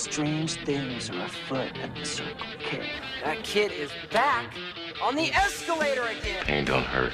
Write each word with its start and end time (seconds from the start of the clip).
Strange 0.00 0.54
things 0.64 1.10
are 1.10 1.24
afoot 1.26 1.78
at 1.78 1.94
the 1.94 2.06
Circle 2.06 2.46
K. 2.58 2.88
That 3.22 3.44
kid 3.44 3.70
is 3.70 3.90
back 4.10 4.54
on 5.02 5.14
the 5.14 5.30
escalator 5.30 6.04
again. 6.04 6.42
Pain 6.42 6.64
don't 6.64 6.84
hurt. 6.84 7.12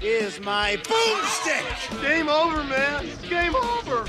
Is 0.00 0.38
my 0.40 0.76
boomstick! 0.76 2.00
Game 2.00 2.28
over, 2.28 2.62
man. 2.62 3.08
Game 3.28 3.56
over. 3.56 4.06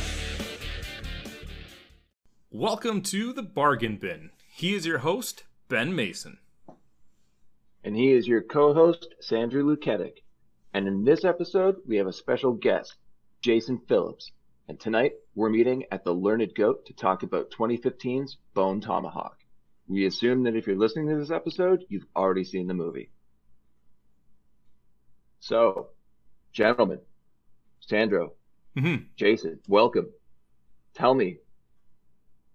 Welcome 2.51 3.01
to 3.01 3.33
the 3.33 3.41
Bargain 3.41 3.97
Bin. 3.97 4.29
He 4.53 4.76
is 4.76 4.85
your 4.85 4.99
host, 4.99 5.44
Ben 5.67 5.96
Mason. 5.96 6.37
And 7.83 7.96
he 7.96 8.12
is 8.12 8.28
your 8.28 8.44
co 8.44 8.76
host, 8.76 9.15
Sandra 9.19 9.63
Luketic. 9.63 10.24
And 10.76 10.87
in 10.87 11.05
this 11.05 11.26
episode, 11.26 11.78
we 11.87 11.97
have 11.97 12.08
a 12.08 12.13
special 12.13 12.53
guest, 12.53 12.97
Jason 13.42 13.79
Phillips. 13.87 14.31
And 14.67 14.79
tonight, 14.79 15.13
we're 15.36 15.50
meeting 15.50 15.86
at 15.92 16.04
the 16.04 16.13
Learned 16.13 16.54
Goat 16.55 16.86
to 16.88 16.94
talk 16.94 17.23
about 17.23 17.52
2015's 17.52 18.38
Bone 18.54 18.82
Tomahawk. 18.82 19.38
We 19.88 20.05
assume 20.05 20.44
that 20.44 20.55
if 20.55 20.68
you're 20.68 20.78
listening 20.78 21.10
to 21.10 21.16
this 21.18 21.32
episode, 21.32 21.84
you've 21.90 22.05
already 22.16 22.44
seen 22.44 22.68
the 22.68 22.74
movie. 22.74 23.10
So, 25.40 25.90
gentlemen, 26.54 27.00
Sandra, 27.82 28.30
Mm-hmm. 28.77 29.04
Jason, 29.16 29.60
welcome. 29.68 30.08
Tell 30.96 31.14
me, 31.14 31.38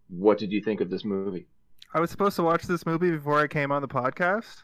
what 0.08 0.38
did 0.38 0.50
you 0.50 0.60
think 0.60 0.80
of 0.80 0.90
this 0.90 1.04
movie? 1.04 1.46
I 1.94 2.00
was 2.00 2.10
supposed 2.10 2.36
to 2.36 2.42
watch 2.42 2.64
this 2.64 2.84
movie 2.84 3.10
before 3.10 3.40
I 3.40 3.46
came 3.46 3.70
on 3.70 3.82
the 3.82 3.88
podcast. 3.88 4.62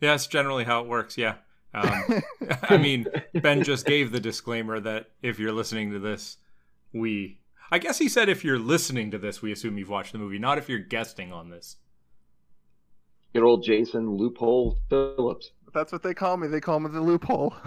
Yeah, 0.00 0.10
that's 0.10 0.26
generally 0.26 0.64
how 0.64 0.82
it 0.82 0.86
works. 0.88 1.16
Yeah. 1.16 1.36
Um, 1.72 2.22
I 2.62 2.76
mean, 2.76 3.06
Ben 3.34 3.64
just 3.64 3.86
gave 3.86 4.12
the 4.12 4.20
disclaimer 4.20 4.80
that 4.80 5.06
if 5.22 5.38
you're 5.38 5.52
listening 5.52 5.92
to 5.92 5.98
this, 5.98 6.36
we. 6.92 7.38
I 7.70 7.78
guess 7.78 7.98
he 7.98 8.08
said 8.08 8.28
if 8.28 8.44
you're 8.44 8.58
listening 8.58 9.10
to 9.12 9.18
this, 9.18 9.40
we 9.40 9.50
assume 9.50 9.78
you've 9.78 9.88
watched 9.88 10.12
the 10.12 10.18
movie, 10.18 10.38
not 10.38 10.58
if 10.58 10.68
you're 10.68 10.78
guesting 10.78 11.32
on 11.32 11.48
this. 11.48 11.76
Good 13.34 13.42
old 13.44 13.64
Jason 13.64 14.10
Loophole 14.10 14.76
Phillips. 14.90 15.52
That's 15.72 15.90
what 15.90 16.02
they 16.02 16.12
call 16.12 16.36
me. 16.36 16.48
They 16.48 16.60
call 16.60 16.80
me 16.80 16.90
the 16.90 17.00
loophole. 17.00 17.54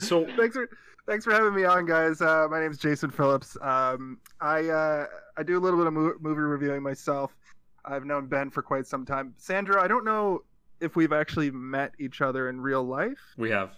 So, 0.00 0.24
thanks 0.36 0.54
for 0.54 0.68
thanks 1.06 1.24
for 1.24 1.32
having 1.32 1.54
me 1.54 1.64
on, 1.64 1.84
guys. 1.84 2.20
Uh, 2.22 2.46
my 2.48 2.60
name 2.60 2.70
is 2.70 2.78
Jason 2.78 3.10
Phillips. 3.10 3.56
Um, 3.60 4.18
I 4.40 4.68
uh, 4.68 5.06
I 5.36 5.42
do 5.42 5.58
a 5.58 5.60
little 5.60 5.76
bit 5.78 5.88
of 5.88 5.92
mo- 5.92 6.14
movie 6.20 6.40
reviewing 6.40 6.82
myself. 6.82 7.36
I've 7.84 8.04
known 8.04 8.26
Ben 8.26 8.48
for 8.50 8.62
quite 8.62 8.86
some 8.86 9.04
time. 9.04 9.34
Sandra, 9.38 9.82
I 9.82 9.88
don't 9.88 10.04
know 10.04 10.44
if 10.80 10.94
we've 10.94 11.12
actually 11.12 11.50
met 11.50 11.92
each 11.98 12.20
other 12.20 12.48
in 12.48 12.60
real 12.60 12.84
life. 12.84 13.18
we 13.36 13.50
have. 13.50 13.72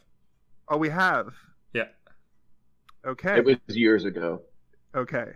Oh, 0.69 0.77
we 0.77 0.91
have. 0.91 1.29
Yeah. 3.05 3.11
Okay. 3.11 3.39
It 3.39 3.45
was 3.45 3.57
years 3.69 4.05
ago. 4.05 4.43
Okay. 4.95 5.33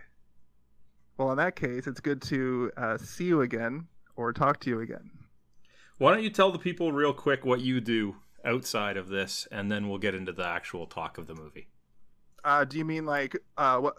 Well, 1.17 1.31
in 1.31 1.37
that 1.37 1.55
case, 1.55 1.87
it's 1.87 1.99
good 1.99 2.21
to 2.23 2.71
uh, 2.75 2.97
see 2.97 3.25
you 3.25 3.41
again 3.41 3.87
or 4.15 4.33
talk 4.33 4.59
to 4.61 4.69
you 4.69 4.81
again. 4.81 5.11
Why 5.97 6.13
don't 6.13 6.23
you 6.23 6.29
tell 6.29 6.51
the 6.51 6.59
people 6.59 6.91
real 6.91 7.13
quick 7.13 7.45
what 7.45 7.61
you 7.61 7.79
do 7.79 8.17
outside 8.43 8.97
of 8.97 9.07
this, 9.07 9.47
and 9.51 9.71
then 9.71 9.87
we'll 9.87 9.97
get 9.97 10.13
into 10.13 10.33
the 10.33 10.45
actual 10.45 10.87
talk 10.87 11.17
of 11.17 11.27
the 11.27 11.33
movie. 11.33 11.69
Uh, 12.43 12.65
do 12.65 12.77
you 12.77 12.85
mean 12.85 13.05
like 13.05 13.37
uh, 13.57 13.79
what 13.79 13.95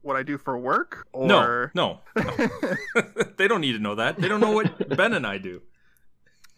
what 0.00 0.16
I 0.16 0.22
do 0.22 0.38
for 0.38 0.56
work? 0.56 1.06
Or... 1.12 1.70
No, 1.74 2.00
no, 2.16 2.22
no. 2.22 3.02
they 3.36 3.48
don't 3.48 3.60
need 3.60 3.72
to 3.72 3.78
know 3.78 3.96
that. 3.96 4.18
They 4.18 4.28
don't 4.28 4.40
know 4.40 4.52
what 4.52 4.96
Ben 4.96 5.12
and 5.12 5.26
I 5.26 5.38
do. 5.38 5.62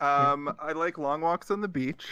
Um, 0.01 0.55
I 0.59 0.73
like 0.73 0.99
long 0.99 1.21
walks 1.21 1.51
on 1.51 1.61
the 1.61 1.69
beach. 1.69 2.07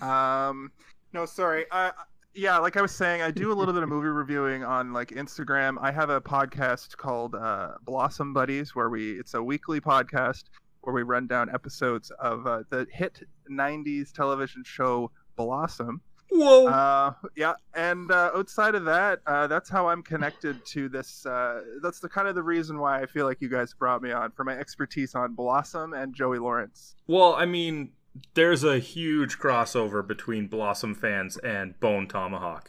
Um, 0.00 0.70
no, 1.12 1.26
sorry. 1.26 1.66
I 1.70 1.92
yeah, 2.34 2.58
like 2.58 2.76
I 2.76 2.82
was 2.82 2.92
saying, 2.92 3.22
I 3.22 3.30
do 3.30 3.52
a 3.52 3.54
little 3.54 3.74
bit 3.74 3.82
of 3.82 3.88
movie 3.88 4.08
reviewing 4.08 4.64
on 4.64 4.92
like 4.92 5.08
Instagram. 5.08 5.76
I 5.80 5.92
have 5.92 6.10
a 6.10 6.20
podcast 6.20 6.96
called 6.96 7.34
uh, 7.34 7.72
Blossom 7.84 8.32
Buddies, 8.32 8.74
where 8.74 8.88
we 8.88 9.18
it's 9.18 9.34
a 9.34 9.42
weekly 9.42 9.80
podcast 9.80 10.44
where 10.80 10.94
we 10.94 11.02
run 11.02 11.26
down 11.26 11.50
episodes 11.54 12.10
of 12.18 12.46
uh, 12.46 12.62
the 12.70 12.86
hit 12.90 13.22
'90s 13.50 14.12
television 14.12 14.62
show 14.64 15.10
Blossom. 15.36 16.00
Whoa. 16.30 16.66
Uh, 16.66 17.12
yeah, 17.36 17.52
and 17.74 18.10
uh, 18.10 18.30
outside 18.34 18.74
of 18.74 18.86
that, 18.86 19.20
uh, 19.26 19.46
that's 19.46 19.68
how 19.68 19.88
I'm 19.88 20.02
connected 20.02 20.64
to 20.66 20.88
this. 20.88 21.26
Uh, 21.26 21.60
that's 21.82 22.00
the 22.00 22.08
kind 22.08 22.26
of 22.26 22.34
the 22.34 22.42
reason 22.42 22.78
why 22.78 23.02
I 23.02 23.06
feel 23.06 23.26
like 23.26 23.42
you 23.42 23.50
guys 23.50 23.74
brought 23.74 24.00
me 24.00 24.12
on 24.12 24.30
for 24.30 24.44
my 24.44 24.56
expertise 24.56 25.14
on 25.14 25.34
Blossom 25.34 25.92
and 25.92 26.14
Joey 26.14 26.38
Lawrence. 26.38 26.94
Well, 27.06 27.34
I 27.34 27.44
mean, 27.44 27.90
there's 28.34 28.62
a 28.64 28.78
huge 28.78 29.38
crossover 29.38 30.06
between 30.06 30.46
Blossom 30.46 30.94
fans 30.94 31.36
and 31.38 31.78
Bone 31.80 32.06
Tomahawk. 32.06 32.68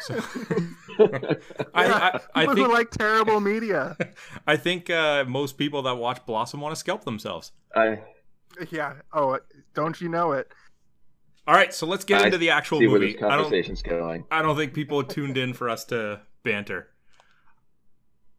So- 0.00 0.20
I, 1.74 1.86
I, 1.86 2.20
I 2.34 2.54
think 2.54 2.68
like 2.68 2.90
terrible 2.90 3.40
media. 3.40 3.96
I 4.46 4.56
think 4.56 4.90
uh, 4.90 5.24
most 5.26 5.56
people 5.58 5.82
that 5.82 5.94
watch 5.96 6.24
Blossom 6.26 6.60
want 6.60 6.72
to 6.74 6.78
scalp 6.78 7.04
themselves. 7.04 7.52
I 7.74 8.00
yeah. 8.70 8.94
Oh, 9.12 9.38
don't 9.74 10.00
you 10.00 10.08
know 10.08 10.32
it? 10.32 10.48
All 11.46 11.54
right, 11.54 11.74
so 11.74 11.86
let's 11.86 12.04
get 12.04 12.22
I 12.22 12.26
into 12.26 12.38
the 12.38 12.50
actual 12.50 12.78
see 12.78 12.86
where 12.86 13.00
movie. 13.00 13.14
this 13.14 13.22
I 13.22 13.36
don't, 13.36 13.82
going. 13.84 14.24
I 14.30 14.42
don't 14.42 14.56
think 14.56 14.74
people 14.74 15.02
tuned 15.02 15.36
in 15.36 15.54
for 15.54 15.68
us 15.68 15.84
to 15.86 16.20
banter. 16.44 16.88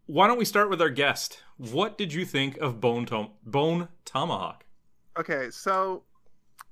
Why 0.06 0.28
don't 0.28 0.38
we 0.38 0.46
start 0.46 0.70
with 0.70 0.82
our 0.82 0.90
guest? 0.90 1.40
What 1.58 1.98
did 1.98 2.14
you 2.14 2.24
think 2.24 2.58
of 2.58 2.80
Bone 2.80 3.06
Tom- 3.06 3.32
Bone 3.46 3.90
Tomahawk? 4.06 4.66
Okay, 5.20 5.50
so 5.52 6.04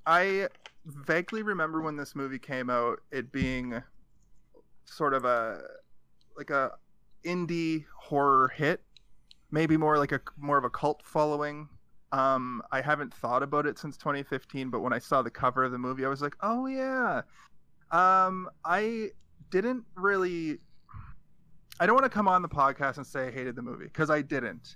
I 0.06 0.47
vaguely 0.85 1.44
remember 1.44 1.81
when 1.81 1.95
this 1.95 2.16
movie 2.16 2.39
came 2.39 2.69
out, 2.69 3.00
it 3.12 3.31
being 3.31 3.81
sort 4.85 5.13
of 5.13 5.25
a 5.25 5.62
like 6.38 6.50
a 6.50 6.72
indie 7.23 7.85
horror 7.95 8.47
hit, 8.56 8.81
maybe 9.51 9.78
more 9.78 9.97
like 9.97 10.11
a 10.11 10.22
more 10.38 10.57
of 10.57 10.63
a 10.63 10.69
cult 10.69 11.01
following. 11.06 11.69
Um, 12.11 12.61
I 12.72 12.81
haven't 12.81 13.13
thought 13.13 13.41
about 13.41 13.66
it 13.66 13.79
since 13.79 13.95
2015, 13.95 14.69
but 14.69 14.81
when 14.81 14.91
I 14.91 15.00
saw 15.00 15.22
the 15.22 15.29
cover 15.29 15.63
of 15.63 15.72
the 15.72 15.78
movie, 15.78 16.06
I 16.06 16.09
was 16.09 16.22
like, 16.22 16.35
oh 16.41 16.66
yeah. 16.66 17.22
Um, 17.91 18.50
I 18.66 19.11
didn't 19.50 19.84
really. 19.95 20.59
I 21.79 21.85
don't 21.85 21.95
want 21.95 22.06
to 22.06 22.09
come 22.09 22.28
on 22.28 22.41
the 22.41 22.50
podcast 22.50 22.97
and 22.97 23.07
say 23.07 23.28
I 23.28 23.31
hated 23.31 23.56
the 23.56 23.61
movie 23.61 23.85
because 23.85 24.09
I 24.09 24.22
didn't. 24.22 24.75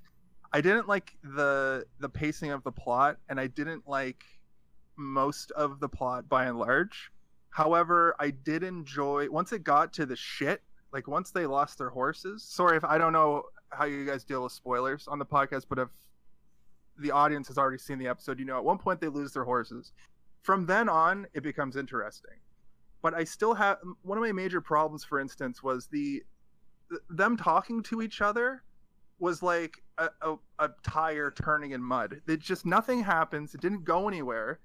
I 0.53 0.61
didn't 0.61 0.87
like 0.87 1.17
the 1.23 1.85
the 1.99 2.09
pacing 2.09 2.51
of 2.51 2.63
the 2.63 2.71
plot, 2.71 3.17
and 3.29 3.39
I 3.39 3.47
didn't 3.47 3.87
like 3.87 4.23
most 4.97 5.51
of 5.51 5.79
the 5.79 5.89
plot 5.89 6.27
by 6.29 6.45
and 6.45 6.57
large. 6.57 7.11
However, 7.49 8.15
I 8.19 8.31
did 8.31 8.63
enjoy 8.63 9.29
once 9.29 9.53
it 9.53 9.63
got 9.63 9.93
to 9.93 10.05
the 10.05 10.15
shit, 10.15 10.61
like 10.91 11.07
once 11.07 11.31
they 11.31 11.45
lost 11.45 11.77
their 11.77 11.89
horses. 11.89 12.43
Sorry 12.43 12.77
if 12.77 12.83
I 12.83 12.97
don't 12.97 13.13
know 13.13 13.43
how 13.69 13.85
you 13.85 14.05
guys 14.05 14.23
deal 14.23 14.43
with 14.43 14.51
spoilers 14.51 15.07
on 15.07 15.19
the 15.19 15.25
podcast, 15.25 15.65
but 15.69 15.79
if 15.79 15.89
the 16.97 17.11
audience 17.11 17.47
has 17.47 17.57
already 17.57 17.77
seen 17.77 17.97
the 17.97 18.07
episode, 18.07 18.39
you 18.39 18.45
know 18.45 18.57
at 18.57 18.63
one 18.63 18.77
point 18.77 18.99
they 18.99 19.07
lose 19.07 19.33
their 19.33 19.43
horses. 19.43 19.93
From 20.43 20.65
then 20.65 20.89
on, 20.89 21.27
it 21.33 21.43
becomes 21.43 21.75
interesting. 21.75 22.39
But 23.01 23.13
I 23.13 23.23
still 23.23 23.53
have 23.53 23.77
one 24.03 24.17
of 24.17 24.23
my 24.23 24.31
major 24.31 24.61
problems, 24.61 25.03
for 25.03 25.19
instance, 25.19 25.61
was 25.61 25.87
the 25.87 26.23
them 27.09 27.37
talking 27.37 27.81
to 27.83 28.01
each 28.01 28.21
other 28.21 28.63
was 29.19 29.41
like 29.41 29.81
a, 29.97 30.09
a, 30.21 30.35
a 30.59 30.69
tire 30.83 31.31
turning 31.31 31.71
in 31.71 31.81
mud. 31.81 32.21
It 32.27 32.39
just 32.39 32.65
nothing 32.65 33.03
happens. 33.03 33.53
It 33.53 33.61
didn't 33.61 33.85
go 33.85 34.07
anywhere. 34.07 34.59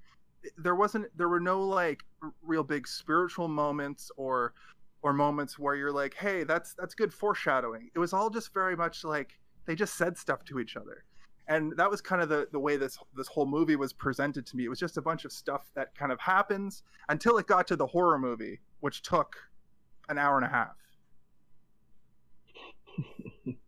There 0.57 0.75
wasn't. 0.75 1.07
There 1.17 1.29
were 1.29 1.41
no 1.41 1.63
like 1.63 2.03
real 2.43 2.63
big 2.63 2.87
spiritual 2.87 3.49
moments 3.49 4.11
or 4.17 4.55
or 5.03 5.13
moments 5.13 5.59
where 5.59 5.75
you're 5.75 5.93
like, 5.93 6.15
hey, 6.15 6.45
that's 6.45 6.75
that's 6.75 6.95
good 6.95 7.13
foreshadowing. 7.13 7.91
It 7.95 7.99
was 7.99 8.13
all 8.13 8.31
just 8.31 8.53
very 8.53 8.77
much 8.77 9.05
like 9.05 9.39
they 9.67 9.75
just 9.75 9.97
said 9.97 10.17
stuff 10.17 10.45
to 10.47 10.59
each 10.59 10.77
other, 10.77 11.05
and 11.49 11.77
that 11.77 11.91
was 11.91 12.01
kind 12.01 12.23
of 12.23 12.29
the 12.29 12.49
the 12.53 12.61
way 12.61 12.77
this 12.77 12.99
this 13.17 13.29
whole 13.29 13.47
movie 13.47 13.77
was 13.77 13.93
presented 13.93 14.47
to 14.47 14.57
me. 14.57 14.65
It 14.65 14.69
was 14.69 14.79
just 14.79 14.97
a 14.97 15.03
bunch 15.03 15.25
of 15.25 15.33
stuff 15.33 15.71
that 15.75 15.95
kind 15.95 16.13
of 16.13 16.21
happens 16.21 16.83
until 17.09 17.39
it 17.39 17.47
got 17.47 17.67
to 17.69 17.77
the 17.77 17.87
horror 17.87 18.19
movie, 18.19 18.61
which 18.81 19.03
took 19.03 19.37
an 20.09 20.19
hour 20.19 20.37
and 20.37 20.47
a 20.47 20.49
half. 20.49 20.77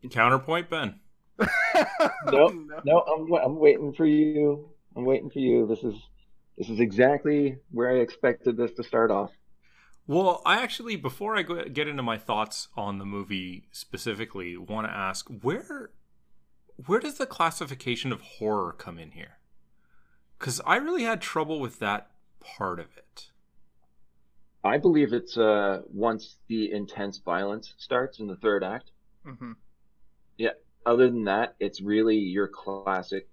Counterpoint, 0.11 0.69
Ben. 0.69 1.01
Nope. 2.27 2.55
No, 2.85 3.01
I'm 3.01 3.33
I'm 3.33 3.59
waiting 3.59 3.93
for 3.93 4.07
you. 4.07 4.69
I'm 4.97 5.05
waiting 5.05 5.31
for 5.31 5.39
you. 5.39 5.67
This 5.67 5.83
is 5.85 5.95
this 6.59 6.69
is 6.69 6.81
exactly 6.81 7.59
where 7.71 7.91
I 7.91 8.01
expected 8.01 8.57
this 8.57 8.73
to 8.73 8.85
start 8.85 9.11
off. 9.11 9.31
Well, 10.07 10.43
I 10.45 10.63
actually, 10.63 10.97
before 10.97 11.37
I 11.37 11.43
go, 11.43 11.65
get 11.65 11.89
into 11.89 12.03
my 12.03 12.19
thoughts 12.19 12.69
on 12.77 12.99
the 12.99 13.05
movie 13.05 13.69
specifically, 13.73 14.57
want 14.57 14.87
to 14.87 14.93
ask 14.93 15.29
where 15.43 15.91
where 16.87 17.01
does 17.01 17.19
the 17.19 17.27
classification 17.27 18.13
of 18.13 18.21
horror 18.21 18.73
come 18.73 18.99
in 18.99 19.13
here? 19.13 19.39
Because 20.39 20.61
I 20.67 20.77
really 20.77 21.05
had 21.05 21.21
trouble 21.21 21.61
with 21.61 21.79
that 21.79 22.11
part 22.41 22.81
of 22.81 22.97
it. 22.97 23.31
I 24.65 24.79
believe 24.79 25.13
it's 25.13 25.37
uh 25.37 25.83
once 25.93 26.37
the 26.49 26.73
intense 26.73 27.19
violence 27.19 27.75
starts 27.79 28.19
in 28.19 28.27
the 28.27 28.37
third 28.37 28.65
act. 28.65 28.91
Mm-hmm. 29.27 29.53
Yeah. 30.39 30.51
Other 30.85 31.09
than 31.09 31.25
that, 31.25 31.55
it's 31.61 31.81
really 31.81 32.17
your 32.17 32.49
classic 32.49 33.29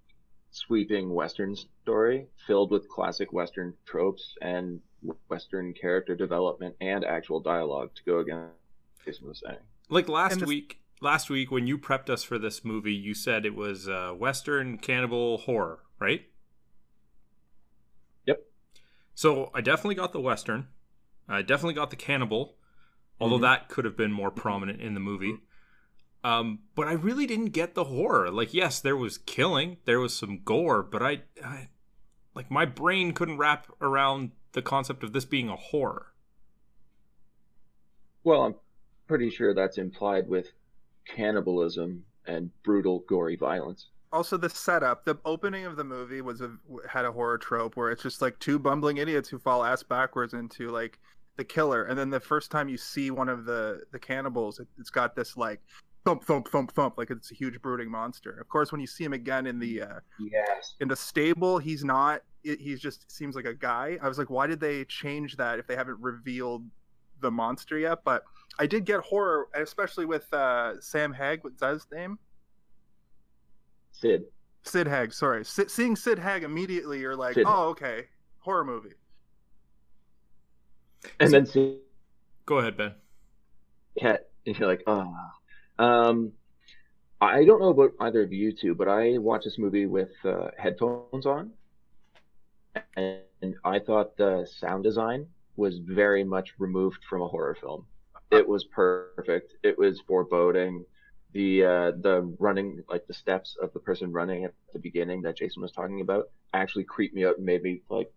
sweeping 0.50 1.10
Western 1.14 1.54
story 1.82 2.26
filled 2.46 2.70
with 2.70 2.88
classic 2.88 3.32
Western 3.32 3.74
tropes 3.86 4.36
and 4.42 4.80
Western 5.28 5.72
character 5.72 6.14
development 6.14 6.74
and 6.80 7.04
actual 7.04 7.40
dialogue 7.40 7.90
to 7.94 8.02
go 8.04 8.18
against 8.18 8.50
what 8.96 9.04
Jason 9.06 9.28
was 9.28 9.40
saying. 9.44 9.58
like 9.88 10.08
last 10.08 10.32
And 10.32 10.40
this- 10.42 10.48
week. 10.48 10.76
Last 11.02 11.30
week, 11.30 11.50
when 11.50 11.66
you 11.66 11.78
prepped 11.78 12.10
us 12.10 12.22
for 12.22 12.38
this 12.38 12.62
movie, 12.62 12.92
you 12.92 13.14
said 13.14 13.46
it 13.46 13.54
was 13.54 13.88
uh, 13.88 14.12
Western 14.12 14.76
cannibal 14.76 15.38
horror, 15.38 15.78
right? 15.98 16.26
Yep. 18.26 18.42
So 19.14 19.50
I 19.54 19.62
definitely 19.62 19.94
got 19.94 20.12
the 20.12 20.20
Western. 20.20 20.68
I 21.26 21.40
definitely 21.40 21.72
got 21.72 21.88
the 21.88 21.96
cannibal, 21.96 22.56
although 23.18 23.38
Mhm. 23.38 23.42
that 23.42 23.68
could 23.70 23.86
have 23.86 23.96
been 23.96 24.12
more 24.12 24.30
prominent 24.30 24.82
in 24.82 24.92
the 24.92 25.00
movie. 25.00 25.38
Um, 26.22 26.60
but 26.74 26.86
I 26.86 26.92
really 26.92 27.26
didn't 27.26 27.50
get 27.50 27.74
the 27.74 27.84
horror. 27.84 28.30
Like, 28.30 28.52
yes, 28.52 28.80
there 28.80 28.96
was 28.96 29.18
killing, 29.18 29.78
there 29.86 30.00
was 30.00 30.14
some 30.14 30.40
gore, 30.44 30.82
but 30.82 31.02
I, 31.02 31.22
I 31.42 31.68
like 32.34 32.50
my 32.50 32.66
brain 32.66 33.12
couldn't 33.12 33.38
wrap 33.38 33.68
around 33.80 34.32
the 34.52 34.62
concept 34.62 35.02
of 35.02 35.12
this 35.12 35.24
being 35.24 35.48
a 35.48 35.56
horror. 35.56 36.12
Well, 38.22 38.42
I'm 38.42 38.54
pretty 39.08 39.30
sure 39.30 39.54
that's 39.54 39.78
implied 39.78 40.28
with 40.28 40.52
cannibalism 41.06 42.04
and 42.26 42.50
brutal, 42.62 43.00
gory 43.08 43.36
violence. 43.36 43.88
Also, 44.12 44.36
the 44.36 44.50
setup, 44.50 45.04
the 45.04 45.18
opening 45.24 45.64
of 45.64 45.76
the 45.76 45.84
movie 45.84 46.20
was 46.20 46.40
a 46.40 46.50
had 46.88 47.04
a 47.04 47.12
horror 47.12 47.38
trope 47.38 47.76
where 47.76 47.90
it's 47.90 48.02
just 48.02 48.20
like 48.20 48.38
two 48.40 48.58
bumbling 48.58 48.96
idiots 48.96 49.28
who 49.28 49.38
fall 49.38 49.64
ass 49.64 49.82
backwards 49.82 50.34
into 50.34 50.68
like 50.68 50.98
the 51.36 51.44
killer, 51.44 51.84
and 51.84 51.96
then 51.96 52.10
the 52.10 52.20
first 52.20 52.50
time 52.50 52.68
you 52.68 52.76
see 52.76 53.10
one 53.10 53.28
of 53.28 53.44
the 53.44 53.82
the 53.92 53.98
cannibals, 53.98 54.58
it, 54.58 54.66
it's 54.78 54.90
got 54.90 55.14
this 55.14 55.36
like 55.36 55.60
thump 56.04 56.24
thump 56.24 56.48
thump 56.48 56.72
thump 56.72 56.96
like 56.98 57.10
it's 57.10 57.30
a 57.30 57.34
huge 57.34 57.60
brooding 57.62 57.90
monster. 57.90 58.38
Of 58.40 58.48
course, 58.48 58.72
when 58.72 58.80
you 58.80 58.86
see 58.86 59.04
him 59.04 59.12
again 59.12 59.46
in 59.46 59.58
the 59.58 59.82
uh, 59.82 60.00
Yes. 60.18 60.74
in 60.80 60.88
the 60.88 60.96
stable, 60.96 61.58
he's 61.58 61.84
not. 61.84 62.22
It, 62.42 62.58
he's 62.60 62.80
just 62.80 63.10
seems 63.10 63.36
like 63.36 63.44
a 63.44 63.54
guy. 63.54 63.98
I 64.02 64.08
was 64.08 64.18
like, 64.18 64.30
why 64.30 64.46
did 64.46 64.60
they 64.60 64.84
change 64.86 65.36
that 65.36 65.58
if 65.58 65.66
they 65.66 65.76
haven't 65.76 65.98
revealed 66.00 66.64
the 67.20 67.30
monster 67.30 67.78
yet? 67.78 67.98
But 68.04 68.24
I 68.58 68.66
did 68.66 68.84
get 68.86 69.00
horror, 69.00 69.48
especially 69.54 70.06
with 70.06 70.32
uh, 70.32 70.80
Sam 70.80 71.12
Hag. 71.12 71.44
What's 71.44 71.60
that 71.60 71.72
his 71.74 71.86
name? 71.92 72.18
Sid. 73.92 74.24
Sid 74.62 74.86
Haig, 74.86 75.12
sorry. 75.12 75.44
Si- 75.44 75.68
seeing 75.68 75.96
Sid 75.96 76.18
Haig 76.18 76.42
immediately, 76.42 77.00
you're 77.00 77.16
like, 77.16 77.34
Sid 77.34 77.44
oh, 77.46 77.68
okay, 77.70 78.04
horror 78.38 78.64
movie. 78.64 78.94
And 81.18 81.32
then 81.32 81.46
see 81.46 81.78
Go 82.46 82.58
ahead, 82.58 82.76
Ben. 82.76 82.94
cat, 83.98 84.28
and 84.46 84.58
you're 84.58 84.68
like, 84.68 84.82
ah. 84.86 85.32
Um, 85.80 86.32
I 87.20 87.44
don't 87.44 87.60
know 87.60 87.70
about 87.70 87.92
either 88.00 88.22
of 88.22 88.32
you 88.32 88.52
two, 88.52 88.74
but 88.74 88.88
I 88.88 89.18
watched 89.18 89.44
this 89.44 89.58
movie 89.58 89.86
with 89.86 90.10
uh, 90.24 90.50
headphones 90.58 91.26
on, 91.26 91.52
and 92.96 93.54
I 93.64 93.78
thought 93.78 94.16
the 94.16 94.46
sound 94.46 94.84
design 94.84 95.26
was 95.56 95.78
very 95.78 96.24
much 96.24 96.52
removed 96.58 97.00
from 97.08 97.22
a 97.22 97.28
horror 97.28 97.56
film. 97.60 97.86
It 98.30 98.46
was 98.46 98.64
perfect. 98.64 99.54
It 99.62 99.78
was 99.78 100.00
foreboding. 100.06 100.84
The 101.32 101.64
uh, 101.64 101.90
the 101.92 102.34
running, 102.38 102.82
like 102.88 103.06
the 103.06 103.14
steps 103.14 103.56
of 103.62 103.72
the 103.72 103.78
person 103.78 104.12
running 104.12 104.44
at 104.44 104.54
the 104.72 104.78
beginning 104.78 105.22
that 105.22 105.36
Jason 105.36 105.62
was 105.62 105.72
talking 105.72 106.00
about, 106.00 106.28
actually 106.52 106.84
creeped 106.84 107.14
me 107.14 107.24
out 107.24 107.36
and 107.36 107.46
made 107.46 107.62
me 107.62 107.82
like 107.88 108.12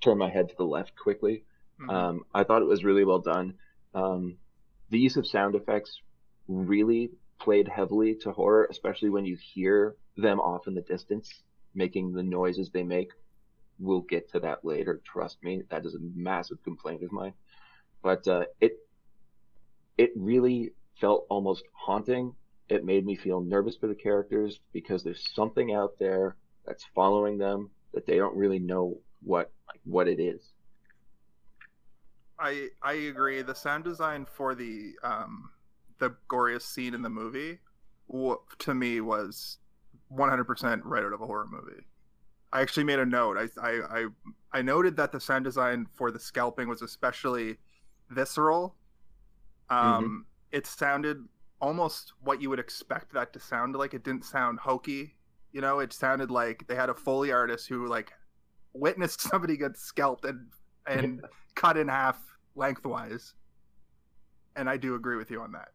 turn 0.00 0.18
my 0.18 0.30
head 0.30 0.48
to 0.48 0.56
the 0.56 0.64
left 0.64 0.96
quickly. 0.96 1.44
Mhm. 1.80 1.90
Um, 1.90 2.24
I 2.32 2.44
thought 2.44 2.62
it 2.62 2.68
was 2.68 2.84
really 2.84 3.04
well 3.04 3.18
done. 3.18 3.54
Um, 3.94 4.38
the 4.90 4.98
use 4.98 5.16
of 5.16 5.26
sound 5.26 5.54
effects 5.54 6.00
really 6.48 7.10
played 7.40 7.68
heavily 7.68 8.14
to 8.22 8.32
horror, 8.32 8.66
especially 8.70 9.10
when 9.10 9.24
you 9.24 9.36
hear 9.36 9.96
them 10.16 10.40
off 10.40 10.66
in 10.66 10.74
the 10.74 10.82
distance 10.82 11.42
making 11.74 12.12
the 12.12 12.22
noises 12.22 12.70
they 12.70 12.82
make. 12.82 13.10
We'll 13.78 14.02
get 14.02 14.30
to 14.32 14.40
that 14.40 14.64
later. 14.64 15.00
Trust 15.04 15.42
me, 15.42 15.62
that 15.70 15.84
is 15.84 15.94
a 15.94 15.98
massive 16.14 16.62
complaint 16.62 17.02
of 17.02 17.12
mine. 17.12 17.32
But 18.02 18.26
uh, 18.28 18.44
it 18.60 18.76
it 19.98 20.10
really 20.16 20.72
felt 21.00 21.26
almost 21.30 21.64
haunting. 21.72 22.34
It 22.68 22.84
made 22.84 23.04
me 23.04 23.16
feel 23.16 23.40
nervous 23.40 23.76
for 23.76 23.86
the 23.86 23.94
characters 23.94 24.60
because 24.72 25.02
there's 25.02 25.28
something 25.34 25.72
out 25.72 25.92
there 25.98 26.36
that's 26.66 26.84
following 26.94 27.38
them 27.38 27.70
that 27.92 28.06
they 28.06 28.16
don't 28.16 28.36
really 28.36 28.58
know 28.58 28.98
what 29.22 29.50
like, 29.68 29.80
what 29.84 30.08
it 30.08 30.20
is. 30.20 30.40
I 32.38 32.68
I 32.82 32.92
agree. 32.92 33.42
The 33.42 33.54
sound 33.54 33.84
design 33.84 34.26
for 34.26 34.54
the 34.54 34.92
um 35.02 35.50
the 36.02 36.16
goriest 36.28 36.62
scene 36.62 36.94
in 36.94 37.02
the 37.02 37.08
movie, 37.08 37.60
to 38.58 38.74
me, 38.74 39.00
was 39.00 39.58
100% 40.12 40.80
right 40.84 41.04
out 41.04 41.12
of 41.12 41.22
a 41.22 41.26
horror 41.26 41.46
movie. 41.48 41.84
I 42.52 42.60
actually 42.60 42.84
made 42.84 42.98
a 42.98 43.06
note. 43.06 43.38
I 43.38 43.48
I 43.62 44.00
I, 44.00 44.06
I 44.52 44.62
noted 44.62 44.96
that 44.96 45.10
the 45.10 45.20
sound 45.20 45.44
design 45.44 45.86
for 45.94 46.10
the 46.10 46.18
scalping 46.18 46.68
was 46.68 46.82
especially 46.82 47.56
visceral. 48.10 48.74
Um, 49.70 50.26
it 50.50 50.66
sounded 50.66 51.24
almost 51.62 52.12
what 52.20 52.42
you 52.42 52.50
would 52.50 52.58
expect 52.58 53.14
that 53.14 53.32
to 53.32 53.40
sound 53.40 53.74
like. 53.74 53.94
It 53.94 54.04
didn't 54.04 54.26
sound 54.26 54.58
hokey. 54.58 55.14
You 55.52 55.62
know, 55.62 55.78
it 55.78 55.94
sounded 55.94 56.30
like 56.30 56.66
they 56.66 56.74
had 56.74 56.90
a 56.90 56.94
foley 56.94 57.32
artist 57.32 57.68
who 57.68 57.86
like 57.86 58.12
witnessed 58.74 59.20
somebody 59.30 59.56
get 59.56 59.78
scalped 59.78 60.24
and 60.26 60.48
and 60.86 61.22
cut 61.54 61.78
in 61.78 61.88
half 61.88 62.20
lengthwise. 62.54 63.34
And 64.56 64.68
I 64.68 64.76
do 64.76 64.94
agree 64.94 65.16
with 65.16 65.30
you 65.30 65.40
on 65.40 65.52
that. 65.52 65.68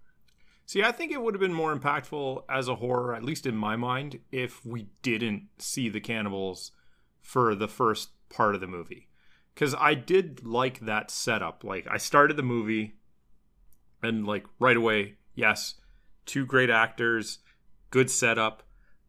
See, 0.68 0.84
I 0.84 0.92
think 0.92 1.14
it 1.14 1.22
would 1.22 1.34
have 1.34 1.40
been 1.40 1.54
more 1.54 1.74
impactful 1.74 2.44
as 2.50 2.68
a 2.68 2.76
horror, 2.76 3.16
at 3.16 3.24
least 3.24 3.46
in 3.46 3.56
my 3.56 3.78
mind, 3.78 4.20
if 4.34 4.66
we 4.66 4.90
didn't 5.02 5.48
see 5.58 5.88
the 5.88 6.02
cannibals 6.02 6.74
for 7.22 7.56
the 7.56 7.70
first 7.70 8.10
part 8.30 8.54
of 8.54 8.60
the 8.60 8.68
movie. 8.68 9.08
Because 9.54 9.74
I 9.74 9.94
did 9.94 10.46
like 10.46 10.82
that 10.82 11.10
setup. 11.10 11.64
Like, 11.64 11.88
I 11.90 11.96
started 11.96 12.36
the 12.36 12.44
movie, 12.44 12.98
and, 14.04 14.28
like, 14.28 14.46
right 14.60 14.76
away, 14.76 15.16
yes, 15.36 15.76
two 16.26 16.46
great 16.46 16.70
actors, 16.70 17.40
good 17.90 18.12
setup. 18.12 18.64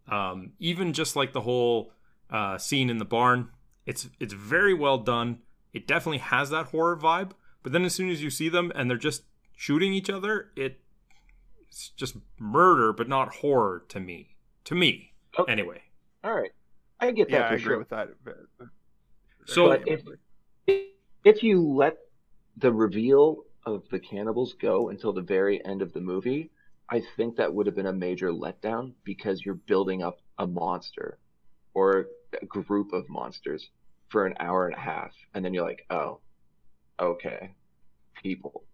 Um, 0.06 0.52
even 0.60 0.93
just 0.93 1.16
like 1.16 1.32
the 1.32 1.40
whole 1.40 1.93
uh, 2.31 2.56
scene 2.56 2.88
in 2.88 2.99
the 2.99 3.05
barn, 3.05 3.50
it's 3.84 4.08
it's 4.20 4.32
very 4.32 4.75
well 4.75 4.99
done. 4.99 5.40
It 5.72 5.88
definitely 5.88 6.19
has 6.19 6.50
that 6.50 6.66
horror 6.66 6.96
vibe. 6.96 7.32
But 7.64 7.72
then 7.72 7.84
as 7.84 7.96
soon 7.96 8.10
as 8.10 8.22
you 8.22 8.31
see 8.31 8.49
them 8.49 8.70
and 8.76 8.88
they're 8.88 8.96
just 8.96 9.25
shooting 9.56 9.93
each 9.93 10.08
other, 10.08 10.50
it 10.56 10.81
it's 11.78 11.90
just 11.90 12.16
murder, 12.40 12.92
but 12.92 13.08
not 13.08 13.36
horror 13.36 13.84
to 13.88 14.00
me. 14.00 14.34
To 14.64 14.75
me, 14.75 15.12
Okay. 15.38 15.50
anyway. 15.52 15.80
All 16.25 16.34
right, 16.34 16.50
I 16.98 17.12
get 17.12 17.28
that 17.30 17.36
Yeah, 17.36 17.42
I 17.44 17.54
agree 17.54 17.58
sure. 17.60 17.78
with 17.78 17.88
that. 17.90 18.08
So- 19.46 19.69
But 19.69 19.86
if 19.86 20.02
if 21.25 21.42
you 21.42 21.62
let 21.62 21.96
the 22.56 22.72
reveal 22.72 23.44
of 23.64 23.88
the 23.90 24.00
cannibals 24.00 24.54
go 24.54 24.88
until 24.88 25.12
the 25.12 25.22
very 25.22 25.64
end 25.64 25.80
of 25.82 25.92
the 25.92 26.00
movie, 26.00 26.50
I 26.88 27.00
think 27.17 27.36
that 27.36 27.53
would 27.55 27.67
have 27.67 27.76
been 27.76 27.86
a 27.86 27.93
major 27.93 28.32
letdown 28.32 28.94
because 29.05 29.44
you're 29.44 29.55
building 29.55 30.03
up 30.03 30.20
a 30.38 30.46
monster 30.46 31.19
or 31.74 32.08
a 32.43 32.46
group 32.46 32.93
of 32.93 33.08
monsters 33.08 33.70
for 34.08 34.26
an 34.26 34.34
hour 34.41 34.67
and 34.67 34.74
a 34.74 34.81
half, 34.81 35.14
and 35.34 35.44
then 35.44 35.55
you're 35.55 35.64
like, 35.67 35.86
oh, 35.91 36.20
okay, 36.98 37.55
people. 38.22 38.64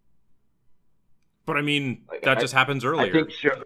But 1.47 1.57
I 1.57 1.63
mean, 1.63 2.05
Like, 2.09 2.23
that 2.23 2.39
I- 2.39 2.41
just 2.41 2.55
happens 2.55 2.85
earlier. 2.85 3.07
I 3.07 3.13
think 3.13 3.31
sure. 3.31 3.57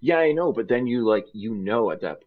Yeah, 0.00 0.18
I 0.18 0.32
know, 0.32 0.52
but 0.52 0.68
then 0.68 0.86
you 0.86 1.04
like 1.06 1.26
you 1.32 1.54
know 1.54 1.90
at 1.90 2.00
that 2.00 2.22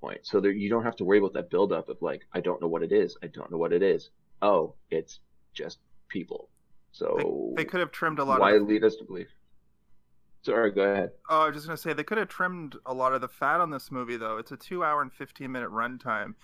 point, 0.00 0.26
so 0.26 0.40
there 0.40 0.50
you 0.50 0.68
don't 0.68 0.82
have 0.84 0.96
to 0.96 1.04
worry 1.04 1.18
about 1.18 1.32
that 1.34 1.48
buildup 1.50 1.88
of 1.88 2.02
like 2.02 2.22
I 2.32 2.40
don't 2.40 2.60
know 2.60 2.68
what 2.68 2.82
it 2.82 2.92
is, 2.92 3.16
I 3.22 3.28
don't 3.28 3.50
know 3.50 3.56
what 3.56 3.72
it 3.72 3.82
is. 3.82 4.10
Oh, 4.42 4.74
it's 4.90 5.20
just 5.54 5.78
people. 6.08 6.50
So 6.92 7.52
They 7.56 7.64
could 7.64 7.80
have 7.80 7.90
trimmed 7.92 8.18
a 8.18 8.24
lot 8.24 8.40
why 8.40 8.52
of. 8.52 8.62
lead 8.68 8.84
us 8.84 8.96
to 8.96 9.04
believe? 9.04 9.28
Sorry, 10.42 10.70
go 10.72 10.82
ahead. 10.82 11.12
Oh, 11.30 11.40
I 11.40 11.46
was 11.46 11.54
just 11.54 11.66
gonna 11.66 11.76
say 11.78 11.92
they 11.94 12.04
could 12.04 12.18
have 12.18 12.28
trimmed 12.28 12.76
a 12.84 12.92
lot 12.92 13.14
of 13.14 13.20
the 13.22 13.28
fat 13.28 13.60
on 13.60 13.70
this 13.70 13.90
movie, 13.90 14.16
though. 14.18 14.36
It's 14.36 14.52
a 14.52 14.56
two-hour 14.56 15.00
and 15.00 15.12
fifteen-minute 15.12 15.70
runtime 15.70 16.34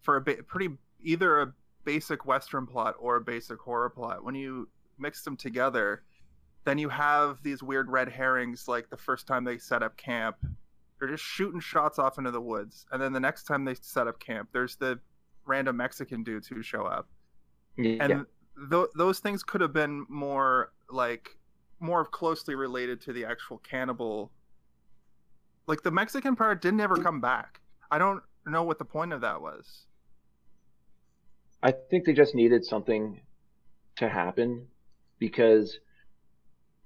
for 0.00 0.16
a 0.16 0.20
ba- 0.22 0.42
pretty 0.46 0.78
either 1.02 1.40
a 1.42 1.52
basic 1.84 2.24
Western 2.24 2.66
plot 2.66 2.94
or 2.98 3.16
a 3.16 3.20
basic 3.20 3.58
horror 3.58 3.90
plot. 3.90 4.24
When 4.24 4.34
you 4.34 4.68
mix 4.98 5.22
them 5.22 5.36
together, 5.36 6.02
then 6.64 6.78
you 6.78 6.88
have 6.88 7.42
these 7.42 7.62
weird 7.62 7.88
red 7.88 8.08
herrings. 8.08 8.68
Like 8.68 8.90
the 8.90 8.96
first 8.96 9.26
time 9.26 9.44
they 9.44 9.58
set 9.58 9.82
up 9.82 9.96
camp, 9.96 10.36
they're 10.98 11.08
just 11.08 11.24
shooting 11.24 11.60
shots 11.60 11.98
off 11.98 12.18
into 12.18 12.30
the 12.30 12.40
woods, 12.40 12.86
and 12.92 13.00
then 13.00 13.12
the 13.12 13.20
next 13.20 13.44
time 13.44 13.64
they 13.64 13.74
set 13.80 14.06
up 14.06 14.20
camp, 14.20 14.48
there's 14.52 14.76
the 14.76 15.00
random 15.46 15.76
Mexican 15.76 16.22
dudes 16.22 16.46
who 16.46 16.62
show 16.62 16.84
up. 16.84 17.08
Yeah, 17.76 18.04
and 18.04 18.26
th- 18.70 18.88
those 18.96 19.20
things 19.20 19.42
could 19.42 19.60
have 19.60 19.72
been 19.72 20.04
more 20.08 20.72
like 20.90 21.36
more 21.78 22.04
closely 22.04 22.54
related 22.54 23.00
to 23.00 23.12
the 23.12 23.24
actual 23.24 23.56
cannibal 23.58 24.30
like 25.66 25.82
the 25.82 25.90
mexican 25.90 26.36
part 26.36 26.60
didn't 26.60 26.80
ever 26.80 26.96
come 26.96 27.20
back 27.20 27.60
i 27.90 27.96
don't 27.96 28.22
know 28.44 28.64
what 28.64 28.78
the 28.78 28.84
point 28.84 29.12
of 29.12 29.20
that 29.22 29.40
was 29.40 29.86
I 31.62 31.72
think 31.72 32.04
they 32.04 32.12
just 32.12 32.34
needed 32.34 32.64
something 32.64 33.20
to 33.96 34.08
happen 34.08 34.66
because 35.18 35.78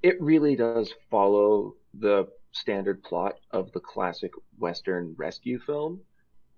it 0.04 0.20
really 0.20 0.54
does 0.54 0.92
follow 1.11 1.75
the 1.94 2.26
standard 2.52 3.02
plot 3.02 3.34
of 3.52 3.73
the 3.73 3.80
classic 3.80 4.32
Western 4.58 5.14
rescue 5.16 5.58
film. 5.58 5.99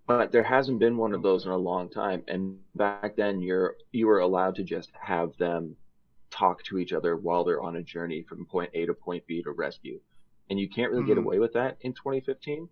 But 0.08 0.32
there 0.32 0.42
hasn't 0.42 0.80
been 0.80 0.96
one 0.96 1.14
of 1.14 1.22
those 1.22 1.44
in 1.46 1.52
a 1.52 1.56
long 1.56 1.88
time. 1.88 2.22
And 2.26 2.58
back 2.74 3.14
then 3.16 3.40
you're 3.40 3.76
you 3.92 4.06
were 4.08 4.18
allowed 4.20 4.56
to 4.56 4.64
just 4.64 4.90
have 5.00 5.36
them 5.36 5.76
talk 6.30 6.62
to 6.64 6.78
each 6.78 6.92
other 6.92 7.16
while 7.16 7.44
they're 7.44 7.62
on 7.62 7.76
a 7.76 7.82
journey 7.82 8.22
from 8.28 8.46
point 8.46 8.70
A 8.74 8.84
to 8.86 8.94
point 8.94 9.24
B 9.28 9.42
to 9.44 9.52
rescue. 9.52 10.00
And 10.50 10.58
you 10.58 10.68
can't 10.68 10.90
really 10.90 11.06
get 11.06 11.16
Mhm. 11.18 11.24
away 11.24 11.38
with 11.38 11.52
that 11.54 11.76
in 11.82 11.92
2015. 11.92 12.68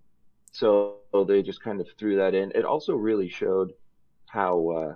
So 0.51 0.99
they 1.29 1.43
just 1.43 1.63
kind 1.63 1.81
of 1.81 1.89
threw 1.99 2.17
that 2.17 2.35
in. 2.35 2.51
It 2.55 2.65
also 2.65 2.95
really 2.97 3.29
showed 3.29 3.73
how 4.27 4.69
uh, 4.71 4.95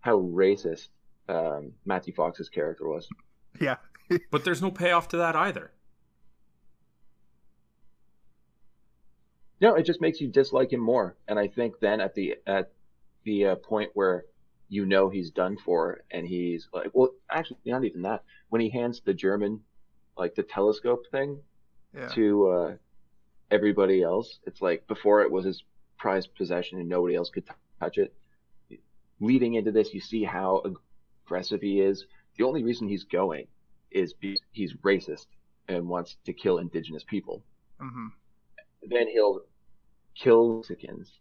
how 0.00 0.16
racist 0.20 0.88
um, 1.28 1.72
Matthew 1.84 2.14
Fox's 2.14 2.48
character 2.48 2.88
was. 2.88 3.08
Yeah. 3.60 3.76
But 4.30 4.44
there's 4.44 4.62
no 4.62 4.70
payoff 4.70 5.08
to 5.08 5.16
that 5.18 5.36
either. 5.36 5.72
No, 9.60 9.74
it 9.74 9.84
just 9.84 10.00
makes 10.00 10.20
you 10.20 10.28
dislike 10.28 10.72
him 10.72 10.80
more. 10.80 11.16
And 11.26 11.38
I 11.38 11.48
think 11.48 11.80
then 11.80 12.00
at 12.00 12.14
the 12.14 12.36
at 12.46 12.72
the 13.24 13.46
uh, 13.46 13.54
point 13.56 13.90
where 13.94 14.24
you 14.68 14.86
know 14.86 15.08
he's 15.08 15.30
done 15.30 15.56
for, 15.64 16.02
and 16.10 16.26
he's 16.26 16.68
like, 16.72 16.90
well, 16.92 17.10
actually, 17.30 17.58
not 17.64 17.84
even 17.84 18.02
that. 18.02 18.22
When 18.50 18.60
he 18.60 18.70
hands 18.70 19.00
the 19.04 19.14
German, 19.14 19.60
like 20.16 20.34
the 20.34 20.42
telescope 20.42 21.04
thing, 21.10 21.40
Yeah. 21.94 22.08
to 22.08 22.48
uh, 22.48 22.74
everybody 23.50 24.02
else, 24.02 24.38
it's 24.44 24.60
like 24.62 24.86
before 24.86 25.22
it 25.22 25.30
was 25.30 25.44
his 25.44 25.62
prized 25.98 26.34
possession 26.36 26.78
and 26.78 26.88
nobody 26.88 27.16
else 27.16 27.30
could 27.30 27.46
t- 27.46 27.52
touch 27.80 27.98
it. 27.98 28.14
Leading 29.20 29.54
into 29.54 29.72
this, 29.72 29.92
you 29.92 30.00
see 30.00 30.22
how 30.22 30.62
aggressive 31.26 31.60
he 31.62 31.80
is. 31.80 32.06
The 32.36 32.44
only 32.44 32.62
reason 32.62 32.86
he's 32.88 33.04
going 33.04 33.48
is 33.90 34.14
because 34.14 34.40
he's 34.52 34.74
racist 34.84 35.26
and 35.68 35.88
wants 35.88 36.16
to 36.24 36.32
kill 36.32 36.58
indigenous 36.58 37.04
people 37.04 37.42
hmm 37.80 38.08
then 38.82 39.08
he'll 39.08 39.40
kill 40.14 40.56
Mexicans, 40.56 41.12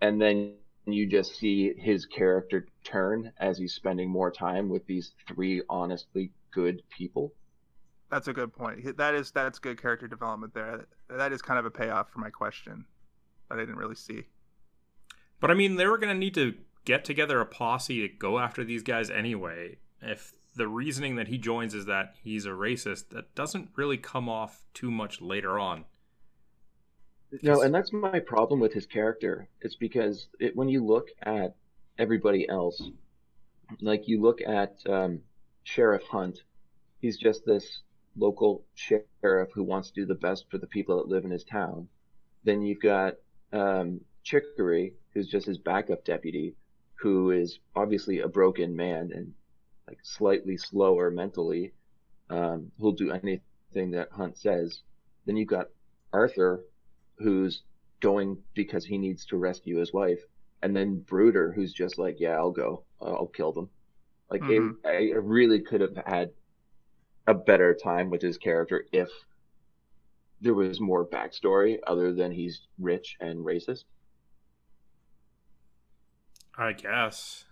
and 0.00 0.20
then 0.20 0.54
you 0.86 1.06
just 1.06 1.36
see 1.36 1.74
his 1.76 2.06
character 2.06 2.66
turn 2.84 3.32
as 3.38 3.58
he's 3.58 3.74
spending 3.74 4.08
more 4.08 4.30
time 4.30 4.68
with 4.68 4.86
these 4.86 5.12
three 5.26 5.62
honestly 5.68 6.30
good 6.52 6.82
people. 6.96 7.32
That's 8.10 8.28
a 8.28 8.32
good 8.32 8.52
point. 8.52 8.96
That 8.96 9.14
is 9.14 9.32
that's 9.32 9.58
good 9.58 9.80
character 9.80 10.06
development 10.06 10.54
there. 10.54 10.86
That 11.08 11.32
is 11.32 11.42
kind 11.42 11.58
of 11.58 11.66
a 11.66 11.70
payoff 11.70 12.10
for 12.10 12.20
my 12.20 12.30
question 12.30 12.84
that 13.48 13.56
I 13.56 13.60
didn't 13.60 13.76
really 13.76 13.96
see. 13.96 14.24
But 15.40 15.50
I 15.50 15.54
mean, 15.54 15.76
they 15.76 15.86
were 15.86 15.98
going 15.98 16.12
to 16.12 16.18
need 16.18 16.34
to 16.34 16.54
get 16.84 17.04
together 17.04 17.40
a 17.40 17.46
posse 17.46 18.06
to 18.06 18.14
go 18.14 18.38
after 18.38 18.62
these 18.62 18.82
guys 18.82 19.10
anyway. 19.10 19.78
If 20.00 20.34
the 20.56 20.68
reasoning 20.68 21.16
that 21.16 21.28
he 21.28 21.38
joins 21.38 21.74
is 21.74 21.86
that 21.86 22.14
he's 22.22 22.46
a 22.46 22.50
racist, 22.50 23.10
that 23.10 23.34
doesn't 23.34 23.70
really 23.76 23.98
come 23.98 24.28
off 24.28 24.64
too 24.74 24.90
much 24.90 25.20
later 25.20 25.58
on. 25.58 25.84
No, 27.42 27.60
and 27.60 27.74
that's 27.74 27.92
my 27.92 28.20
problem 28.20 28.60
with 28.60 28.72
his 28.72 28.86
character. 28.86 29.48
It's 29.60 29.76
because 29.76 30.28
it, 30.40 30.56
when 30.56 30.68
you 30.68 30.84
look 30.84 31.08
at 31.22 31.56
everybody 31.98 32.48
else, 32.48 32.82
like 33.80 34.08
you 34.08 34.22
look 34.22 34.40
at 34.40 34.78
um, 34.88 35.20
Sheriff 35.64 36.04
Hunt, 36.04 36.40
he's 37.00 37.18
just 37.18 37.44
this 37.44 37.80
local 38.16 38.64
sheriff 38.74 39.50
who 39.52 39.62
wants 39.62 39.90
to 39.90 40.00
do 40.00 40.06
the 40.06 40.14
best 40.14 40.46
for 40.50 40.58
the 40.58 40.66
people 40.66 40.96
that 40.96 41.08
live 41.08 41.24
in 41.24 41.30
his 41.30 41.44
town. 41.44 41.88
Then 42.44 42.62
you've 42.62 42.80
got 42.80 43.14
um, 43.52 44.00
Chicory, 44.22 44.94
who's 45.12 45.28
just 45.28 45.46
his 45.46 45.58
backup 45.58 46.04
deputy, 46.04 46.54
who 46.94 47.30
is 47.32 47.58
obviously 47.74 48.20
a 48.20 48.28
broken 48.28 48.74
man 48.74 49.10
and 49.14 49.34
like 49.88 49.98
slightly 50.02 50.56
slower 50.56 51.10
mentally. 51.10 51.72
Um, 52.30 52.72
who'll 52.78 52.92
do 52.92 53.12
anything 53.12 53.92
that 53.92 54.10
Hunt 54.12 54.36
says. 54.38 54.82
Then 55.26 55.36
you've 55.36 55.48
got 55.48 55.68
Arthur, 56.12 56.64
who's 57.18 57.62
going 58.00 58.42
because 58.54 58.84
he 58.84 58.98
needs 58.98 59.24
to 59.26 59.36
rescue 59.36 59.78
his 59.78 59.92
wife, 59.92 60.20
and 60.62 60.76
then 60.76 61.00
Bruder, 61.00 61.52
who's 61.52 61.72
just 61.72 61.98
like, 61.98 62.20
yeah, 62.20 62.36
I'll 62.36 62.50
go, 62.52 62.84
I'll 63.00 63.28
kill 63.28 63.52
them. 63.52 63.70
Like, 64.30 64.42
Mhm. 64.42 64.76
it, 64.84 65.14
I 65.14 65.16
really 65.18 65.60
could 65.60 65.80
have 65.80 65.96
had 66.06 66.32
a 67.26 67.34
better 67.34 67.74
time 67.74 68.10
with 68.10 68.22
his 68.22 68.38
character 68.38 68.86
if 68.92 69.08
there 70.40 70.54
was 70.54 70.80
more 70.80 71.06
backstory 71.06 71.78
other 71.86 72.12
than 72.12 72.32
he's 72.32 72.68
rich 72.78 73.16
and 73.20 73.44
racist. 73.44 73.84
I 76.58 76.72
guess. 76.74 77.45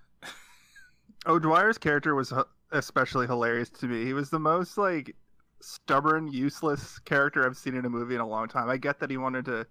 O'Dwyer's 1.27 1.79
character 1.79 2.15
was 2.15 2.33
especially 2.73 3.27
hilarious 3.27 3.71
to 3.71 3.87
me. 3.87 4.05
He 4.05 4.13
was 4.13 4.31
the 4.31 4.39
most 4.39 4.77
like 4.77 5.15
stubborn, 5.61 6.29
useless 6.29 6.99
character 7.01 7.47
I've 7.47 7.57
seen 7.57 7.75
in 7.75 7.85
a 7.85 7.91
movie 7.91 8.15
in 8.15 8.21
a 8.21 8.27
long 8.27 8.49
time. 8.49 8.69
I 8.69 8.77
get 8.77 9.01
that 9.01 9.11
he 9.11 9.17
wanted 9.17 9.45
to, 9.47 9.67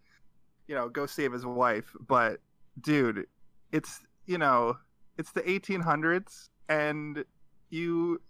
you 0.68 0.76
know, 0.76 0.90
go 0.90 1.06
save 1.06 1.32
his 1.32 1.46
wife, 1.46 1.96
but 2.08 2.40
dude, 2.82 3.28
it's 3.72 4.02
you 4.26 4.38
know, 4.38 4.78
it's 5.18 5.32
the 5.32 5.42
1800s, 5.42 6.50
and 6.70 7.24
you 7.70 8.22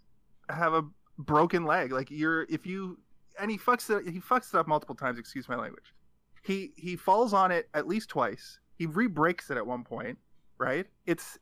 have 0.50 0.74
a 0.74 0.84
broken 1.18 1.64
leg. 1.64 1.92
Like 1.92 2.10
you're 2.10 2.42
if 2.44 2.66
you 2.66 2.98
and 3.40 3.50
he 3.50 3.58
fucks 3.58 3.90
it 3.90 4.10
he 4.10 4.20
fucks 4.20 4.52
it 4.52 4.58
up 4.58 4.68
multiple 4.68 4.94
times. 4.94 5.18
Excuse 5.18 5.48
my 5.48 5.56
language. 5.56 5.94
He 6.42 6.72
he 6.76 6.96
falls 6.96 7.32
on 7.32 7.50
it 7.50 7.68
at 7.74 7.86
least 7.86 8.10
twice. 8.10 8.60
He 8.76 8.86
re-breaks 8.86 9.50
it 9.50 9.56
at 9.56 9.66
one 9.66 9.84
point. 9.84 10.18
Right? 10.58 10.86
It's 11.06 11.38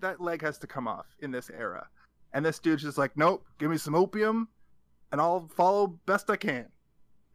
that 0.00 0.20
leg 0.20 0.42
has 0.42 0.58
to 0.58 0.66
come 0.66 0.86
off 0.88 1.06
in 1.20 1.30
this 1.30 1.50
era. 1.50 1.88
And 2.32 2.44
this 2.44 2.58
dude's 2.58 2.82
just 2.82 2.98
like, 2.98 3.16
nope, 3.16 3.44
give 3.58 3.70
me 3.70 3.76
some 3.76 3.94
opium 3.94 4.48
and 5.12 5.20
I'll 5.20 5.48
follow 5.48 5.98
best 6.06 6.28
I 6.30 6.36
can. 6.36 6.66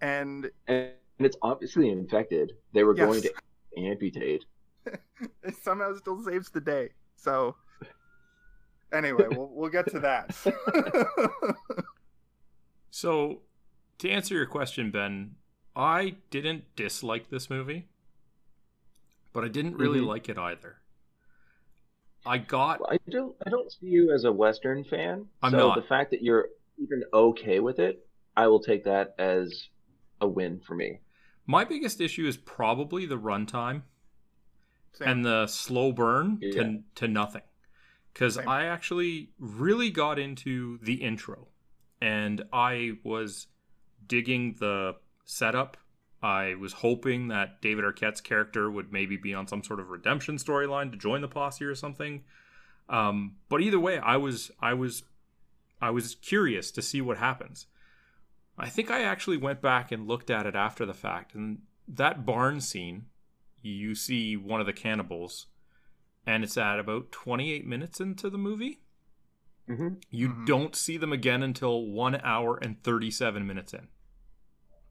And 0.02 0.50
And 0.68 0.92
it's 1.20 1.38
obviously 1.42 1.90
infected. 1.90 2.54
They 2.74 2.84
were 2.84 2.94
going 2.94 3.22
to 3.22 3.34
amputate. 3.78 4.46
it 4.86 5.56
somehow 5.62 5.94
still 5.96 6.22
saves 6.24 6.50
the 6.50 6.62
day. 6.62 6.90
So 7.16 7.56
anyway, 8.94 9.28
we'll 9.30 9.50
we'll 9.54 9.70
get 9.70 9.90
to 9.92 10.00
that. 10.02 10.36
So, 12.92 13.44
to 14.00 14.10
answer 14.10 14.34
your 14.34 14.48
question, 14.48 14.92
Ben, 14.92 15.36
I 15.76 16.16
didn't 16.32 16.76
dislike 16.76 17.30
this 17.30 17.50
movie, 17.50 17.88
but 19.32 19.46
I 19.46 19.48
didn't 19.48 19.78
really 19.78 20.00
Mhm. 20.00 20.08
like 20.08 20.28
it 20.28 20.38
either. 20.38 20.82
I 22.26 22.38
got 22.38 22.82
I 22.90 22.98
don't 23.10 23.36
I 23.46 23.50
don't 23.50 23.72
see 23.72 23.88
you 23.88 24.12
as 24.14 24.24
a 24.26 24.32
Western 24.32 24.84
fan. 24.84 25.26
I'm 25.42 25.52
so 25.52 25.58
not. 25.70 25.76
the 25.76 25.88
fact 25.88 26.12
that 26.12 26.22
you're 26.22 26.50
even 26.78 27.04
okay 27.14 27.60
with 27.60 27.80
it, 27.80 28.06
I 28.36 28.48
will 28.48 28.60
take 28.62 28.84
that 28.86 29.16
as 29.18 29.68
a 30.22 30.28
win 30.28 30.60
for 30.60 30.76
me. 30.76 31.00
my 31.48 31.64
biggest 31.64 32.00
issue 32.02 32.26
is 32.28 32.38
probably 32.38 33.06
the 33.06 33.18
runtime 33.18 33.84
and 35.02 35.24
the 35.24 35.48
slow 35.48 35.92
burn 35.92 36.38
Yeah. 36.42 36.52
to 36.64 36.84
to 36.96 37.08
nothing. 37.08 37.42
Because 38.14 38.38
I 38.38 38.66
actually 38.66 39.30
really 39.40 39.92
got 39.92 40.20
into 40.20 40.78
the 40.82 40.96
intro, 40.96 41.48
and 42.02 42.44
I 42.52 42.98
was 43.04 43.48
digging 44.06 44.56
the 44.60 44.96
setup. 45.26 45.78
I 46.22 46.56
was 46.56 46.74
hoping 46.74 47.30
that 47.30 47.62
David 47.62 47.86
Arquette's 47.86 48.20
character 48.22 48.70
would 48.70 48.92
maybe 48.92 49.16
be 49.18 49.34
on 49.34 49.48
some 49.48 49.64
sort 49.64 49.80
of 49.80 49.90
redemption 49.90 50.36
storyline 50.36 50.92
to 50.92 50.98
join 50.98 51.22
the 51.22 51.28
posse 51.30 51.64
or 51.66 51.76
something. 51.76 52.24
Um, 52.90 53.36
but 53.48 53.62
either 53.62 53.80
way, 53.80 54.00
I 54.00 54.18
was 54.18 54.52
I 54.60 54.74
was 54.74 55.04
I 55.82 55.92
was 55.92 56.16
curious 56.16 56.72
to 56.72 56.82
see 56.82 57.00
what 57.02 57.18
happens. 57.18 57.68
I 58.58 58.68
think 58.68 58.92
I 58.92 59.04
actually 59.04 59.38
went 59.38 59.62
back 59.62 59.92
and 59.92 60.08
looked 60.08 60.30
at 60.30 60.46
it 60.46 60.56
after 60.56 60.86
the 60.86 60.94
fact, 60.94 61.34
and 61.36 61.60
that 61.88 62.26
barn 62.26 62.60
scene, 62.60 63.06
you 63.62 63.96
see 63.96 64.36
one 64.36 64.60
of 64.60 64.66
the 64.66 64.74
cannibals, 64.74 65.48
and 66.26 66.44
it's 66.44 66.58
at 66.58 66.80
about 66.80 67.12
28 67.14 67.66
minutes 67.66 68.02
into 68.02 68.30
the 68.30 68.38
movie. 68.38 68.82
Mm-hmm. 69.70 69.96
You 70.10 70.30
Mhm. 70.30 70.46
don't 70.48 70.76
see 70.76 70.98
them 70.98 71.14
again 71.14 71.42
until 71.44 71.86
one 71.86 72.20
hour 72.24 72.58
and 72.58 72.84
37 72.84 73.48
minutes 73.48 73.74
in. 73.74 73.88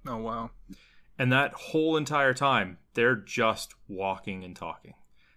oh 0.07 0.17
wow. 0.17 0.51
And 1.19 1.33
that 1.33 1.53
whole 1.53 1.97
entire 1.97 2.33
time, 2.35 2.79
they're 2.95 3.17
just 3.17 3.75
walking 3.89 4.45
and 4.45 4.55
talking. 4.55 4.95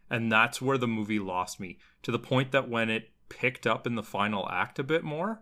And 0.10 0.32
that's 0.32 0.62
where 0.62 0.78
the 0.78 0.88
movie 0.88 1.20
lost 1.20 1.60
me 1.60 1.78
to 2.04 2.12
the 2.12 2.20
point 2.20 2.52
that 2.52 2.70
when 2.70 2.90
it 2.90 3.12
picked 3.30 3.66
up 3.66 3.88
in 3.88 3.96
the 3.96 4.04
final 4.04 4.48
act 4.50 4.78
a 4.78 4.84
bit 4.84 5.04
more, 5.04 5.42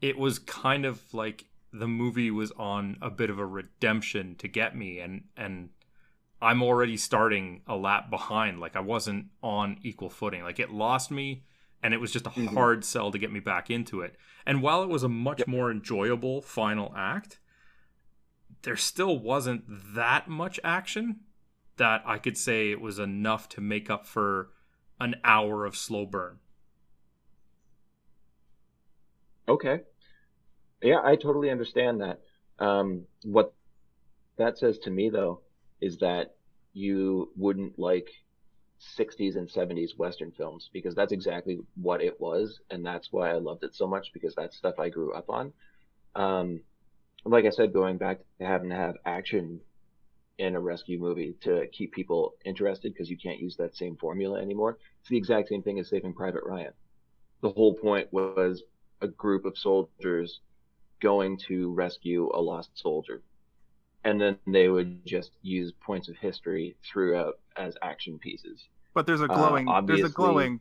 it 0.00 0.18
was 0.18 0.38
kind 0.38 0.84
of 0.84 1.12
like 1.14 1.46
the 1.72 1.88
movie 1.88 2.30
was 2.30 2.52
on 2.52 2.96
a 3.02 3.10
bit 3.10 3.30
of 3.30 3.38
a 3.38 3.46
redemption 3.46 4.34
to 4.36 4.48
get 4.48 4.76
me 4.76 5.00
and 5.00 5.24
and 5.36 5.70
I'm 6.40 6.62
already 6.62 6.96
starting 6.98 7.62
a 7.66 7.74
lap 7.76 8.10
behind 8.10 8.60
like 8.60 8.76
I 8.76 8.80
wasn't 8.80 9.26
on 9.42 9.78
equal 9.82 10.10
footing. 10.10 10.42
Like 10.42 10.60
it 10.60 10.70
lost 10.70 11.10
me 11.10 11.44
and 11.82 11.94
it 11.94 12.00
was 12.00 12.12
just 12.12 12.26
a 12.26 12.30
Mhm. 12.30 12.52
hard 12.54 12.84
sell 12.84 13.10
to 13.10 13.18
get 13.18 13.32
me 13.32 13.40
back 13.40 13.70
into 13.70 14.02
it. 14.02 14.16
And 14.44 14.62
while 14.62 14.82
it 14.82 14.88
was 14.90 15.02
a 15.02 15.08
much 15.08 15.46
more 15.46 15.70
enjoyable 15.70 16.42
final 16.42 16.92
act, 16.96 17.40
there 18.62 18.76
still 18.76 19.18
wasn't 19.18 19.64
that 19.94 20.28
much 20.28 20.58
action 20.64 21.20
that 21.76 22.02
I 22.06 22.18
could 22.18 22.36
say 22.36 22.70
it 22.70 22.80
was 22.80 22.98
enough 22.98 23.48
to 23.50 23.60
make 23.60 23.90
up 23.90 24.06
for 24.06 24.50
an 24.98 25.16
hour 25.24 25.64
of 25.64 25.76
slow 25.76 26.06
burn. 26.06 26.38
Okay. 29.48 29.80
Yeah, 30.82 31.00
I 31.04 31.16
totally 31.16 31.50
understand 31.50 32.00
that. 32.00 32.20
Um, 32.58 33.04
what 33.22 33.52
that 34.38 34.58
says 34.58 34.78
to 34.80 34.90
me 34.90 35.10
though 35.10 35.40
is 35.80 35.98
that 35.98 36.34
you 36.72 37.30
wouldn't 37.36 37.78
like 37.78 38.08
60s 38.98 39.36
and 39.36 39.48
70s 39.48 39.96
Western 39.96 40.30
films 40.32 40.68
because 40.72 40.94
that's 40.94 41.12
exactly 41.12 41.58
what 41.74 42.02
it 42.02 42.20
was. 42.20 42.60
And 42.70 42.84
that's 42.84 43.12
why 43.12 43.30
I 43.30 43.34
loved 43.34 43.64
it 43.64 43.74
so 43.74 43.86
much 43.86 44.12
because 44.12 44.34
that's 44.34 44.56
stuff 44.56 44.78
I 44.78 44.88
grew 44.88 45.12
up 45.12 45.30
on. 45.30 45.52
Um, 46.14 46.60
like 47.26 47.44
I 47.44 47.50
said, 47.50 47.72
going 47.72 47.98
back 47.98 48.18
to 48.40 48.46
having 48.46 48.70
to 48.70 48.76
have 48.76 48.94
action 49.04 49.60
in 50.38 50.54
a 50.54 50.60
rescue 50.60 50.98
movie 50.98 51.34
to 51.42 51.66
keep 51.72 51.92
people 51.92 52.34
interested 52.44 52.92
because 52.92 53.08
you 53.10 53.16
can't 53.16 53.38
use 53.40 53.56
that 53.56 53.74
same 53.74 53.96
formula 53.96 54.40
anymore. 54.40 54.78
It's 55.00 55.08
the 55.08 55.16
exact 55.16 55.48
same 55.48 55.62
thing 55.62 55.78
as 55.78 55.88
Saving 55.88 56.12
Private 56.12 56.44
Ryan. 56.44 56.72
The 57.42 57.50
whole 57.50 57.74
point 57.74 58.12
was 58.12 58.62
a 59.00 59.08
group 59.08 59.44
of 59.44 59.56
soldiers 59.56 60.40
going 61.00 61.38
to 61.48 61.72
rescue 61.72 62.30
a 62.34 62.40
lost 62.40 62.70
soldier. 62.74 63.22
And 64.04 64.20
then 64.20 64.38
they 64.46 64.68
would 64.68 65.04
just 65.04 65.32
use 65.42 65.72
points 65.84 66.08
of 66.08 66.16
history 66.16 66.76
throughout 66.90 67.38
as 67.56 67.74
action 67.82 68.18
pieces. 68.18 68.62
But 68.94 69.06
there's 69.06 69.20
a 69.20 69.24
Uh, 69.24 69.34
glowing. 69.34 69.86
there's 69.86 70.04
a 70.04 70.08
glowing. 70.08 70.60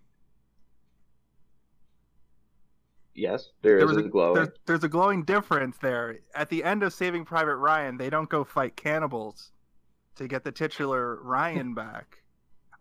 Yes, 3.15 3.49
there 3.61 3.79
There 3.79 3.89
is 3.89 3.97
a 3.97 4.09
a, 4.09 4.33
there's, 4.33 4.49
there's 4.65 4.83
a 4.83 4.89
glowing 4.89 5.23
difference 5.23 5.77
there. 5.77 6.19
At 6.35 6.49
the 6.49 6.63
end 6.63 6.83
of 6.83 6.93
Saving 6.93 7.23
Private 7.23 7.55
Ryan, 7.55 7.97
they 7.97 8.09
don't 8.09 8.29
go 8.29 8.43
fight 8.43 8.75
cannibals 8.75 9.53
to 10.15 10.27
get 10.27 10.43
the 10.43 10.51
titular 10.51 11.21
Ryan 11.23 11.73
back. 11.75 12.17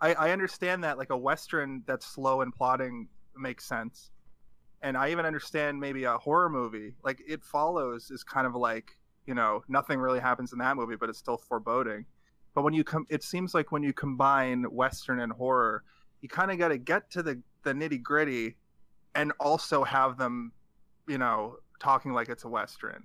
I, 0.00 0.14
I 0.14 0.30
understand 0.32 0.82
that 0.82 0.98
like 0.98 1.10
a 1.10 1.16
western 1.16 1.84
that's 1.86 2.04
slow 2.04 2.40
and 2.40 2.52
plotting 2.52 3.08
makes 3.36 3.64
sense, 3.64 4.10
and 4.82 4.96
I 4.96 5.10
even 5.10 5.24
understand 5.24 5.78
maybe 5.78 6.04
a 6.04 6.18
horror 6.18 6.50
movie 6.50 6.94
like 7.04 7.22
It 7.26 7.44
Follows 7.44 8.10
is 8.10 8.24
kind 8.24 8.46
of 8.46 8.56
like 8.56 8.98
you 9.26 9.34
know 9.34 9.62
nothing 9.68 10.00
really 10.00 10.20
happens 10.20 10.52
in 10.52 10.58
that 10.58 10.76
movie, 10.76 10.96
but 10.96 11.08
it's 11.08 11.18
still 11.18 11.38
foreboding. 11.38 12.06
But 12.54 12.62
when 12.62 12.74
you 12.74 12.82
come, 12.82 13.06
it 13.08 13.22
seems 13.22 13.54
like 13.54 13.70
when 13.70 13.84
you 13.84 13.92
combine 13.92 14.64
western 14.64 15.20
and 15.20 15.32
horror, 15.32 15.84
you 16.22 16.28
kind 16.28 16.50
of 16.50 16.58
got 16.58 16.68
to 16.68 16.78
get 16.78 17.08
to 17.12 17.22
the 17.22 17.40
the 17.62 17.72
nitty 17.72 18.02
gritty 18.02 18.56
and 19.14 19.32
also 19.40 19.84
have 19.84 20.16
them, 20.18 20.52
you 21.06 21.18
know, 21.18 21.56
talking 21.80 22.12
like 22.12 22.28
it's 22.28 22.44
a 22.44 22.48
western. 22.48 23.04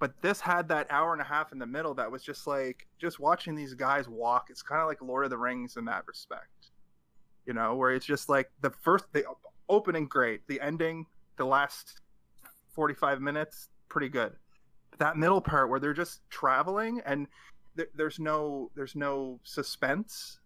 But 0.00 0.20
this 0.22 0.40
had 0.40 0.68
that 0.68 0.86
hour 0.90 1.12
and 1.12 1.20
a 1.20 1.24
half 1.24 1.50
in 1.52 1.58
the 1.58 1.66
middle 1.66 1.92
that 1.94 2.10
was 2.10 2.22
just 2.22 2.46
like 2.46 2.86
just 2.98 3.18
watching 3.18 3.56
these 3.56 3.74
guys 3.74 4.08
walk. 4.08 4.48
It's 4.50 4.62
kind 4.62 4.80
of 4.80 4.86
like 4.86 5.02
Lord 5.02 5.24
of 5.24 5.30
the 5.30 5.38
Rings 5.38 5.76
in 5.76 5.84
that 5.86 6.06
respect, 6.06 6.70
you 7.46 7.52
know, 7.52 7.74
where 7.74 7.90
it's 7.90 8.06
just 8.06 8.28
like 8.28 8.50
the 8.60 8.70
first 8.70 9.06
the 9.12 9.24
opening 9.68 10.06
great, 10.06 10.46
the 10.46 10.60
ending, 10.60 11.04
the 11.36 11.44
last 11.44 12.00
forty 12.70 12.94
five 12.94 13.20
minutes 13.20 13.70
pretty 13.88 14.08
good. 14.08 14.34
But 14.90 15.00
that 15.00 15.16
middle 15.16 15.40
part 15.40 15.68
where 15.68 15.80
they're 15.80 15.92
just 15.94 16.20
traveling 16.30 17.00
and 17.04 17.26
th- 17.76 17.90
there's 17.96 18.20
no 18.20 18.70
there's 18.76 18.94
no 18.94 19.40
suspense. 19.42 20.38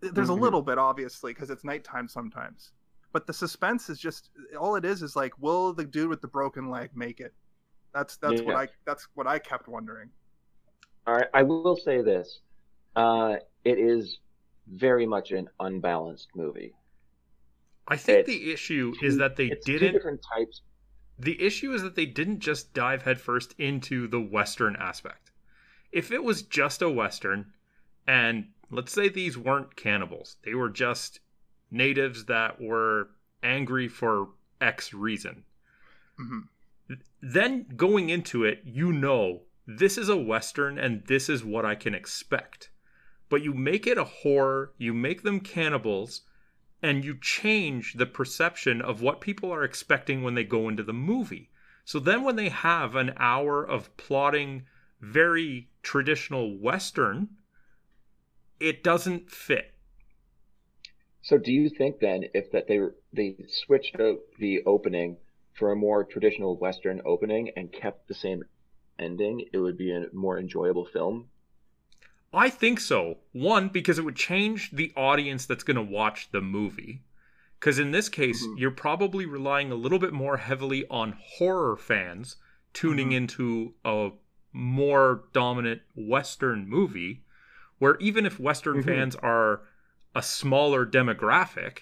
Th- 0.00 0.14
There's 0.14 0.28
Mhm. 0.28 0.38
a 0.38 0.40
little 0.40 0.62
bit 0.62 0.78
obviously 0.78 1.34
because 1.34 1.50
it's 1.50 1.62
nighttime 1.62 2.08
sometimes 2.08 2.72
but 3.14 3.26
the 3.26 3.32
suspense 3.32 3.88
is 3.88 3.98
just 3.98 4.28
all 4.60 4.74
it 4.76 4.84
is 4.84 5.00
is 5.02 5.16
like 5.16 5.32
will 5.40 5.72
the 5.72 5.84
dude 5.84 6.08
with 6.10 6.20
the 6.20 6.28
broken 6.28 6.68
leg 6.68 6.90
make 6.94 7.20
it 7.20 7.32
that's 7.94 8.16
that's 8.18 8.42
what 8.42 8.56
i 8.56 8.68
that's 8.84 9.06
what 9.14 9.26
i 9.26 9.38
kept 9.38 9.66
wondering 9.68 10.10
All 11.06 11.14
right, 11.14 11.28
I 11.32 11.42
will 11.42 11.76
say 11.76 12.02
this: 12.02 12.40
uh, 12.96 13.36
it 13.64 13.78
is 13.78 14.18
very 14.66 15.06
much 15.06 15.32
an 15.32 15.48
unbalanced 15.60 16.28
movie. 16.34 16.72
I 17.86 17.96
think 17.98 18.20
It's 18.20 18.28
the 18.28 18.52
issue 18.52 18.94
two- 18.98 19.06
is 19.06 19.18
that 19.18 19.36
they 19.36 19.48
it's 19.48 19.66
two 19.66 19.78
didn't. 19.78 19.92
different 19.94 20.20
types. 20.34 20.62
The 21.18 21.36
issue 21.48 21.72
is 21.74 21.82
that 21.82 21.94
they 21.94 22.06
didn't 22.06 22.40
just 22.40 22.72
dive 22.72 23.02
headfirst 23.02 23.54
into 23.58 24.08
the 24.08 24.20
Western 24.20 24.76
aspect. 24.76 25.30
If 25.92 26.10
it 26.10 26.24
was 26.24 26.40
just 26.42 26.80
a 26.82 26.88
Western, 26.90 27.52
and 28.06 28.48
let's 28.70 28.92
say 28.92 29.08
these 29.10 29.36
weren't 29.36 29.76
cannibals, 29.76 30.38
they 30.42 30.54
were 30.54 30.70
just 30.70 31.20
natives 31.74 32.26
that 32.26 32.60
were 32.60 33.10
angry 33.42 33.88
for 33.88 34.30
X 34.60 34.94
reason, 34.94 35.44
Mhm. 36.18 36.48
then 37.20 37.66
going 37.76 38.08
into 38.08 38.44
it, 38.44 38.62
you 38.64 38.92
know 38.92 39.42
this 39.66 39.98
is 39.98 40.08
a 40.08 40.16
Western 40.16 40.78
and 40.78 41.04
this 41.06 41.28
is 41.28 41.44
what 41.44 41.64
I 41.64 41.74
can 41.74 41.94
expect. 41.94 42.70
But 43.28 43.42
you 43.42 43.52
make 43.54 43.86
it 43.86 43.98
a 43.98 44.04
horror, 44.04 44.72
you 44.76 44.92
make 44.94 45.22
them 45.22 45.40
cannibals, 45.40 46.22
and 46.82 47.04
you 47.04 47.16
change 47.18 47.94
the 47.94 48.06
perception 48.06 48.82
of 48.82 49.00
what 49.00 49.20
people 49.20 49.50
are 49.50 49.64
expecting 49.64 50.22
when 50.22 50.34
they 50.34 50.44
go 50.44 50.68
into 50.68 50.82
the 50.82 50.92
movie. 50.92 51.50
So 51.84 51.98
then 51.98 52.22
when 52.22 52.36
they 52.36 52.50
have 52.50 52.94
an 52.94 53.14
hour 53.16 53.64
of 53.64 53.94
plotting 53.96 54.66
very 55.00 55.70
traditional 55.82 56.58
Western, 56.58 57.28
it 58.60 58.84
doesn't 58.84 59.30
fit. 59.30 59.73
So, 61.24 61.38
do 61.38 61.50
you 61.52 61.70
think 61.70 62.00
then, 62.00 62.24
if 62.34 62.52
that 62.52 62.68
they 62.68 62.80
they 63.12 63.36
switched 63.48 63.98
out 63.98 64.18
the 64.38 64.62
opening 64.66 65.16
for 65.54 65.72
a 65.72 65.76
more 65.76 66.04
traditional 66.04 66.58
Western 66.58 67.00
opening 67.06 67.50
and 67.56 67.72
kept 67.72 68.06
the 68.08 68.14
same 68.14 68.44
ending, 68.98 69.48
it 69.50 69.58
would 69.58 69.78
be 69.78 69.90
a 69.90 70.06
more 70.12 70.38
enjoyable 70.38 70.84
film? 70.84 71.30
I 72.34 72.50
think 72.50 72.78
so. 72.78 73.18
One, 73.32 73.70
because 73.70 73.98
it 73.98 74.04
would 74.04 74.16
change 74.16 74.72
the 74.72 74.92
audience 74.96 75.46
that's 75.46 75.64
going 75.64 75.76
to 75.76 75.82
watch 75.82 76.30
the 76.30 76.42
movie. 76.42 77.00
Because 77.58 77.78
in 77.78 77.92
this 77.92 78.10
case, 78.10 78.38
Mhm. 78.42 78.58
you're 78.58 78.70
probably 78.70 79.24
relying 79.24 79.72
a 79.72 79.76
little 79.76 79.98
bit 79.98 80.12
more 80.12 80.36
heavily 80.36 80.84
on 80.90 81.16
horror 81.18 81.76
fans 81.78 82.36
tuning 82.74 83.10
Mhm. 83.10 83.16
into 83.16 83.74
a 83.84 84.10
more 84.52 85.24
dominant 85.32 85.80
Western 85.94 86.68
movie, 86.68 87.24
where 87.78 87.96
even 87.96 88.26
if 88.26 88.38
Western 88.38 88.76
Mhm. 88.76 88.84
fans 88.84 89.16
are 89.16 89.62
a 90.14 90.22
smaller 90.22 90.86
demographic, 90.86 91.80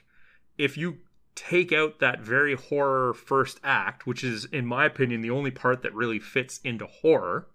if 0.59 0.77
you 0.77 0.99
take 1.35 1.73
out 1.73 1.99
that 1.99 2.21
very 2.21 2.55
horror 2.55 3.15
first 3.15 3.59
act, 3.65 4.07
which 4.07 4.23
is, 4.23 4.45
in 4.47 4.67
my 4.67 4.85
opinion, 4.85 5.21
the 5.23 5.31
only 5.31 5.51
part 5.51 5.83
that 5.83 5.95
really 5.95 6.19
fits 6.19 6.61
into 6.63 6.87
horror, 6.87 7.49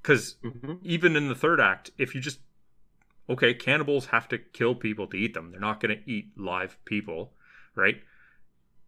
because 0.00 0.36
Mm-hmm. 0.42 0.74
even 0.82 1.16
in 1.16 1.28
the 1.28 1.34
third 1.34 1.60
act, 1.60 1.90
if 1.98 2.14
you 2.14 2.20
just 2.20 2.40
okay, 3.28 3.54
cannibals 3.54 4.06
have 4.06 4.28
to 4.28 4.38
kill 4.38 4.74
people 4.74 5.06
to 5.06 5.16
eat 5.16 5.34
them. 5.34 5.50
They're 5.50 5.60
not 5.60 5.80
going 5.80 5.96
to 5.96 6.10
eat 6.10 6.32
live 6.36 6.76
people, 6.84 7.32
right? 7.74 8.02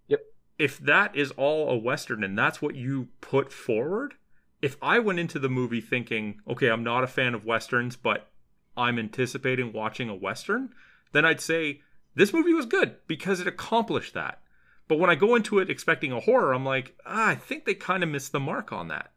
Yep. 0.09 0.21
If 0.59 0.79
that 0.79 1.15
is 1.17 1.31
all 1.33 1.71
a 1.71 1.77
western 1.79 2.25
and 2.25 2.37
that's 2.37 2.61
what 2.61 2.75
you 2.75 3.09
put 3.21 3.53
forward, 3.53 4.15
if 4.61 4.77
I 4.83 4.99
went 4.99 5.19
into 5.21 5.39
the 5.39 5.49
movie 5.49 5.81
thinking, 5.81 6.41
okay, 6.49 6.69
I'm 6.69 6.83
not 6.85 7.05
a 7.05 7.09
fan 7.09 7.35
of 7.35 7.45
westerns, 7.45 7.97
but 7.97 8.31
I'm 8.77 8.99
anticipating 8.99 9.73
watching 9.73 10.09
a 10.09 10.15
western, 10.15 10.71
then 11.15 11.25
I'd 11.25 11.41
say 11.41 11.81
this 12.15 12.35
movie 12.35 12.53
was 12.53 12.67
good 12.67 12.97
because 13.07 13.41
it 13.41 13.47
accomplished 13.47 14.13
that. 14.15 14.41
But 14.87 14.99
when 14.99 15.09
I 15.09 15.15
go 15.15 15.35
into 15.35 15.61
it 15.61 15.71
expecting 15.71 16.13
a 16.13 16.21
horror, 16.21 16.53
I'm 16.53 16.65
like, 16.65 16.95
ah, 17.07 17.29
I 17.29 17.35
think 17.35 17.65
they 17.65 17.75
kind 17.75 18.03
of 18.03 18.11
missed 18.11 18.33
the 18.33 18.41
mark 18.41 18.73
on 18.73 18.89
that. 18.89 19.13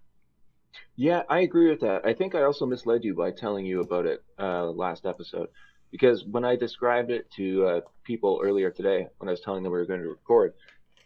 Yeah, 0.96 1.24
I 1.30 1.40
agree 1.40 1.70
with 1.70 1.82
that. 1.82 2.06
I 2.06 2.14
think 2.14 2.36
I 2.36 2.44
also 2.44 2.66
misled 2.66 3.04
you 3.04 3.14
by 3.14 3.32
telling 3.32 3.66
you 3.66 3.82
about 3.82 4.06
it 4.06 4.24
uh, 4.40 4.66
last 4.68 5.06
episode 5.06 5.50
because 5.92 6.24
when 6.24 6.46
I 6.46 6.56
described 6.56 7.12
it 7.12 7.30
to 7.32 7.66
uh, 7.66 7.82
people 8.04 8.40
earlier 8.44 8.72
today, 8.72 9.08
when 9.18 9.28
I 9.28 9.32
was 9.32 9.42
telling 9.42 9.64
them 9.64 9.72
we 9.72 9.80
were 9.80 9.86
going 9.86 10.02
to 10.02 10.10
record, 10.10 10.54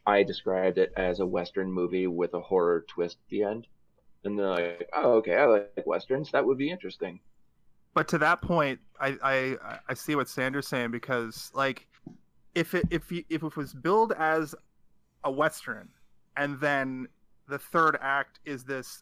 I 0.06 0.24
described 0.24 0.78
it 0.78 0.94
as 0.98 1.20
a 1.20 1.26
Western 1.26 1.72
movie 1.72 2.08
with 2.08 2.34
a 2.34 2.42
horror 2.42 2.86
twist 2.88 3.18
at 3.26 3.30
the 3.30 3.44
end. 3.44 3.68
And 4.24 4.38
they're 4.38 4.48
like, 4.48 4.90
oh, 4.94 5.14
okay, 5.14 5.36
I 5.36 5.46
like 5.46 5.84
Westerns. 5.86 6.32
That 6.32 6.46
would 6.46 6.58
be 6.58 6.70
interesting. 6.70 7.20
But 7.94 8.08
to 8.10 8.18
that 8.20 8.42
point 8.42 8.80
i 9.00 9.18
i 9.24 9.80
i 9.90 9.94
see 9.94 10.16
what 10.16 10.30
Sandra's 10.30 10.68
saying 10.68 10.92
because 10.92 11.52
like 11.54 11.88
if 12.56 12.74
it 12.74 12.86
if 12.90 13.12
if 13.12 13.44
it 13.44 13.56
was 13.56 13.74
billed 13.74 14.14
as 14.14 14.56
a 15.24 15.32
western 15.32 15.90
and 16.38 16.60
then 16.60 17.08
the 17.48 17.60
third 17.60 17.98
act 18.02 18.40
is 18.46 18.64
this 18.64 19.02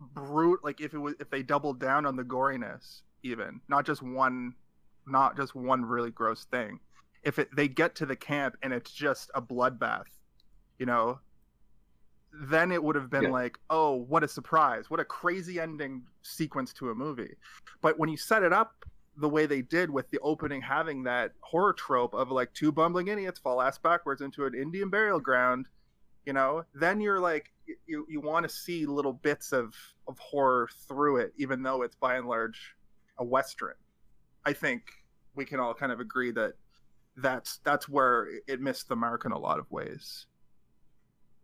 brute 0.00 0.60
like 0.62 0.80
if 0.80 0.92
it 0.92 0.98
was 0.98 1.14
if 1.20 1.30
they 1.30 1.42
doubled 1.42 1.80
down 1.80 2.04
on 2.04 2.16
the 2.16 2.22
goriness 2.22 3.02
even 3.22 3.60
not 3.68 3.86
just 3.86 4.02
one 4.02 4.54
not 5.06 5.36
just 5.36 5.54
one 5.54 5.84
really 5.84 6.10
gross 6.10 6.44
thing 6.44 6.78
if 7.22 7.38
it 7.38 7.48
they 7.56 7.68
get 7.68 7.94
to 7.94 8.04
the 8.04 8.16
camp 8.16 8.56
and 8.62 8.72
it's 8.72 8.92
just 8.92 9.30
a 9.34 9.40
bloodbath 9.40 10.04
you 10.78 10.86
know 10.86 11.18
then 12.38 12.70
it 12.70 12.82
would 12.82 12.96
have 12.96 13.08
been 13.10 13.24
Yeah. 13.24 13.30
like 13.30 13.58
oh 13.70 13.94
what 13.94 14.22
a 14.22 14.28
surprise 14.28 14.90
what 14.90 15.00
a 15.00 15.04
crazy 15.04 15.58
ending 15.60 16.02
sequence 16.22 16.72
to 16.74 16.90
a 16.90 16.94
movie. 16.94 17.34
But 17.80 17.98
when 17.98 18.08
you 18.08 18.16
set 18.16 18.42
it 18.42 18.52
up 18.52 18.84
the 19.16 19.28
way 19.28 19.46
they 19.46 19.62
did 19.62 19.88
with 19.90 20.10
the 20.10 20.18
opening 20.20 20.60
having 20.60 21.02
that 21.04 21.32
horror 21.40 21.72
trope 21.72 22.12
of 22.14 22.30
like 22.30 22.52
two 22.52 22.70
bumbling 22.70 23.08
idiots 23.08 23.38
fall 23.40 23.62
ass 23.62 23.78
backwards 23.78 24.20
into 24.20 24.44
an 24.44 24.54
indian 24.54 24.90
burial 24.90 25.18
ground 25.18 25.66
you 26.26 26.34
know 26.34 26.62
then 26.74 27.00
you're 27.00 27.18
like 27.20 27.50
you, 27.86 28.04
you 28.10 28.20
want 28.20 28.46
to 28.46 28.54
see 28.54 28.84
little 28.84 29.14
bits 29.14 29.52
of 29.52 29.74
of 30.06 30.18
horror 30.18 30.68
through 30.86 31.16
it 31.16 31.32
even 31.38 31.62
though 31.62 31.80
it's 31.80 31.96
by 31.96 32.16
and 32.16 32.28
large 32.28 32.74
a 33.18 33.24
western. 33.24 33.72
I 34.44 34.52
think 34.52 34.82
we 35.34 35.46
can 35.46 35.58
all 35.58 35.72
kind 35.72 35.90
of 35.90 36.00
agree 36.00 36.30
that 36.32 36.52
that's 37.16 37.58
that's 37.64 37.88
where 37.88 38.28
it 38.46 38.60
missed 38.60 38.88
the 38.88 38.96
mark 38.96 39.24
in 39.24 39.32
a 39.32 39.38
lot 39.38 39.58
of 39.58 39.70
ways 39.70 40.26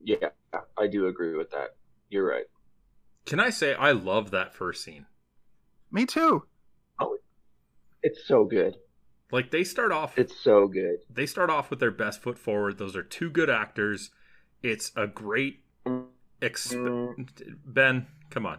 Yeah, 0.04 0.28
I 0.76 0.86
do 0.86 1.06
agree 1.06 1.36
with 1.36 1.50
that. 1.52 1.76
You're 2.10 2.28
right. 2.28 2.44
Can 3.26 3.38
I 3.40 3.50
say 3.50 3.74
I 3.74 3.92
love 3.92 4.30
that 4.32 4.54
first 4.54 4.82
scene? 4.84 5.06
me 5.90 6.06
too 6.06 6.44
Oh, 6.98 7.18
It's 8.02 8.24
so 8.26 8.44
good. 8.44 8.76
Like 9.30 9.50
they 9.50 9.62
start 9.64 9.92
off 9.92 10.18
It's 10.18 10.34
so 10.36 10.66
good. 10.66 10.96
they 11.08 11.26
start 11.26 11.50
off 11.50 11.70
with 11.70 11.78
their 11.80 11.90
best 11.90 12.20
foot 12.22 12.38
forward. 12.38 12.78
Those 12.78 12.96
are 12.96 13.02
two 13.02 13.30
good 13.30 13.48
actors. 13.50 14.10
It's 14.62 14.90
a 14.96 15.06
great 15.06 15.60
exp- 16.40 17.28
Ben, 17.64 18.06
come 18.30 18.46
on. 18.46 18.58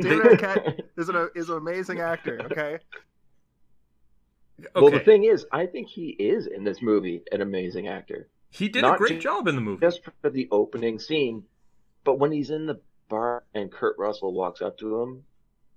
David 0.00 0.24
Arquette 0.26 0.80
is 0.96 1.08
an 1.08 1.28
is 1.34 1.48
an 1.50 1.56
amazing 1.58 2.00
actor. 2.00 2.40
Okay, 2.44 2.78
Okay. 4.60 4.70
Well, 4.74 4.90
the 4.90 5.00
thing 5.00 5.24
is, 5.24 5.44
I 5.52 5.66
think 5.66 5.88
he 5.88 6.10
is 6.10 6.46
in 6.46 6.62
this 6.64 6.80
movie 6.82 7.22
an 7.32 7.40
amazing 7.40 7.88
actor. 7.88 8.28
He 8.52 8.68
did 8.68 8.84
a 8.84 8.96
great 8.96 9.20
job 9.20 9.48
in 9.48 9.54
the 9.56 9.60
movie. 9.60 9.84
Just 9.84 10.02
for 10.20 10.30
the 10.30 10.46
opening 10.52 10.98
scene, 10.98 11.44
but 12.04 12.18
when 12.18 12.30
he's 12.32 12.50
in 12.50 12.66
the 12.66 12.80
bar 13.08 13.42
and 13.54 13.70
Kurt 13.72 13.96
Russell 13.98 14.32
walks 14.32 14.62
up 14.62 14.78
to 14.78 15.00
him 15.02 15.24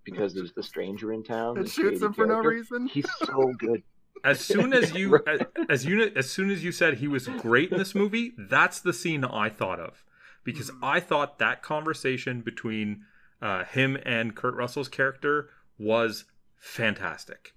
because 0.03 0.33
there's 0.35 0.53
the 0.53 0.61
stranger 0.63 1.11
in 1.11 1.23
town 1.23 1.57
and 1.57 1.67
shoots 1.69 2.01
him 2.01 2.13
for 2.13 2.25
no 2.27 2.37
reason. 2.39 2.87
He's 2.87 3.09
so 3.25 3.51
good. 3.57 3.81
As 4.23 4.39
soon 4.39 4.73
as 4.73 4.93
you 4.93 5.19
as, 5.27 5.41
as 5.69 5.85
you 5.85 6.11
as 6.15 6.29
soon 6.29 6.49
as 6.49 6.63
you 6.63 6.71
said 6.71 6.95
he 6.97 7.07
was 7.07 7.27
great 7.27 7.71
in 7.71 7.77
this 7.77 7.93
movie, 7.93 8.33
that's 8.37 8.79
the 8.79 8.93
scene 8.93 9.23
I 9.23 9.49
thought 9.49 9.79
of 9.79 10.03
because 10.43 10.69
Hmm. 10.69 10.83
I 10.83 10.99
thought 10.99 11.37
that 11.39 11.61
conversation 11.61 12.41
between 12.41 13.03
uh, 13.41 13.65
him 13.65 13.97
and 14.03 14.35
Kurt 14.35 14.55
Russell's 14.55 14.87
character 14.87 15.49
was 15.77 16.25
fantastic. 16.57 17.53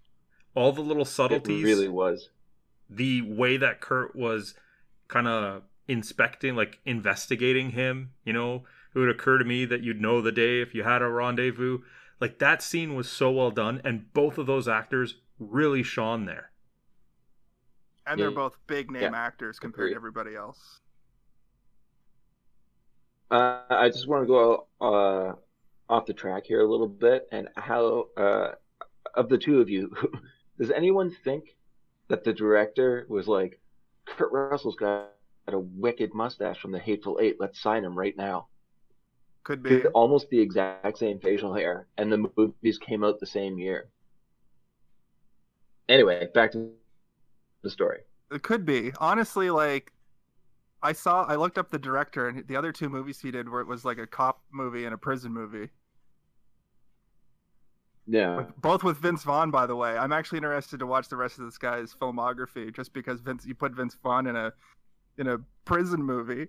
All 0.55 0.73
the 0.73 0.81
little 0.83 1.03
It 1.05 1.07
subtleties, 1.09 1.65
really 1.65 1.89
was. 1.89 2.29
the 2.91 3.23
way 3.23 3.57
that 3.57 3.81
Kurt 3.81 4.15
was 4.17 4.55
kind 5.09 5.27
of 5.29 5.63
inspecting, 5.87 6.55
like 6.57 6.79
investigating 6.85 7.71
him. 7.71 8.13
You 8.25 8.33
know, 8.33 8.65
it 8.95 8.99
would 8.99 9.09
occur 9.09 9.39
to 9.39 9.45
me 9.45 9.65
that 9.67 9.83
you'd 9.83 10.01
know 10.01 10.21
the 10.21 10.33
day 10.33 10.61
if 10.61 10.75
you 10.75 10.85
had 10.85 11.03
a 11.03 11.09
rendezvous. 11.09 11.81
Like 12.21 12.39
that 12.39 12.63
scene 12.63 12.95
was 12.95 13.11
so 13.11 13.31
well 13.31 13.51
done, 13.51 13.81
and 13.85 14.13
both 14.13 14.39
of 14.39 14.47
those 14.47 14.69
actors 14.69 15.17
really 15.39 15.83
shone 15.83 16.25
there. 16.27 16.51
and 18.07 18.19
they're 18.19 18.31
Yeah. 18.31 18.35
both 18.35 18.57
big 18.67 18.91
name 18.91 19.13
Yeah. 19.13 19.15
actors 19.15 19.59
compared 19.59 19.89
Agreed. 19.89 19.93
to 19.93 19.97
everybody 19.97 20.35
else. 20.35 20.81
Uh, 23.31 23.63
I 23.69 23.89
just 23.91 24.09
want 24.09 24.23
to 24.23 24.27
go 24.27 24.67
uh, 24.81 25.35
off 25.93 26.07
the 26.07 26.15
track 26.15 26.45
here 26.47 26.61
a 26.61 26.67
little 26.71 26.89
bit, 26.89 27.29
and 27.31 27.49
how 27.57 28.09
uh, 28.17 28.53
of 29.15 29.29
the 29.29 29.39
two 29.39 29.61
of 29.61 29.69
you, 29.69 29.93
does 30.59 30.71
anyone 30.71 31.11
think 31.11 31.57
that 32.09 32.25
the 32.25 32.33
director 32.33 33.05
was 33.09 33.29
like, 33.29 33.61
Kurt 34.17 34.33
Russell's 34.33 34.77
got 34.77 35.11
a 35.47 35.59
wicked 35.59 36.15
mustache 36.15 36.61
from 36.61 36.73
the 36.73 36.79
Hateful 36.79 37.19
Eight. 37.21 37.37
Let's 37.39 37.61
sign 37.61 37.85
him 37.85 37.97
right 37.97 38.17
now. 38.17 38.49
Could 39.45 39.63
be. 39.63 39.87
Almost 39.87 40.29
the 40.31 40.41
exact 40.41 40.99
same 40.99 41.21
facial 41.21 41.55
hair, 41.55 41.87
and 41.97 42.13
the 42.13 42.31
movies 42.37 42.79
came 42.79 43.03
out 43.05 43.19
the 43.19 43.27
same 43.27 43.59
year. 43.59 43.89
Anyway, 45.89 46.29
back 46.35 46.53
to 46.53 46.71
the 47.63 47.71
story. 47.71 48.01
It 48.31 48.43
could 48.43 48.67
be. 48.67 48.93
Honestly, 48.99 49.51
like 49.51 49.93
I 50.83 50.93
saw 50.93 51.25
I 51.25 51.37
looked 51.37 51.59
up 51.59 51.71
the 51.71 51.79
director 51.79 52.29
and 52.29 52.47
the 52.47 52.57
other 52.57 52.73
two 52.73 52.89
movies 52.89 53.21
he 53.21 53.31
did 53.31 53.49
where 53.49 53.61
it 53.61 53.67
was 53.67 53.85
like 53.85 53.99
a 53.99 54.07
cop 54.07 54.43
movie 54.53 54.85
and 54.85 54.95
a 54.95 54.99
prison 54.99 55.33
movie. 55.33 55.71
Yeah. 58.11 58.37
With, 58.39 58.61
both 58.61 58.83
with 58.83 58.97
Vince 58.97 59.23
Vaughn, 59.23 59.51
by 59.51 59.67
the 59.67 59.77
way. 59.77 59.97
I'm 59.97 60.13
actually 60.13 60.39
interested 60.39 60.81
to 60.81 60.87
watch 60.87 61.09
the 61.09 61.17
rest 61.17 61.39
of 61.39 61.45
this 61.45 61.59
guy's 61.59 61.95
filmography 61.95 62.75
just 62.75 62.95
because 62.95 63.21
Vince 63.21 63.45
you 63.45 63.55
put 63.55 63.73
Vince 63.73 63.97
Vaughn 64.03 64.27
in 64.27 64.35
a 64.35 64.53
in 65.19 65.29
a 65.29 65.39
prison 65.67 66.03
movie. 66.03 66.49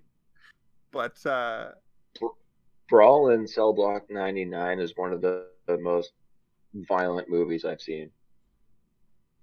But 0.90 1.24
uh 1.26 1.72
Brawl 2.88 3.30
in 3.30 3.46
Cell 3.46 3.72
Block 3.72 4.10
99 4.10 4.80
is 4.80 4.94
one 4.96 5.12
of 5.12 5.20
the, 5.20 5.46
the 5.66 5.78
most 5.78 6.12
violent 6.74 7.28
movies 7.28 7.64
I've 7.64 7.80
seen. 7.80 8.10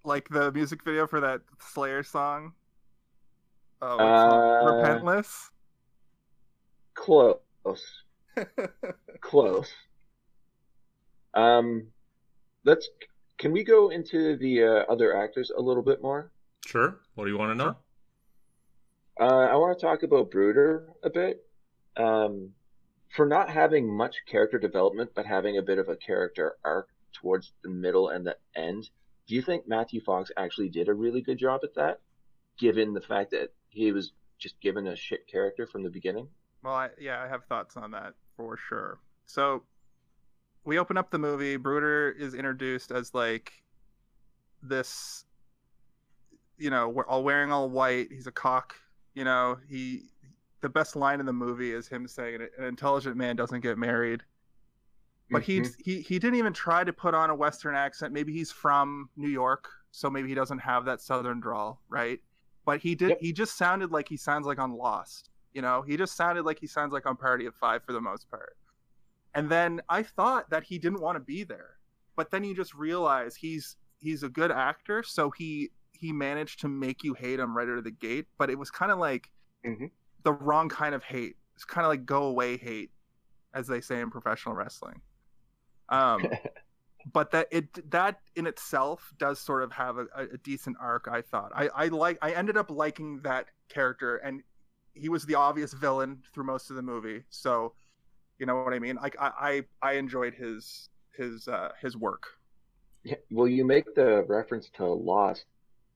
like 0.03 0.27
the 0.29 0.51
music 0.51 0.83
video 0.83 1.07
for 1.07 1.21
that 1.21 1.41
Slayer 1.59 2.03
song. 2.03 2.53
Oh? 3.81 3.97
Uh, 3.97 4.63
Repentless. 4.63 5.49
Close. 6.95 7.39
Close. 9.21 9.71
Um, 11.33 11.87
let's. 12.67 12.89
Can 13.39 13.51
we 13.51 13.63
go 13.63 13.89
into 13.89 14.35
the 14.37 14.63
uh, 14.63 14.91
other 14.91 15.15
actors 15.15 15.51
a 15.55 15.61
little 15.61 15.83
bit 15.83 16.01
more? 16.01 16.31
Sure. 16.65 16.99
What 17.15 17.25
do 17.25 17.31
you 17.31 17.37
want 17.37 17.51
to 17.51 17.55
know? 17.55 17.75
Uh, 19.19 19.47
I 19.51 19.55
want 19.55 19.77
to 19.77 19.85
talk 19.85 20.03
about 20.03 20.29
Bruder 20.29 20.89
a 21.03 21.09
bit. 21.09 21.43
Um, 21.95 22.51
for 23.09 23.25
not 23.25 23.49
having 23.49 23.95
much 23.95 24.15
character 24.29 24.59
development, 24.59 25.11
but 25.15 25.25
having 25.25 25.57
a 25.57 25.61
bit 25.61 25.79
of 25.79 25.87
a 25.87 25.95
character 25.95 26.57
arc 26.63 26.89
towards 27.13 27.53
the 27.63 27.69
middle 27.69 28.09
and 28.09 28.25
the 28.25 28.35
end, 28.55 28.89
do 29.27 29.35
you 29.35 29.41
think 29.41 29.67
Matthew 29.67 30.01
Fox 30.01 30.29
actually 30.37 30.69
did 30.69 30.89
a 30.89 30.93
really 30.93 31.21
good 31.21 31.39
job 31.39 31.61
at 31.63 31.75
that, 31.75 32.01
given 32.59 32.93
the 32.93 33.01
fact 33.01 33.31
that 33.31 33.53
he 33.69 33.91
was 33.91 34.11
just 34.37 34.59
given 34.61 34.87
a 34.87 34.95
shit 34.95 35.27
character 35.27 35.65
from 35.65 35.83
the 35.83 35.89
beginning? 35.89 36.27
Well, 36.63 36.73
I, 36.73 36.89
yeah, 36.99 37.21
I 37.23 37.27
have 37.27 37.45
thoughts 37.45 37.77
on 37.77 37.91
that 37.91 38.13
for 38.35 38.57
sure. 38.57 38.99
So, 39.25 39.63
we 40.67 40.77
open 40.77 40.97
up 40.97 41.09
the 41.09 41.17
movie. 41.17 41.55
Bruder 41.55 42.11
is 42.11 42.33
introduced 42.33 42.91
as 42.91 43.13
like 43.13 43.53
this, 44.61 45.23
you 46.57 46.69
know, 46.69 46.89
we're 46.89 47.07
all 47.07 47.23
wearing 47.23 47.53
all 47.53 47.69
white. 47.69 48.09
He's 48.11 48.27
a 48.27 48.31
cock. 48.31 48.75
You 49.15 49.23
know, 49.23 49.57
he. 49.67 50.09
The 50.61 50.69
best 50.69 50.95
line 50.95 51.19
in 51.19 51.25
the 51.25 51.33
movie 51.33 51.71
is 51.71 51.87
him 51.87 52.07
saying, 52.07 52.41
"An 52.57 52.65
intelligent 52.65 53.15
man 53.15 53.35
doesn't 53.35 53.61
get 53.61 53.77
married." 53.77 54.23
But 55.29 55.43
he 55.43 55.61
Mhm. 55.61 55.75
he 55.79 56.01
he 56.01 56.19
didn't 56.19 56.37
even 56.39 56.51
try 56.51 56.83
to 56.83 56.91
put 56.91 57.13
on 57.13 57.29
a 57.29 57.35
Western 57.35 57.75
accent. 57.75 58.11
Maybe 58.11 58.33
he's 58.33 58.51
from 58.51 59.09
New 59.15 59.29
York, 59.29 59.69
so 59.91 60.09
maybe 60.09 60.27
he 60.27 60.33
doesn't 60.35 60.59
have 60.59 60.83
that 60.85 60.99
Southern 60.99 61.39
drawl, 61.39 61.81
right? 61.89 62.19
But 62.65 62.79
he 62.81 62.95
did. 62.95 63.09
Yep. 63.09 63.19
He 63.21 63.31
just 63.31 63.55
sounded 63.55 63.91
like 63.91 64.09
he 64.09 64.17
sounds 64.17 64.47
like 64.47 64.59
on 64.59 64.73
Lost. 64.73 65.29
You 65.53 65.61
know, 65.61 65.83
he 65.83 65.95
just 65.95 66.15
sounded 66.15 66.43
like 66.43 66.59
he 66.59 66.67
sounds 66.67 66.91
like 66.91 67.05
on 67.05 67.15
Party 67.15 67.45
of 67.45 67.55
Five 67.55 67.83
for 67.83 67.93
the 67.93 68.01
most 68.01 68.29
part. 68.29 68.57
And 69.37 69.49
then 69.49 69.81
I 69.89 70.03
thought 70.03 70.49
that 70.49 70.63
he 70.65 70.79
didn't 70.79 71.01
want 71.01 71.15
to 71.17 71.21
be 71.21 71.45
there, 71.45 71.77
but 72.17 72.31
then 72.31 72.43
you 72.43 72.55
just 72.55 72.73
realize 72.75 73.35
he's 73.37 73.77
he's 73.99 74.23
a 74.23 74.29
good 74.29 74.51
actor, 74.51 75.03
so 75.03 75.31
he 75.31 75.71
he 75.93 76.11
managed 76.13 76.61
to 76.61 76.69
make 76.69 77.03
you 77.03 77.13
hate 77.15 77.39
him 77.39 77.55
right 77.57 77.69
out 77.69 77.77
of 77.77 77.85
the 77.85 77.91
gate. 77.91 78.27
But 78.39 78.49
it 78.49 78.59
was 78.59 78.71
kind 78.71 78.91
of 78.91 78.99
like 78.99 79.31
Mhm. 79.65 79.91
the 80.23 80.33
wrong 80.33 80.69
kind 80.69 80.95
of 80.95 81.03
hate. 81.03 81.37
It's 81.55 81.65
kind 81.65 81.85
of 81.85 81.89
like 81.89 82.05
go 82.05 82.23
away 82.25 82.57
hate, 82.57 82.91
as 83.53 83.67
they 83.67 83.81
say 83.81 84.01
in 84.01 84.11
professional 84.11 84.55
wrestling. 84.55 85.01
Um, 85.89 86.23
but 87.13 87.31
that 87.31 87.47
it 87.51 87.91
that 87.91 88.21
in 88.35 88.47
itself 88.47 89.13
does 89.19 89.39
sort 89.39 89.63
of 89.63 89.71
have 89.73 89.97
a, 89.97 90.07
a 90.15 90.37
decent 90.39 90.77
arc. 90.81 91.07
I 91.09 91.21
thought 91.21 91.51
I 91.55 91.69
I 91.69 91.87
like 91.89 92.17
I 92.23 92.31
ended 92.33 92.57
up 92.57 92.71
liking 92.71 93.21
that 93.21 93.47
character, 93.69 94.17
and 94.17 94.43
he 94.95 95.09
was 95.09 95.25
the 95.27 95.35
obvious 95.35 95.73
villain 95.73 96.23
through 96.33 96.45
most 96.45 96.71
of 96.71 96.75
the 96.75 96.81
movie. 96.81 97.23
So 97.29 97.75
you 98.39 98.45
know 98.45 98.63
what 98.63 98.73
I 98.73 98.79
mean. 98.79 98.95
Like 98.97 99.15
I 99.19 99.63
I, 99.81 99.89
I 99.89 99.93
enjoyed 99.93 100.33
his 100.33 100.89
his 101.15 101.47
uh, 101.47 101.71
his 101.81 101.97
work. 101.97 102.23
Yeah, 103.03 103.15
Well, 103.31 103.47
you 103.47 103.65
make 103.65 103.95
the 103.95 104.23
reference 104.27 104.69
to 104.77 104.85
Lost. 104.85 105.45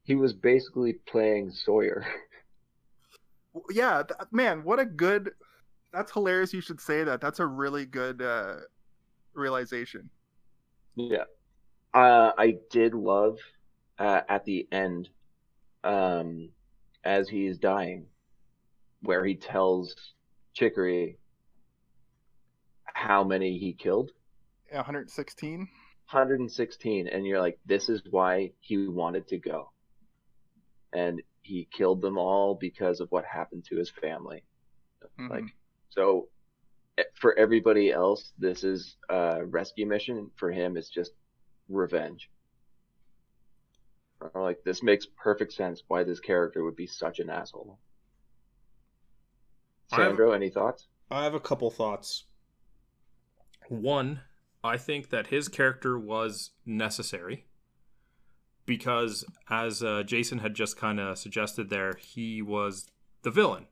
He 0.03 0.15
was 0.15 0.33
basically 0.33 0.93
playing 0.93 1.51
Sawyer. 1.51 2.05
Yeah, 3.69 4.03
th- 4.03 4.31
man, 4.31 4.63
what 4.63 4.79
a 4.79 4.85
good. 4.85 5.31
That's 5.91 6.11
hilarious. 6.11 6.53
You 6.53 6.61
should 6.61 6.79
say 6.79 7.03
that. 7.03 7.19
That's 7.21 7.39
a 7.39 7.45
really 7.45 7.85
good 7.85 8.21
uh, 8.21 8.57
realization. 9.33 10.09
Yeah. 10.95 11.25
Uh, 11.93 12.31
I 12.37 12.57
did 12.69 12.93
love 12.93 13.39
uh, 13.99 14.21
at 14.29 14.45
the 14.45 14.67
end, 14.71 15.09
um, 15.83 16.49
as 17.03 17.27
he's 17.29 17.57
dying, 17.59 18.07
where 19.01 19.25
he 19.25 19.35
tells 19.35 19.95
Chicory 20.53 21.17
how 23.01 23.23
many 23.23 23.57
he 23.57 23.73
killed. 23.73 24.11
116. 24.71 25.57
116. 25.59 27.07
And 27.07 27.25
you're 27.25 27.41
like, 27.41 27.59
this 27.65 27.89
is 27.89 28.01
why 28.09 28.51
he 28.59 28.87
wanted 28.87 29.27
to 29.29 29.37
go. 29.39 29.71
And 30.93 31.21
he 31.41 31.67
killed 31.75 32.01
them 32.01 32.17
all 32.17 32.53
because 32.55 32.99
of 32.99 33.09
what 33.11 33.25
happened 33.25 33.65
to 33.69 33.77
his 33.77 33.89
family. 33.89 34.43
Like, 35.29 35.45
so 35.89 36.27
eh, 36.97 37.03
for 37.15 37.37
everybody 37.37 37.91
else, 37.91 38.33
this 38.37 38.63
is 38.63 38.97
a 39.09 39.43
rescue 39.45 39.87
mission. 39.87 40.29
For 40.35 40.51
him, 40.51 40.77
it's 40.77 40.89
just 40.89 41.11
revenge. 41.69 42.29
Or, 44.19 44.31
Like, 44.43 44.63
this 44.63 44.83
makes 44.83 45.07
perfect 45.17 45.53
sense 45.53 45.81
why 45.87 46.03
this 46.03 46.19
character 46.19 46.63
would 46.63 46.75
be 46.75 46.85
such 46.87 47.19
an 47.19 47.29
asshole. 47.31 47.79
I 49.91 49.95
have- 49.95 50.05
Sandra, 50.09 50.35
any 50.35 50.49
thoughts? 50.51 50.87
I 51.09 51.23
have 51.23 51.33
a 51.33 51.39
couple 51.39 51.71
thoughts. 51.71 52.25
One, 53.71 54.19
I 54.65 54.75
think 54.75 55.11
that 55.11 55.27
his 55.27 55.47
character 55.47 55.97
was 55.97 56.49
necessary 56.65 57.45
because, 58.65 59.23
as 59.49 59.81
uh, 59.81 60.03
Jason 60.03 60.39
had 60.39 60.55
just 60.55 60.75
kind 60.75 60.99
of 60.99 61.17
suggested 61.17 61.69
there, 61.69 61.93
he 61.97 62.41
was 62.41 62.91
the 63.21 63.31
villain. 63.31 63.67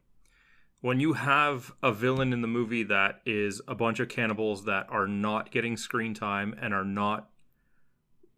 When 0.79 1.01
you 1.01 1.13
have 1.13 1.73
a 1.83 1.91
villain 1.91 2.31
in 2.31 2.41
the 2.41 2.47
movie 2.47 2.83
that 2.83 3.19
is 3.25 3.61
a 3.67 3.75
bunch 3.75 3.99
of 3.99 4.07
cannibals 4.07 4.63
that 4.63 4.87
are 4.89 5.05
not 5.05 5.51
getting 5.51 5.75
screen 5.75 6.13
time 6.13 6.55
and 6.61 6.73
are 6.73 6.85
not 6.85 7.29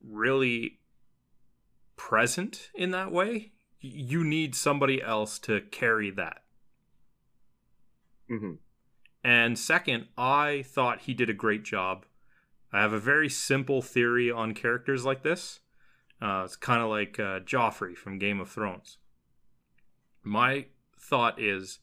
really 0.04 0.80
present 1.96 2.72
in 2.74 2.90
that 2.90 3.12
way, 3.12 3.52
you 3.80 4.24
need 4.24 4.56
somebody 4.56 5.00
else 5.00 5.38
to 5.38 5.62
carry 5.62 6.10
that. 6.10 6.42
hmm 8.28 8.54
And 9.24 9.58
second, 9.58 10.08
I 10.18 10.64
thought 10.66 11.02
he 11.02 11.14
did 11.14 11.30
a 11.30 11.34
great 11.34 11.64
job. 11.64 12.06
I 12.74 12.82
have 12.82 12.94
a 12.94 13.00
very 13.00 13.30
simple 13.30 13.82
theory 13.82 14.32
on 14.32 14.54
characters 14.54 15.06
like 15.06 15.24
this. 15.24 15.60
Uh, 16.22 16.44
it's 16.46 16.56
kind 16.56 16.82
of 16.82 16.90
like 16.90 17.20
uh, 17.20 17.40
Joffrey 17.42 17.96
from 17.96 18.20
Game 18.20 18.40
of 18.40 18.50
Thrones. 18.50 18.98
My 20.24 20.68
thought 21.00 21.40
is 21.42 21.80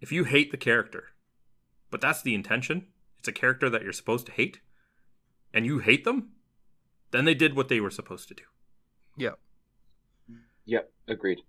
if 0.00 0.10
you 0.10 0.24
hate 0.24 0.50
the 0.50 0.56
character, 0.56 1.08
but 1.90 2.00
that's 2.00 2.22
the 2.22 2.34
intention, 2.34 2.86
it's 3.18 3.28
a 3.28 3.32
character 3.32 3.70
that 3.70 3.82
you're 3.82 3.92
supposed 3.92 4.26
to 4.26 4.32
hate, 4.32 4.60
and 5.52 5.64
you 5.64 5.78
hate 5.78 6.04
them, 6.04 6.32
then 7.10 7.24
they 7.24 7.34
did 7.34 7.54
what 7.54 7.68
they 7.68 7.80
were 7.80 7.90
supposed 7.90 8.28
to 8.28 8.34
do. 8.34 8.42
Yeah. 9.16 9.34
Yep, 10.66 10.90
agreed. 11.06 11.40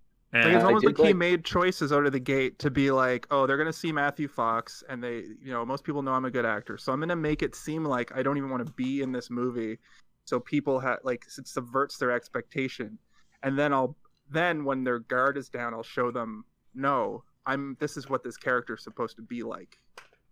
Like, 0.44 0.54
it's 0.54 0.64
almost 0.66 0.86
did 0.86 1.00
like 1.00 1.08
he 1.08 1.14
made 1.14 1.46
choices 1.46 1.94
out 1.94 2.06
of 2.06 2.12
the 2.12 2.20
gate 2.20 2.60
to 2.60 2.70
be 2.70 2.92
like, 2.92 3.26
oh, 3.32 3.48
they're 3.48 3.58
gonna 3.58 3.72
see 3.72 3.92
Matthew 3.92 4.28
Fox, 4.28 4.84
and 4.90 5.02
they, 5.02 5.24
you 5.42 5.52
know, 5.52 5.66
most 5.66 5.84
people 5.86 6.02
know 6.02 6.12
I'm 6.12 6.26
a 6.26 6.32
good 6.32 6.46
actor, 6.46 6.78
so 6.78 6.92
I'm 6.92 7.00
gonna 7.00 7.16
make 7.16 7.42
it 7.42 7.56
seem 7.56 7.86
like 7.86 8.12
I 8.16 8.22
don't 8.22 8.38
even 8.38 8.50
want 8.50 8.66
to 8.66 8.74
be 8.74 9.02
in 9.02 9.12
this 9.12 9.30
movie, 9.30 9.78
so 10.26 10.40
people 10.40 10.80
have 10.80 11.00
like 11.04 11.26
it 11.38 11.48
subverts 11.48 11.98
their 11.98 12.12
expectation, 12.12 12.98
and 13.44 13.58
then 13.58 13.72
I'll 13.72 13.96
then 14.30 14.66
when 14.66 14.84
their 14.84 15.00
guard 15.00 15.38
is 15.38 15.50
down, 15.50 15.74
I'll 15.74 15.84
show 15.84 16.12
them, 16.12 16.44
no, 16.74 17.24
I'm 17.46 17.78
this 17.80 17.96
is 17.96 18.10
what 18.10 18.24
this 18.24 18.36
character's 18.36 18.84
supposed 18.84 19.16
to 19.16 19.22
be 19.22 19.44
like. 19.44 19.80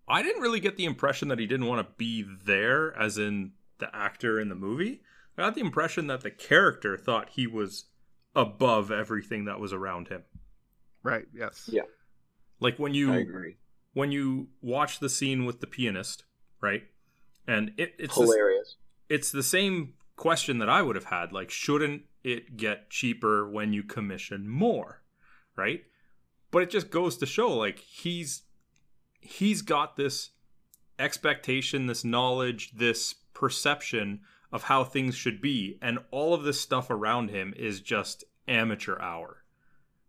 I 0.07 0.21
didn't 0.21 0.41
really 0.41 0.59
get 0.59 0.75
the 0.75 0.85
impression 0.85 1.29
that 1.29 1.39
he 1.39 1.47
didn't 1.47 1.67
want 1.67 1.87
to 1.87 1.93
be 1.95 2.25
there, 2.45 2.97
as 2.97 3.17
in 3.17 3.53
the 3.77 3.95
actor 3.95 4.39
in 4.39 4.49
the 4.49 4.55
movie. 4.55 5.01
I 5.37 5.43
got 5.43 5.55
the 5.55 5.61
impression 5.61 6.07
that 6.07 6.21
the 6.21 6.31
character 6.31 6.97
thought 6.97 7.29
he 7.29 7.47
was 7.47 7.85
above 8.36 8.91
everything 8.91 9.46
that 9.46 9.60
was 9.60 9.74
around 9.74 10.08
him. 10.08 10.24
Right? 11.04 11.26
Yes. 11.34 11.69
Yeah. 11.72 11.84
Like 12.60 12.80
when 12.80 12.93
I 12.93 12.96
you 12.96 13.13
agree. 13.13 13.58
when 13.93 14.12
you 14.12 14.48
watch 14.62 15.00
the 15.00 15.10
scene 15.10 15.46
with 15.46 15.60
the 15.60 15.67
pianist, 15.67 16.24
right? 16.62 16.84
And 17.48 17.74
it, 17.78 17.93
it's 18.00 18.15
the, 18.15 18.22
Hilarious. 18.22 18.78
it's 19.10 19.32
the 19.32 19.43
same 19.43 19.93
question 20.15 20.60
that 20.60 20.69
I 20.69 20.82
would 20.82 20.96
have 20.96 21.06
had. 21.06 21.34
Like, 21.34 21.50
shouldn't 21.50 22.04
it 22.24 22.56
get 22.56 22.89
cheaper 22.89 23.50
when 23.50 23.74
you 23.74 23.84
commission 23.84 24.48
more, 24.48 25.02
right? 25.56 25.84
But 26.52 26.63
it 26.63 26.69
just 26.69 26.89
goes 26.89 27.17
to 27.17 27.26
show, 27.26 27.52
like 27.52 27.80
he's 27.80 28.43
he's 29.19 29.62
got 29.62 29.98
this 29.98 30.30
expectation, 31.00 31.88
this 31.88 32.04
knowledge, 32.06 32.72
this 32.76 33.15
perception 33.34 34.22
of 34.53 34.63
how 34.63 34.83
things 34.83 35.15
should 35.15 35.41
be, 35.41 35.79
and 35.81 35.97
all 36.11 36.35
of 36.35 36.43
this 36.43 36.61
stuff 36.61 36.91
around 36.91 37.31
him 37.31 37.55
is 37.57 37.81
just 37.81 38.23
amateur 38.47 38.99
hour, 39.01 39.43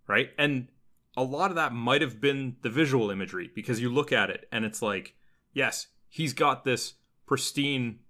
right? 0.06 0.30
And 0.36 0.68
a 1.16 1.22
lot 1.22 1.50
of 1.50 1.56
that 1.56 1.72
might 1.72 2.02
have 2.02 2.20
been 2.20 2.56
the 2.60 2.68
visual 2.68 3.10
imagery 3.10 3.50
because 3.54 3.80
you 3.80 3.88
look 3.88 4.12
at 4.12 4.28
it 4.28 4.46
and 4.52 4.66
it's 4.66 4.82
like, 4.82 5.14
yes, 5.54 5.86
he's 6.10 6.34
got 6.34 6.64
this 6.64 6.94
pristine, 7.26 8.00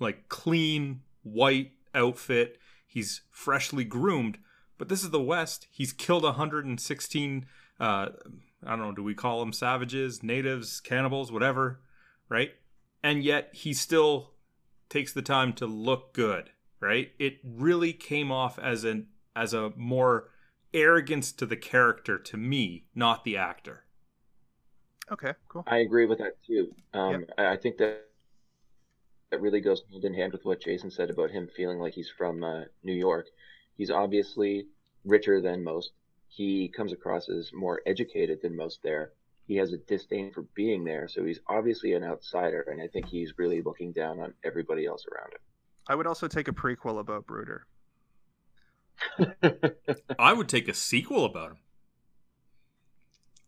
like 0.00 0.28
clean 0.28 1.02
white 1.22 1.70
outfit. 1.94 2.58
He's 2.88 3.20
freshly 3.30 3.84
groomed, 3.84 4.38
but 4.78 4.88
this 4.88 5.04
is 5.04 5.10
the 5.10 5.22
West. 5.22 5.68
He's 5.70 5.92
killed 5.92 6.24
116. 6.24 7.46
Uh, 7.78 8.08
I 8.66 8.70
don't 8.70 8.80
know. 8.80 8.92
Do 8.92 9.04
we 9.04 9.14
call 9.14 9.38
them 9.38 9.52
savages, 9.52 10.24
natives, 10.24 10.80
cannibals, 10.80 11.30
whatever, 11.30 11.80
right? 12.28 12.50
And 13.04 13.22
yet 13.22 13.50
he's 13.52 13.80
still 13.80 14.32
takes 14.88 15.12
the 15.12 15.22
time 15.22 15.52
to 15.54 15.66
look 15.66 16.12
good, 16.12 16.50
right? 16.80 17.12
It 17.18 17.38
really 17.44 17.92
came 17.92 18.30
off 18.30 18.58
as 18.58 18.84
an 18.84 19.08
as 19.34 19.52
a 19.52 19.72
more 19.76 20.30
arrogance 20.72 21.32
to 21.32 21.46
the 21.46 21.56
character 21.56 22.18
to 22.18 22.36
me, 22.36 22.86
not 22.94 23.24
the 23.24 23.36
actor. 23.36 23.84
Okay. 25.10 25.32
Cool. 25.48 25.64
I 25.66 25.78
agree 25.78 26.06
with 26.06 26.18
that 26.18 26.42
too. 26.46 26.74
Um, 26.92 27.26
I 27.38 27.52
I 27.52 27.56
think 27.56 27.78
that 27.78 28.06
that 29.30 29.40
really 29.40 29.60
goes 29.60 29.82
hand 29.90 30.04
in 30.04 30.14
hand 30.14 30.32
with 30.32 30.44
what 30.44 30.60
Jason 30.60 30.90
said 30.90 31.10
about 31.10 31.30
him 31.30 31.48
feeling 31.56 31.78
like 31.78 31.94
he's 31.94 32.10
from 32.10 32.44
uh, 32.44 32.64
New 32.82 32.94
York. 32.94 33.26
He's 33.76 33.90
obviously 33.90 34.66
richer 35.04 35.40
than 35.40 35.64
most. 35.64 35.92
He 36.28 36.68
comes 36.68 36.92
across 36.92 37.28
as 37.28 37.52
more 37.52 37.80
educated 37.86 38.40
than 38.42 38.56
most 38.56 38.82
there. 38.82 39.12
He 39.46 39.56
has 39.56 39.72
a 39.72 39.76
disdain 39.78 40.32
for 40.32 40.42
being 40.54 40.82
there, 40.84 41.06
so 41.08 41.24
he's 41.24 41.38
obviously 41.48 41.92
an 41.94 42.02
outsider, 42.02 42.62
and 42.70 42.82
I 42.82 42.88
think 42.88 43.06
he's 43.06 43.34
really 43.38 43.62
looking 43.62 43.92
down 43.92 44.18
on 44.20 44.34
everybody 44.44 44.86
else 44.86 45.04
around 45.06 45.32
him. 45.32 45.38
I 45.88 45.94
would 45.94 46.06
also 46.06 46.26
take 46.26 46.48
a 46.48 46.52
prequel 46.52 46.98
about 46.98 47.26
Bruder. 47.26 47.66
I 50.18 50.32
would 50.32 50.48
take 50.48 50.66
a 50.68 50.74
sequel 50.74 51.24
about 51.24 51.52
him. 51.52 51.58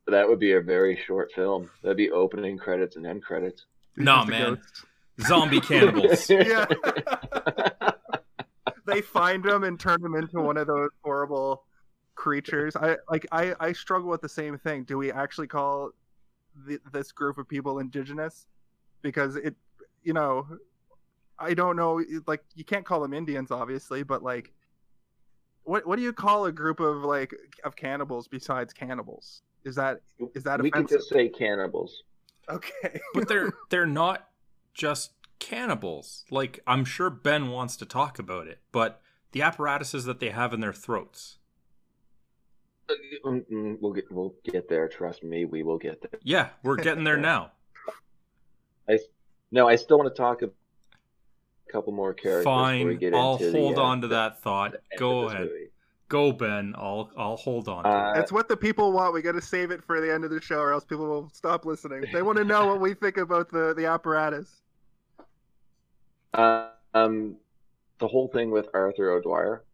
that 0.06 0.28
would 0.28 0.38
be 0.38 0.52
a 0.52 0.60
very 0.60 0.96
short 1.06 1.32
film. 1.34 1.68
That'd 1.82 1.96
be 1.96 2.10
opening 2.10 2.58
credits 2.58 2.94
and 2.96 3.04
end 3.06 3.22
credits. 3.24 3.66
Nah, 3.96 4.24
Just 4.24 4.28
a 4.28 4.30
man. 4.30 4.54
ghost. 4.54 4.84
Zombie 5.26 5.60
cannibals. 5.60 6.30
Yeah. 6.30 6.66
they 8.86 9.00
find 9.02 9.44
him 9.44 9.64
and 9.64 9.78
turn 9.80 10.02
him 10.02 10.14
into 10.14 10.40
one 10.40 10.56
of 10.56 10.66
those 10.68 10.90
horrible 11.02 11.64
creatures. 12.18 12.74
I 12.76 12.96
like 13.08 13.26
I 13.32 13.54
I 13.60 13.72
struggle 13.72 14.10
with 14.10 14.20
the 14.20 14.28
same 14.28 14.58
thing. 14.58 14.84
Do 14.84 14.98
we 14.98 15.10
actually 15.10 15.46
call 15.46 15.92
the, 16.66 16.78
this 16.92 17.12
group 17.12 17.38
of 17.38 17.48
people 17.48 17.78
indigenous? 17.78 18.46
Because 19.00 19.36
it, 19.36 19.54
you 20.02 20.12
know, 20.12 20.46
I 21.38 21.54
don't 21.54 21.76
know. 21.76 22.02
Like 22.26 22.42
you 22.54 22.64
can't 22.64 22.84
call 22.84 23.00
them 23.00 23.14
Indians, 23.14 23.50
obviously, 23.50 24.02
but 24.02 24.22
like, 24.22 24.52
what 25.62 25.86
what 25.86 25.96
do 25.96 26.02
you 26.02 26.12
call 26.12 26.44
a 26.44 26.52
group 26.52 26.80
of 26.80 27.04
like 27.04 27.32
of 27.64 27.76
cannibals 27.76 28.26
besides 28.26 28.72
cannibals? 28.72 29.42
Is 29.64 29.76
that 29.76 30.00
is 30.34 30.42
that 30.42 30.60
we 30.60 30.72
can 30.72 30.86
just 30.86 31.08
say 31.08 31.28
cannibals. 31.28 32.02
okay? 32.50 33.00
but 33.14 33.28
they're 33.28 33.52
they're 33.70 33.86
not 33.86 34.28
just 34.74 35.12
cannibals. 35.38 36.24
Like 36.30 36.60
I'm 36.66 36.84
sure 36.84 37.10
Ben 37.10 37.48
wants 37.50 37.76
to 37.76 37.86
talk 37.86 38.18
about 38.18 38.48
it, 38.48 38.58
but 38.72 39.00
the 39.30 39.42
apparatuses 39.42 40.04
that 40.06 40.18
they 40.18 40.30
have 40.30 40.52
in 40.52 40.58
their 40.58 40.72
throats. 40.72 41.37
Mm, 43.24 43.44
mm, 43.50 43.76
We'll 43.80 43.92
get 43.92 44.10
we'll 44.10 44.34
get 44.44 44.68
there. 44.68 44.88
Trust 44.88 45.22
me, 45.22 45.44
we 45.44 45.62
will 45.62 45.78
get 45.78 46.00
there. 46.00 46.20
Yeah, 46.22 46.48
we're 46.62 46.76
getting 46.76 47.04
there 47.04 47.16
now. 47.18 47.52
No, 49.50 49.66
I 49.66 49.76
still 49.76 49.96
want 49.98 50.14
to 50.14 50.16
talk 50.16 50.42
a 50.42 50.50
couple 51.72 51.92
more 51.92 52.12
characters. 52.12 52.44
before 52.44 52.72
we 52.72 52.84
Fine, 52.84 52.98
get 52.98 53.14
I'll 53.14 53.32
into 53.36 53.50
the, 53.50 53.58
hold 53.58 53.78
uh, 53.78 53.82
on 53.82 54.00
to 54.02 54.06
the 54.08 54.14
that 54.14 54.42
thought. 54.42 54.74
Go 54.98 55.28
ahead. 55.28 55.46
movie. 55.46 55.70
Go 56.08 56.32
Ben. 56.32 56.74
I'll 56.76 57.10
I'll 57.16 57.36
hold 57.36 57.68
on. 57.68 57.84
to 57.84 57.90
Uh, 57.90 58.10
it. 58.10 58.14
That's 58.14 58.32
what 58.32 58.48
the 58.48 58.56
people 58.56 58.92
want. 58.92 59.14
We 59.14 59.22
got 59.22 59.32
to 59.32 59.40
save 59.42 59.70
it 59.70 59.82
for 59.82 60.00
the 60.02 60.12
end 60.12 60.24
of 60.24 60.30
the 60.30 60.40
show, 60.40 60.58
or 60.60 60.72
else 60.72 60.84
people 60.84 61.06
will 61.06 61.30
stop 61.32 61.64
listening. 61.64 62.04
They 62.12 62.20
want 62.22 62.36
to 62.38 62.44
know 62.44 62.66
what 62.66 62.80
we 62.80 62.92
think 62.94 63.16
about 63.16 63.50
the 63.50 63.74
the 63.74 63.86
apparatus. 63.86 64.54
Uh, 66.34 66.68
um, 66.92 67.36
the 68.00 68.06
whole 68.06 68.28
thing 68.28 68.50
with 68.50 68.68
Arthur 68.74 69.10
O'Dwyer, 69.12 69.64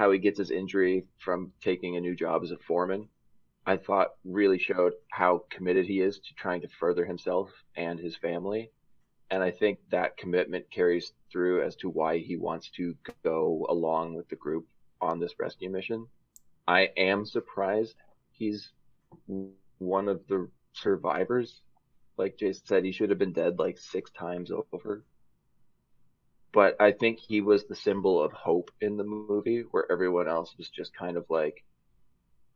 how 0.00 0.10
he 0.10 0.18
gets 0.18 0.38
his 0.38 0.50
injury 0.50 1.04
from 1.18 1.52
taking 1.62 1.94
a 1.94 2.00
new 2.00 2.16
job 2.16 2.42
as 2.42 2.50
a 2.50 2.56
foreman, 2.66 3.06
I 3.66 3.76
thought 3.76 4.14
really 4.24 4.58
showed 4.58 4.94
how 5.10 5.44
committed 5.50 5.84
he 5.84 6.00
is 6.00 6.18
to 6.20 6.34
trying 6.38 6.62
to 6.62 6.68
further 6.68 7.04
himself 7.04 7.50
and 7.76 8.00
his 8.00 8.16
family. 8.16 8.70
And 9.30 9.42
I 9.42 9.50
think 9.50 9.78
that 9.90 10.16
commitment 10.16 10.70
carries 10.70 11.12
through 11.30 11.62
as 11.64 11.76
to 11.76 11.90
why 11.90 12.16
he 12.16 12.38
wants 12.38 12.70
to 12.76 12.94
go 13.22 13.66
along 13.68 14.14
with 14.14 14.26
the 14.30 14.36
group 14.36 14.66
on 15.02 15.20
this 15.20 15.34
rescue 15.38 15.68
mission. 15.68 16.06
I 16.66 16.88
am 16.96 17.26
surprised 17.26 17.96
he's 18.32 18.70
one 19.76 20.08
of 20.08 20.26
the 20.28 20.48
survivors. 20.72 21.60
Like 22.16 22.38
Jason 22.38 22.64
said, 22.64 22.84
he 22.84 22.92
should 22.92 23.10
have 23.10 23.18
been 23.18 23.34
dead 23.34 23.58
like 23.58 23.76
six 23.76 24.10
times 24.12 24.50
over 24.72 25.04
but 26.52 26.76
I 26.80 26.92
think 26.92 27.18
he 27.18 27.40
was 27.40 27.64
the 27.64 27.76
symbol 27.76 28.22
of 28.22 28.32
hope 28.32 28.70
in 28.80 28.96
the 28.96 29.04
movie, 29.04 29.64
where 29.70 29.90
everyone 29.90 30.28
else 30.28 30.54
was 30.58 30.68
just 30.68 30.94
kind 30.94 31.16
of 31.16 31.24
like, 31.28 31.64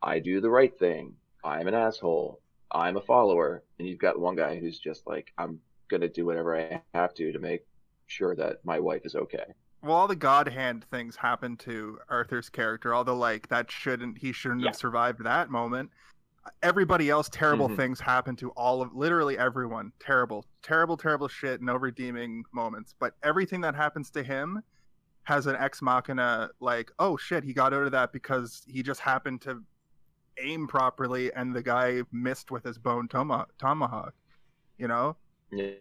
I 0.02 0.18
do 0.18 0.40
the 0.40 0.50
right 0.50 0.76
thing. 0.78 1.14
I'm 1.44 1.66
an 1.68 1.74
asshole. 1.74 2.40
I'm 2.70 2.96
a 2.96 3.00
follower. 3.00 3.62
And 3.78 3.88
you've 3.88 3.98
got 4.00 4.18
one 4.18 4.37
guy 4.37 4.59
who's 4.59 4.78
just 4.78 5.07
like, 5.07 5.33
I'm 5.38 5.61
going 5.88 6.00
to 6.00 6.09
do 6.09 6.26
whatever 6.26 6.59
I 6.59 6.83
have 6.92 7.14
to 7.14 7.33
to 7.33 7.38
make 7.38 7.64
sure 8.07 8.35
that 8.37 8.64
my 8.64 8.80
wife 8.80 9.02
is 9.04 9.14
okay. 9.14 9.44
Well, 9.83 9.92
all 9.92 10.09
the 10.09 10.16
God 10.16 10.48
Hand 10.48 10.85
things 10.90 11.14
happen 11.16 11.57
to 11.59 11.98
Arthur's 12.09 12.48
character, 12.48 12.94
although 12.94 13.16
like 13.16 13.48
that 13.48 13.70
shouldn't 13.70 14.18
he 14.18 14.33
shouldn't 14.33 14.62
Yeah. 14.62 14.68
have 14.68 14.76
survived 14.76 15.22
that 15.24 15.50
moment. 15.50 15.90
Everybody 16.62 17.09
else, 17.11 17.28
terrible 17.30 17.68
Mhm. 17.68 17.76
things 17.76 18.00
happen 18.00 18.37
to 18.37 18.50
all 18.50 18.83
of 18.83 18.94
literally 18.94 19.38
everyone. 19.38 19.92
Terrible, 19.98 20.44
terrible, 20.62 20.96
terrible 20.96 21.28
shit. 21.28 21.62
No 21.62 21.74
redeeming 21.76 22.44
moments. 22.52 22.94
But 22.98 23.14
everything 23.22 23.61
that 23.62 23.74
happens 23.74 24.11
to 24.11 24.22
him 24.22 24.62
has 25.22 25.46
an 25.46 25.57
ex 25.57 25.80
machina. 25.80 26.50
Like, 26.61 26.92
oh 26.98 27.16
shit, 27.16 27.44
he 27.44 27.52
got 27.54 27.72
out 27.72 27.85
of 27.85 27.92
that 27.92 28.12
because 28.12 28.62
he 28.66 28.83
just 28.83 29.00
happened 29.00 29.40
to 29.42 29.62
aim 30.38 30.66
properly, 30.66 31.33
and 31.33 31.54
the 31.54 31.62
guy 31.62 32.02
missed 32.12 32.50
with 32.50 32.64
his 32.64 32.76
bone 32.78 33.09
toma- 33.09 33.46
tomahawk. 33.59 34.14
You 34.76 34.88
know, 34.88 35.16
Yeah. 35.50 35.74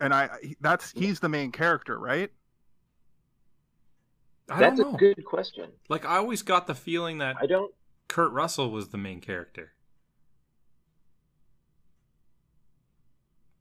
and 0.00 0.12
i 0.12 0.28
that's 0.60 0.90
he's 0.92 1.20
the 1.20 1.28
main 1.28 1.52
character, 1.52 1.98
right? 1.98 2.30
I 4.48 4.60
That's 4.60 4.78
don't 4.78 4.90
know. 4.92 4.96
a 4.96 4.98
good 4.98 5.24
question. 5.24 5.72
Like 5.88 6.04
I 6.04 6.16
always 6.18 6.42
got 6.42 6.66
the 6.66 6.74
feeling 6.74 7.18
that 7.18 7.36
I 7.40 7.46
don't. 7.46 7.74
Kurt 8.08 8.32
Russell 8.32 8.70
was 8.70 8.90
the 8.90 8.98
main 8.98 9.20
character. 9.20 9.72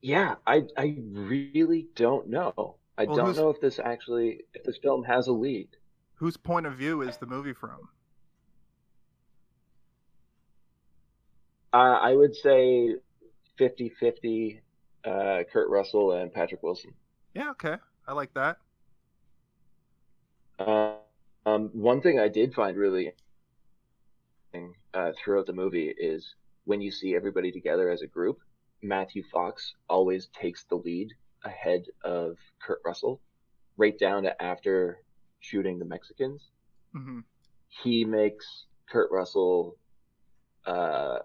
Yeah, 0.06 0.36
I 0.46 0.68
I 0.78 0.98
really 1.00 1.88
don't 1.96 2.28
know. 2.30 2.76
I 2.96 3.06
Well, 3.06 3.16
don't 3.16 3.36
know 3.36 3.50
if 3.50 3.60
this 3.60 3.80
actually 3.80 4.42
if 4.54 4.64
this 4.64 4.78
film 4.78 5.04
has 5.06 5.26
a 5.28 5.32
lead. 5.34 5.70
Whose 6.16 6.38
point 6.38 6.68
of 6.68 6.76
view 6.76 7.02
is 7.02 7.18
the 7.18 7.26
movie 7.26 7.54
from? 7.54 7.90
Uh, 11.74 11.98
I 12.02 12.14
would 12.16 12.36
say 12.36 12.96
50-50 13.58 14.62
uh, 15.04 15.44
Kurt 15.52 15.70
Russell 15.70 16.12
and 16.14 16.32
Patrick 16.32 16.62
Wilson. 16.64 16.94
Yeah, 17.34 17.50
okay. 17.52 17.78
I 18.08 18.14
like 18.14 18.34
that. 18.34 18.58
Uh, 20.60 20.98
um, 21.46 21.70
one 21.74 22.02
thing 22.02 22.20
I 22.20 22.28
did 22.28 22.54
find 22.54 22.78
really 22.78 23.14
interesting 24.54 24.76
uh, 24.94 25.12
throughout 25.18 25.46
the 25.46 25.54
movie 25.54 25.90
is 25.90 26.36
when 26.66 26.82
you 26.82 26.92
see 26.92 27.16
everybody 27.16 27.52
together 27.52 27.90
as 27.90 28.02
a 28.02 28.08
group, 28.08 28.40
Matthew 28.88 29.24
Fox 29.24 29.74
always 29.90 30.28
takes 30.30 30.66
the 30.66 30.76
lead 30.78 31.10
ahead 31.44 31.86
of 32.04 32.38
Kurt 32.62 32.80
Russell, 32.86 33.22
right 33.78 33.98
down 33.98 34.24
to 34.24 34.42
after 34.42 35.02
shooting 35.40 35.80
the 35.80 35.86
Mexicans. 35.86 36.52
hmm 36.94 37.20
He 37.84 38.06
makes 38.06 38.66
Kurt 38.90 39.12
Russell 39.12 39.78
uh, 40.66 41.20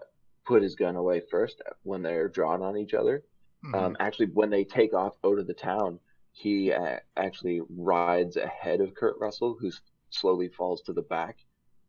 put 0.45 0.61
his 0.63 0.75
gun 0.75 0.95
away 0.95 1.21
first 1.31 1.61
when 1.83 2.01
they're 2.01 2.29
drawn 2.29 2.61
on 2.61 2.77
each 2.77 2.93
other. 2.93 3.23
hmm 3.63 3.73
Um, 3.73 3.95
actually, 3.99 4.27
when 4.27 4.49
they 4.49 4.63
take 4.65 4.93
off 4.93 5.17
out 5.25 5.39
of 5.39 5.47
the 5.47 5.53
town, 5.53 5.99
he 6.31 6.71
uh, 6.71 6.99
actually 7.17 7.61
rides 7.69 8.37
ahead 8.37 8.81
of 8.81 8.93
Kurt 8.95 9.15
Russell, 9.19 9.55
who 9.59 9.71
slowly 10.09 10.49
falls 10.49 10.81
to 10.83 10.93
the 10.93 11.03
back. 11.03 11.37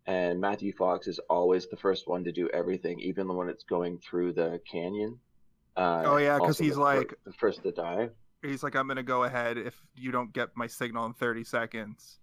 And 0.06 0.40
Matthew 0.40 0.72
Fox 0.72 1.06
is 1.06 1.20
always 1.28 1.66
the 1.68 1.76
first 1.76 2.06
one 2.06 2.24
to 2.24 2.32
do 2.32 2.48
everything, 2.50 3.00
even 3.00 3.34
when 3.34 3.48
it's 3.48 3.64
going 3.64 3.98
through 3.98 4.32
the 4.34 4.60
canyon. 4.70 5.20
Uh, 5.76 6.02
Oh, 6.06 6.16
yeah, 6.18 6.38
because 6.38 6.58
he's 6.58 6.74
the 6.74 6.80
like- 6.80 7.14
the 7.24 7.32
first 7.32 7.62
to 7.62 7.72
die. 7.72 8.10
He's 8.42 8.62
like, 8.62 8.74
I'm 8.74 8.88
gonna 8.88 9.02
go 9.02 9.24
ahead 9.24 9.56
if 9.56 9.80
you 9.94 10.10
don't 10.10 10.32
get 10.32 10.50
my 10.56 10.66
signal 10.66 11.06
in 11.06 11.14
30 11.14 11.44
seconds. 11.44 12.18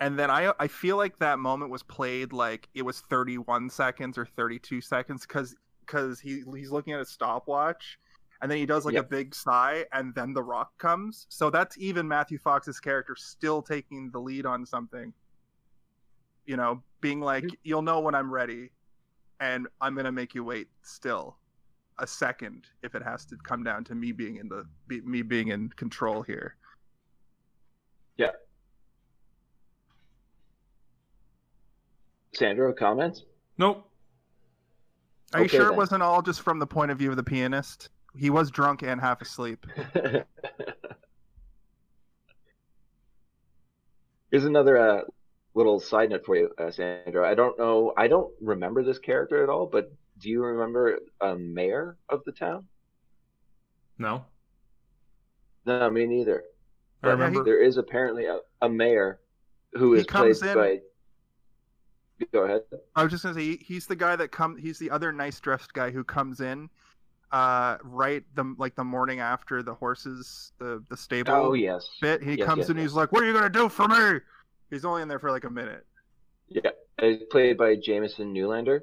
And 0.00 0.18
then 0.18 0.30
I 0.30 0.52
I 0.58 0.66
feel 0.66 0.96
like 0.96 1.18
that 1.18 1.38
moment 1.38 1.70
was 1.70 1.82
played 1.82 2.32
like 2.32 2.68
it 2.74 2.82
was 2.82 3.00
31 3.02 3.70
seconds 3.70 4.16
or 4.18 4.24
32 4.26 4.80
seconds 4.80 5.26
because 5.26 5.54
because 5.80 6.18
he 6.20 6.42
he's 6.54 6.70
looking 6.70 6.92
at 6.94 7.00
a 7.00 7.04
stopwatch, 7.04 7.98
and 8.42 8.50
then 8.50 8.58
he 8.58 8.66
does 8.66 8.84
like 8.84 8.94
Yep. 8.94 9.04
a 9.04 9.08
big 9.08 9.34
sigh, 9.34 9.86
and 9.92 10.14
then 10.14 10.32
the 10.32 10.42
rock 10.42 10.76
comes. 10.78 11.26
So 11.28 11.50
that's 11.50 11.76
even 11.78 12.08
Matthew 12.08 12.38
Fox's 12.38 12.80
character 12.80 13.14
still 13.16 13.60
taking 13.62 14.10
the 14.10 14.18
lead 14.20 14.46
on 14.46 14.64
something. 14.66 15.12
You 16.46 16.56
know, 16.56 16.82
being 17.00 17.20
like, 17.20 17.44
you'll 17.62 17.82
know 17.82 18.00
when 18.00 18.14
I'm 18.14 18.32
ready, 18.32 18.70
and 19.38 19.68
I'm 19.80 19.94
gonna 19.94 20.12
make 20.12 20.34
you 20.34 20.42
wait 20.44 20.68
still 20.82 21.36
a 22.00 22.06
second 22.06 22.66
if 22.82 22.94
it 22.94 23.02
has 23.02 23.24
to 23.26 23.36
come 23.36 23.62
down 23.62 23.84
to 23.84 23.94
me 23.94 24.10
being 24.12 24.36
in 24.36 24.48
the 24.48 24.64
be, 24.88 25.00
me 25.02 25.22
being 25.22 25.48
in 25.48 25.68
control 25.70 26.22
here. 26.22 26.56
Yeah. 28.16 28.30
Sandra, 32.34 32.72
comments? 32.74 33.24
Nope. 33.58 33.86
Are 35.32 35.40
you 35.40 35.44
Okay, 35.46 35.58
sure 35.58 35.72
it 35.72 35.76
wasn't 35.76 36.02
all 36.02 36.22
just 36.22 36.40
from 36.40 36.58
the 36.58 36.66
point 36.66 36.90
of 36.90 36.98
view 36.98 37.10
of 37.10 37.16
the 37.16 37.22
pianist? 37.22 37.90
He 38.16 38.30
was 38.30 38.50
drunk 38.50 38.82
and 38.82 39.00
half 39.00 39.22
asleep. 39.22 39.64
Here's 44.32 44.44
another 44.44 44.76
uh, 44.76 45.02
little 45.54 45.78
side 45.80 46.10
note 46.10 46.24
for 46.24 46.36
you, 46.36 46.50
uh, 46.58 46.70
Sandra. 46.70 47.28
I 47.28 47.34
don't 47.34 47.58
know, 47.58 47.92
I 47.96 48.08
don't 48.08 48.32
remember 48.40 48.82
this 48.82 48.98
character 48.98 49.42
at 49.42 49.48
all, 49.48 49.66
but 49.66 49.92
do 50.20 50.28
you 50.28 50.42
remember 50.44 50.98
a 51.20 51.34
mayor 51.36 51.96
of 52.08 52.22
the 52.24 52.32
town? 52.32 52.66
No. 53.98 54.24
No, 55.66 55.90
me 55.90 56.06
neither. 56.06 56.44
I 57.02 57.06
But 57.06 57.10
remember. 57.12 57.44
there 57.44 57.62
is 57.62 57.76
apparently 57.76 58.26
a, 58.26 58.38
a 58.62 58.68
mayor 58.68 59.20
who 59.74 59.94
is 59.94 60.06
played 60.06 60.36
in- 60.42 60.54
by. 60.54 60.80
Go 62.34 62.44
ahead. 62.44 62.62
I 62.94 63.02
was 63.02 63.10
just 63.12 63.22
gonna 63.22 63.34
say 63.34 63.56
he's 63.56 63.86
the 63.86 63.96
guy 63.96 64.14
that 64.14 64.30
come. 64.30 64.56
He's 64.58 64.78
the 64.78 64.90
other 64.90 65.10
nice 65.10 65.40
dressed 65.40 65.72
guy 65.72 65.90
who 65.90 66.04
comes 66.04 66.42
in, 66.42 66.68
uh, 67.32 67.78
right 67.82 68.22
the 68.34 68.54
like 68.58 68.74
the 68.74 68.84
morning 68.84 69.20
after 69.20 69.62
the 69.62 69.72
horses 69.72 70.52
the 70.58 70.84
the 70.90 70.96
stable 70.98 71.32
Oh 71.32 71.54
yes. 71.54 71.88
bit. 72.02 72.22
He 72.22 72.34
Yes, 72.34 72.46
comes 72.46 72.58
yes, 72.60 72.68
in. 72.68 72.76
yes. 72.76 72.82
He's 72.84 72.92
like, 72.92 73.10
"What 73.12 73.22
are 73.22 73.26
you 73.26 73.32
gonna 73.32 73.48
do 73.48 73.70
for 73.70 73.88
me?" 73.88 74.20
He's 74.68 74.84
only 74.84 75.00
in 75.00 75.08
there 75.08 75.18
for 75.18 75.30
like 75.30 75.44
a 75.44 75.50
minute. 75.50 75.86
Yeah, 76.48 76.70
it's 76.98 77.24
played 77.30 77.56
by 77.56 77.76
Jamison 77.76 78.34
Newlander, 78.34 78.80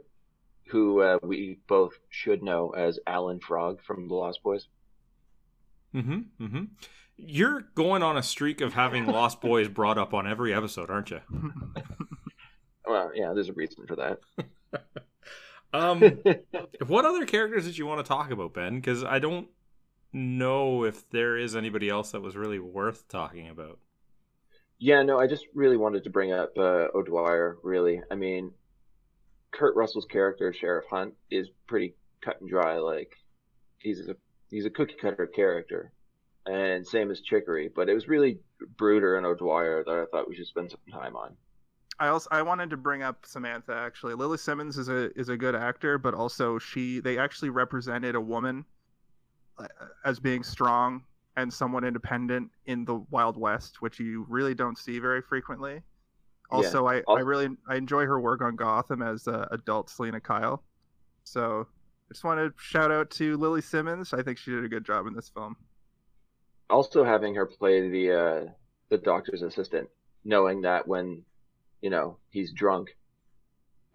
who 0.69 1.01
uh, 1.01 1.19
we 1.23 1.59
both 1.67 1.99
should 2.09 2.43
know 2.43 2.71
as 2.71 2.99
Alan 3.07 3.39
Frog 3.39 3.81
from 3.83 4.07
The 4.07 4.15
Lost 4.15 4.43
Boys. 4.43 4.67
Mm-hmm. 5.93 6.43
Mm-hmm. 6.43 6.63
You're 7.17 7.61
going 7.75 8.03
on 8.03 8.17
a 8.17 8.23
streak 8.23 8.61
of 8.61 8.73
having 8.73 9.05
Lost 9.07 9.41
Boys 9.41 9.67
brought 9.67 9.97
up 9.97 10.13
on 10.13 10.27
every 10.27 10.53
episode, 10.53 10.89
aren't 10.89 11.11
you? 11.11 11.21
Well, 12.87 13.11
yeah, 13.13 13.33
there's 13.33 13.49
a 13.49 13.53
reason 13.53 13.85
for 13.85 13.95
that. 13.97 14.19
Um, 15.73 16.01
what 16.87 17.03
other 17.03 17.25
characters 17.25 17.65
did 17.65 17.77
you 17.77 17.85
want 17.85 18.03
to 18.03 18.07
talk 18.07 18.31
about, 18.31 18.53
Ben? 18.53 18.77
Because 18.77 19.03
I 19.03 19.19
don't 19.19 19.49
know 20.13 20.85
if 20.85 21.07
there 21.09 21.37
is 21.37 21.57
anybody 21.57 21.89
else 21.89 22.11
that 22.11 22.21
was 22.21 22.37
really 22.37 22.57
worth 22.57 23.05
talking 23.09 23.49
about. 23.49 23.77
Yeah, 24.79 25.03
no, 25.03 25.19
I 25.19 25.27
just 25.27 25.45
really 25.53 25.75
wanted 25.75 26.05
to 26.05 26.09
bring 26.09 26.31
up 26.31 26.57
uh, 26.57 26.87
O'Dwyer. 26.95 27.57
Really, 27.63 28.01
I 28.09 28.15
mean, 28.15 28.53
Kurt 29.57 29.75
Russell's 29.75 30.05
character, 30.05 30.53
Sheriff 30.53 30.85
Hunt, 30.89 31.13
is 31.31 31.49
pretty 31.67 31.95
cut 32.21 32.39
and 32.41 32.49
dry. 32.49 32.77
Like, 32.77 33.17
he's 33.79 34.07
a 34.07 34.15
he's 34.49 34.65
a 34.65 34.69
cookie 34.69 34.95
cutter 35.01 35.27
character, 35.27 35.91
and 36.45 36.85
same 36.85 37.11
as 37.11 37.21
Chicory. 37.21 37.69
But 37.73 37.89
it 37.89 37.93
was 37.93 38.07
really 38.07 38.39
Brooder 38.77 39.17
and 39.17 39.25
O'Dwyer 39.25 39.83
that 39.85 39.91
I 39.91 40.05
thought 40.11 40.29
we 40.29 40.35
should 40.35 40.47
spend 40.47 40.71
some 40.71 40.79
time 40.91 41.15
on. 41.15 41.35
I 41.99 42.09
also 42.09 42.27
I 42.31 42.43
wanted 42.43 42.69
to 42.69 42.77
bring 42.77 43.01
up 43.01 43.25
Samantha 43.25 43.73
actually. 43.73 44.13
Lili 44.13 44.37
Simmons 44.37 44.77
is 44.77 44.89
a 44.89 45.17
is 45.19 45.29
a 45.29 45.37
good 45.37 45.55
actor, 45.55 45.97
but 45.97 46.13
also 46.13 46.59
she 46.59 46.99
they 46.99 47.17
actually 47.17 47.49
represented 47.49 48.15
a 48.15 48.21
woman 48.21 48.63
uh, 49.57 49.67
as 50.05 50.19
being 50.19 50.43
strong 50.43 51.03
and 51.35 51.51
somewhat 51.51 51.83
independent 51.83 52.51
in 52.65 52.85
the 52.85 52.95
Wild 53.09 53.37
West, 53.37 53.81
which 53.81 53.99
you 53.99 54.25
really 54.29 54.53
don't 54.53 54.77
see 54.77 54.99
very 54.99 55.21
frequently. 55.21 55.81
Also, 56.49 56.87
I, 56.87 57.03
I 57.09 57.19
really 57.19 57.49
I 57.67 57.75
enjoy 57.75 58.05
her 58.05 58.19
work 58.19 58.41
on 58.41 58.55
Gotham 58.55 59.01
as 59.01 59.27
uh, 59.27 59.47
adult 59.51 59.89
Selina 59.89 60.19
Kyle. 60.21 60.63
So 61.23 61.67
I 62.09 62.13
just 62.13 62.23
want 62.23 62.39
to 62.39 62.53
shout 62.61 62.91
out 62.91 63.09
to 63.11 63.35
Lili 63.37 63.61
Simmons. 63.61 64.13
I 64.13 64.23
think 64.23 64.37
she 64.37 64.51
did 64.51 64.63
a 64.63 64.69
good 64.69 64.85
job 64.85 65.07
in 65.07 65.13
this 65.13 65.29
film. 65.29 65.57
also 66.69 67.03
having 67.03 67.35
her 67.35 67.45
play 67.45 67.89
the 67.89 68.11
uh, 68.11 68.51
the 68.89 68.97
doctor's 68.97 69.41
assistant, 69.41 69.89
knowing 70.23 70.61
that 70.61 70.87
when 70.87 71.23
you 71.81 71.89
know 71.89 72.17
he's 72.29 72.51
drunk, 72.53 72.95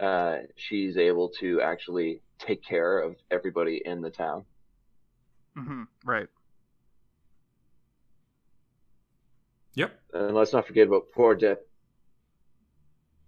uh, 0.01 0.39
she's 0.57 0.97
able 0.97 1.29
to 1.41 1.61
actually 1.61 2.21
take 2.39 2.63
care 2.63 2.99
of 2.99 3.17
everybody 3.31 3.81
in 3.85 4.01
the 4.01 4.11
town. 4.11 4.45
Mm-hmm. 5.57 5.83
Right. 6.05 6.29
Yep. 9.75 9.99
And 10.13 10.35
let's 10.35 10.53
not 10.53 10.67
forget 10.67 10.87
about 10.87 11.13
poor 11.15 11.35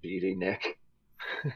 deputy 0.05 0.35
Nick. 0.35 0.79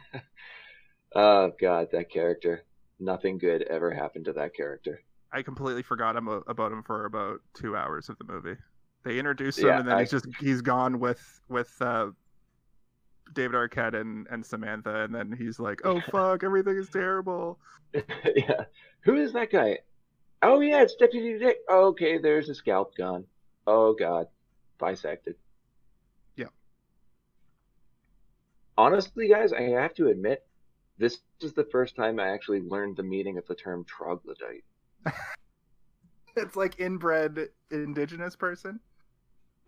oh 1.14 1.52
God, 1.60 1.88
that 1.92 2.10
character. 2.10 2.64
Nothing 3.00 3.38
good 3.38 3.62
ever 3.62 3.92
happened 3.92 4.24
to 4.24 4.32
that 4.32 4.54
character. 4.56 5.02
I 5.32 5.42
completely 5.42 5.82
forgot 5.82 6.16
about 6.16 6.72
him 6.72 6.82
for 6.82 7.04
about 7.04 7.40
two 7.54 7.76
hours 7.76 8.08
of 8.08 8.18
the 8.18 8.24
movie. 8.24 8.56
They 9.04 9.18
introduce 9.18 9.58
him, 9.58 9.66
Yeah, 9.66 9.78
and 9.78 9.88
then 9.88 9.96
I- 9.96 10.00
he's 10.00 10.10
just 10.10 10.26
he's 10.40 10.62
gone 10.62 10.98
with 10.98 11.20
with 11.48 11.70
uh, 11.80 12.08
David 13.34 13.54
Arquette 13.54 13.94
and, 14.00 14.26
and 14.30 14.44
Samantha, 14.44 15.04
and 15.04 15.14
then 15.14 15.30
he's 15.30 15.60
like, 15.60 15.80
"Oh 15.84 16.00
fuck, 16.10 16.42
everything 16.42 16.76
is 16.76 16.88
terrible." 16.88 17.58
yeah. 17.94 18.64
Who 19.02 19.16
is 19.16 19.32
that 19.34 19.52
guy? 19.52 19.78
Oh 20.42 20.60
yeah, 20.60 20.82
it's 20.82 20.94
Deputy 20.96 21.34
Nick. 21.34 21.58
okay, 21.70 22.18
there's 22.18 22.48
a 22.48 22.54
scalp 22.54 22.96
gun. 22.96 23.24
Oh 23.66 23.94
God, 23.94 24.26
bisected. 24.78 25.36
Yeah. 26.36 26.46
Honestly, 28.78 29.28
guys, 29.28 29.52
I 29.52 29.62
have 29.62 29.92
to 29.94 30.06
admit, 30.06 30.46
this 30.98 31.18
is 31.40 31.52
the 31.52 31.64
first 31.64 31.96
time 31.96 32.20
I 32.20 32.28
actually 32.28 32.60
learned 32.60 32.96
the 32.96 33.02
meaning 33.02 33.36
of 33.36 33.46
the 33.46 33.54
term 33.54 33.84
troglodyte. 33.84 34.64
It's 36.36 36.54
like 36.54 36.78
inbred 36.78 37.48
indigenous 37.72 38.36
person. 38.36 38.78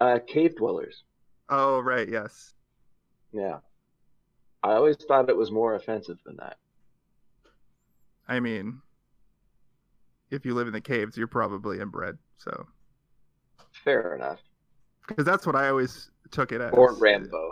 Uh, 0.01 0.21
cave 0.25 0.55
dwellers. 0.55 1.03
Oh 1.49 1.81
right, 1.81 2.09
yes. 2.09 2.55
Yeah. 3.33 3.59
I 4.63 4.75
always 4.75 4.97
thought 4.97 5.29
it 5.29 5.37
was 5.37 5.51
more 5.51 5.75
offensive 5.75 6.19
than 6.25 6.37
that. 6.37 6.59
I 8.29 8.39
mean, 8.39 8.81
if 10.31 10.47
you 10.47 10.55
live 10.55 10.69
in 10.69 10.73
the 10.73 10.81
caves, 10.81 11.17
you're 11.17 11.27
probably 11.27 11.81
inbred. 11.81 12.19
So 12.39 12.67
Fair 13.83 14.15
enough. 14.15 14.39
because 15.09 15.25
that's 15.25 15.47
what 15.47 15.57
I 15.57 15.71
always 15.71 16.13
took 16.31 16.53
it 16.53 16.61
as. 16.61 16.73
Or 16.73 16.95
Rambo. 16.95 17.50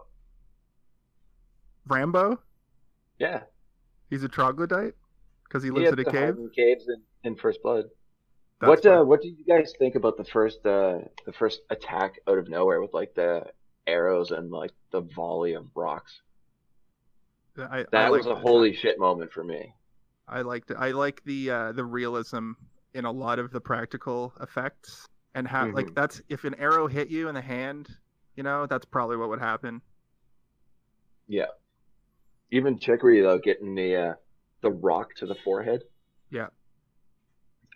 Rambo. 1.89 2.41
Yeah. 3.19 3.43
He's 4.11 4.23
a 4.23 4.29
troglodyte 4.29 4.95
because 5.45 5.63
he 5.63 5.69
He 5.69 5.73
lives 5.73 5.93
in 5.93 5.99
a 5.99 6.05
cave. 6.05 6.37
in 6.39 6.51
caves 6.55 6.87
in, 6.89 7.03
in 7.25 7.37
First 7.37 7.63
Blood. 7.63 7.85
That's 8.61 8.69
what 8.85 8.87
uh, 8.87 9.05
what 9.05 9.21
did 9.23 9.37
you 9.39 9.45
guys 9.45 9.73
think 9.79 9.95
about 9.95 10.17
the 10.17 10.25
first 10.25 10.65
uh, 10.67 10.99
the 11.27 11.33
first 11.33 11.61
attack 11.71 12.19
out 12.27 12.39
of 12.39 12.49
nowhere 12.49 12.81
with 12.81 12.93
like 12.93 13.15
the 13.15 13.45
arrows 13.87 14.31
and 14.33 14.51
like 14.51 14.73
the 14.91 15.01
volley 15.01 15.53
of 15.55 15.67
rocks? 15.77 16.21
I, 17.57 17.81
I 17.81 17.85
That 17.93 18.11
was 18.11 18.27
a 18.27 18.33
it. 18.33 18.39
holy 18.39 18.75
shit 18.75 18.99
moment 18.99 19.33
for 19.33 19.45
me. 19.45 19.73
I 20.27 20.43
liked 20.43 20.71
it. 20.71 20.77
I 20.79 20.91
like 20.91 21.23
the 21.25 21.51
uh, 21.51 21.73
the 21.73 21.85
realism 21.85 22.53
in 22.95 23.05
a 23.05 23.11
lot 23.13 23.39
of 23.39 23.51
the 23.53 23.61
practical 23.61 24.33
effects 24.41 25.07
and 25.35 25.47
how 25.47 25.71
like 25.71 25.87
Mhm. 25.87 25.95
that's 25.95 26.21
if 26.29 26.45
an 26.45 26.55
arrow 26.55 26.87
hit 26.89 27.09
you 27.11 27.29
in 27.29 27.35
the 27.35 27.41
hand, 27.41 27.89
you 28.35 28.43
know, 28.43 28.67
that's 28.67 28.85
probably 28.87 29.17
what 29.17 29.29
would 29.29 29.41
happen. 29.41 29.81
Yeah. 31.29 31.47
Even 32.51 32.79
Chicory 32.79 33.21
though 33.21 33.39
getting 33.39 33.75
the 33.75 33.97
uh, 33.97 34.15
the 34.63 34.71
rock 34.71 35.15
to 35.17 35.27
the 35.27 35.35
forehead. 35.35 35.85
Yeah. 36.31 36.49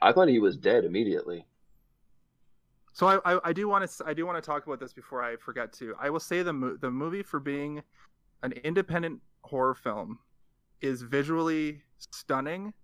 I 0.00 0.12
thought 0.12 0.28
he 0.28 0.40
was 0.40 0.56
dead 0.56 0.84
immediately. 0.84 1.46
So 2.92 3.06
I, 3.06 3.34
I, 3.34 3.40
I 3.44 3.52
do 3.52 3.68
want 3.68 3.88
to 3.88 4.04
I 4.04 4.12
do 4.12 4.26
want 4.26 4.42
to 4.42 4.46
talk 4.46 4.66
about 4.66 4.80
this 4.80 4.92
before 4.92 5.22
I 5.22 5.36
forget 5.36 5.72
to. 5.74 5.94
I 5.98 6.10
will 6.10 6.20
say 6.20 6.42
the 6.42 6.52
mo- 6.52 6.76
the 6.80 6.90
movie 6.90 7.22
for 7.22 7.40
being 7.40 7.82
an 8.42 8.52
independent 8.52 9.20
horror 9.42 9.74
film 9.74 10.18
is 10.80 11.02
visually 11.02 11.82
stunning. 11.98 12.74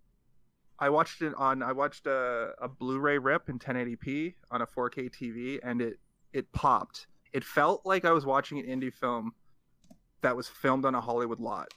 I 0.78 0.88
watched 0.90 1.22
it 1.22 1.34
on 1.36 1.62
I 1.62 1.72
watched 1.72 2.06
a, 2.06 2.52
a 2.60 2.68
Blu-ray 2.68 3.18
rip 3.18 3.48
in 3.48 3.58
1080p 3.58 4.34
on 4.50 4.62
a 4.62 4.66
4K 4.66 5.10
TV 5.10 5.58
and 5.62 5.82
it 5.82 5.98
it 6.32 6.50
popped. 6.52 7.06
It 7.32 7.44
felt 7.44 7.84
like 7.84 8.04
I 8.04 8.12
was 8.12 8.24
watching 8.24 8.58
an 8.58 8.66
indie 8.66 8.92
film 8.92 9.32
that 10.22 10.36
was 10.36 10.48
filmed 10.48 10.84
on 10.84 10.94
a 10.94 11.00
Hollywood 11.00 11.40
lot 11.40 11.68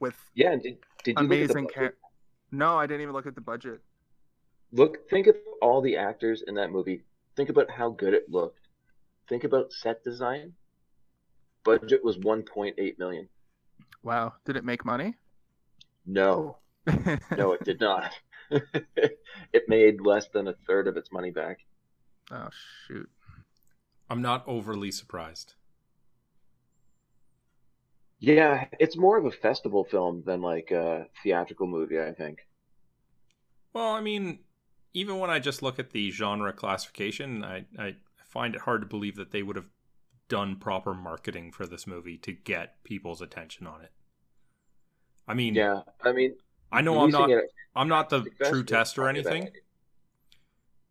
with 0.00 0.16
Yeah. 0.34 0.56
Did, 0.56 0.78
did 1.04 1.18
you 1.18 1.26
amazing 1.26 1.64
look 1.64 1.72
at 1.72 1.74
the 1.74 1.74
ca- 1.74 1.80
budget? 1.80 1.98
No, 2.50 2.78
I 2.78 2.86
didn't 2.86 3.02
even 3.02 3.14
look 3.14 3.26
at 3.26 3.34
the 3.34 3.40
budget. 3.40 3.80
Look, 4.72 5.08
think 5.08 5.26
of 5.26 5.36
all 5.62 5.80
the 5.80 5.96
actors 5.96 6.42
in 6.46 6.54
that 6.54 6.70
movie. 6.70 7.02
Think 7.36 7.48
about 7.48 7.70
how 7.70 7.90
good 7.90 8.14
it 8.14 8.30
looked. 8.30 8.68
Think 9.28 9.44
about 9.44 9.72
set 9.72 10.02
design. 10.04 10.54
Budget 11.64 12.02
was 12.02 12.16
1.8 12.18 12.98
million. 12.98 13.28
Wow, 14.02 14.34
did 14.44 14.56
it 14.56 14.64
make 14.64 14.84
money? 14.84 15.16
No, 16.06 16.58
no, 17.36 17.52
it 17.52 17.64
did 17.64 17.80
not. 17.80 18.12
it 18.50 19.68
made 19.68 20.00
less 20.00 20.28
than 20.28 20.48
a 20.48 20.54
third 20.66 20.88
of 20.88 20.96
its 20.96 21.12
money 21.12 21.30
back. 21.30 21.58
oh 22.30 22.48
shoot. 22.86 23.10
I'm 24.08 24.22
not 24.22 24.42
overly 24.46 24.90
surprised. 24.90 25.54
Yeah, 28.20 28.66
it's 28.78 28.96
more 28.96 29.16
of 29.18 29.24
a 29.24 29.30
festival 29.32 29.84
film 29.84 30.22
than 30.24 30.40
like 30.40 30.70
a 30.70 31.08
theatrical 31.22 31.66
movie, 31.66 32.00
I 32.00 32.12
think. 32.12 32.46
Well, 33.72 33.90
I 33.90 34.00
mean, 34.00 34.40
even 34.94 35.18
when 35.18 35.30
I 35.30 35.38
just 35.38 35.62
look 35.62 35.78
at 35.78 35.90
the 35.90 36.10
genre 36.10 36.52
classification, 36.52 37.44
I, 37.44 37.66
I 37.78 37.96
find 38.24 38.54
it 38.54 38.62
hard 38.62 38.82
to 38.82 38.86
believe 38.86 39.16
that 39.16 39.30
they 39.30 39.42
would 39.42 39.56
have 39.56 39.68
done 40.28 40.56
proper 40.56 40.94
marketing 40.94 41.52
for 41.52 41.66
this 41.66 41.86
movie 41.86 42.18
to 42.18 42.32
get 42.32 42.82
people's 42.84 43.22
attention 43.22 43.66
on 43.66 43.82
it. 43.82 43.92
I 45.26 45.34
mean, 45.34 45.54
Yeah, 45.54 45.82
I 46.02 46.12
mean, 46.12 46.34
I 46.72 46.80
know 46.80 47.00
I'm 47.00 47.10
not 47.10 47.30
I'm 47.76 47.88
not 47.88 48.10
the 48.10 48.26
true 48.42 48.64
test 48.64 48.98
or 48.98 49.02
probably 49.02 49.20
a 49.20 49.24
bad 49.24 49.32
anything. 49.32 49.52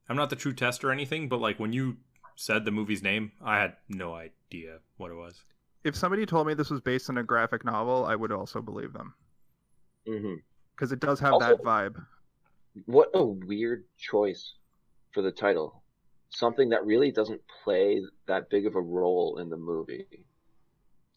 I'm 0.09 0.15
not 0.15 0.30
the 0.30 0.36
true 0.36 0.53
test 0.53 0.84
or 0.84 0.91
anything, 0.91 1.28
but 1.28 1.39
like 1.41 1.59
when 1.59 1.73
you 1.73 1.97
said 2.36 2.65
the 2.65 2.71
movie's 2.71 3.03
name, 3.03 3.32
I 3.41 3.59
had 3.59 3.75
no 3.89 4.15
idea 4.15 4.80
what 4.97 5.11
it 5.11 5.15
was. 5.15 5.43
If 5.88 5.96
somebody 5.96 6.26
told 6.26 6.46
me 6.48 6.54
this 6.54 6.70
was 6.70 6.82
based 6.82 7.10
on 7.10 7.18
a 7.18 7.24
graphic 7.24 7.64
novel, 7.64 8.06
I 8.06 8.16
would 8.16 8.32
also 8.32 8.62
believe 8.62 8.94
them 8.94 9.14
mm-hmm. 10.08 10.36
because 10.76 10.92
it 10.92 11.00
does 11.00 11.20
have 11.20 11.34
Also- 11.34 11.48
that 11.48 11.64
vibe. 11.64 12.04
What 12.86 13.10
a 13.16 13.24
weird 13.24 13.86
choice 13.98 14.54
for 15.12 15.24
the 15.24 15.32
title. 15.32 15.82
Something 16.30 16.70
that 16.70 16.86
really 16.86 17.12
doesn't 17.12 17.42
play 17.64 18.04
that 18.28 18.52
big 18.52 18.68
of 18.68 18.76
a 18.76 18.82
role 18.82 19.40
in 19.40 19.50
the 19.50 19.58
movie. 19.58 20.06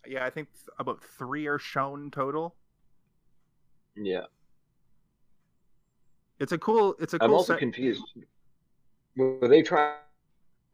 Yeah, 0.06 0.24
I 0.24 0.30
think 0.30 0.48
about 0.78 1.04
three 1.04 1.46
are 1.46 1.58
shown 1.58 2.10
total. 2.10 2.54
Yeah. 3.94 4.22
It's 6.38 6.52
a 6.52 6.58
cool. 6.58 6.94
It's 6.98 7.12
a 7.12 7.18
cool. 7.18 7.28
I'm 7.28 7.34
also 7.34 7.52
set- 7.52 7.58
confused. 7.58 8.02
Were 9.16 9.46
they 9.46 9.60
trying 9.60 9.96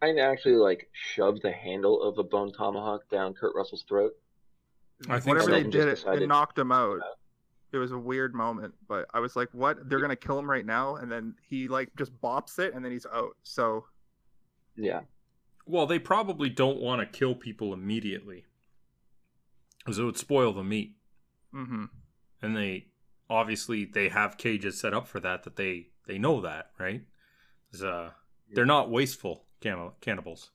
to 0.03 0.21
actually 0.21 0.57
like 0.57 0.89
shove 0.93 1.41
the 1.41 1.53
handle 1.53 2.03
of 2.03 2.19
a 2.19 2.23
bone 2.25 2.53
tomahawk 2.53 3.09
down 3.11 3.35
Kurt 3.35 3.55
Russell's 3.55 3.85
throat? 3.89 4.13
I 5.09 5.19
think 5.19 5.27
Whatever 5.27 5.51
so. 5.51 5.51
they 5.51 5.63
did, 5.63 5.89
just 5.91 6.07
it, 6.07 6.23
it 6.23 6.27
knocked 6.27 6.59
him 6.59 6.73
out. 6.73 7.01
It 7.73 7.79
was 7.79 7.93
a 7.93 7.99
weird 7.99 8.35
moment, 8.35 8.75
but 8.89 9.07
I 9.13 9.21
was 9.21 9.37
like, 9.37 9.49
"What? 9.53 9.89
They're 9.89 10.01
gonna 10.01 10.17
kill 10.17 10.39
him 10.39 10.49
right 10.49 10.65
now?" 10.65 10.97
And 10.97 11.11
then 11.11 11.35
he 11.43 11.69
like 11.69 11.91
just 11.97 12.19
bops 12.21 12.59
it, 12.59 12.75
and 12.75 12.85
then 12.85 12.93
he's 12.93 13.07
out. 13.07 13.37
So 13.43 13.85
Yeah. 14.77 15.01
Well, 15.67 15.87
they 15.87 15.99
probably 15.99 16.49
don't 16.49 16.81
want 16.81 17.01
to 17.01 17.19
kill 17.19 17.35
people 17.35 17.75
immediately, 17.75 18.45
because 19.79 19.99
it 19.99 20.05
would 20.05 20.17
spoil 20.17 20.53
the 20.53 20.63
meat. 20.63 20.97
hmm 21.53 21.87
and 22.43 22.55
they 22.55 22.87
obviously 23.31 23.85
they 23.87 24.11
have 24.11 24.37
cages 24.37 24.79
set 24.79 24.93
up 24.93 25.09
for 25.09 25.19
that 25.21 25.43
that 25.45 25.57
they 25.57 25.89
they 26.07 26.19
know 26.19 26.41
that 26.41 26.71
right? 26.79 27.03
uh, 27.83 28.11
they're 28.53 28.65
not 28.65 28.91
wasteful 28.91 29.46
canni- 29.46 29.46
cannibals 29.61 30.51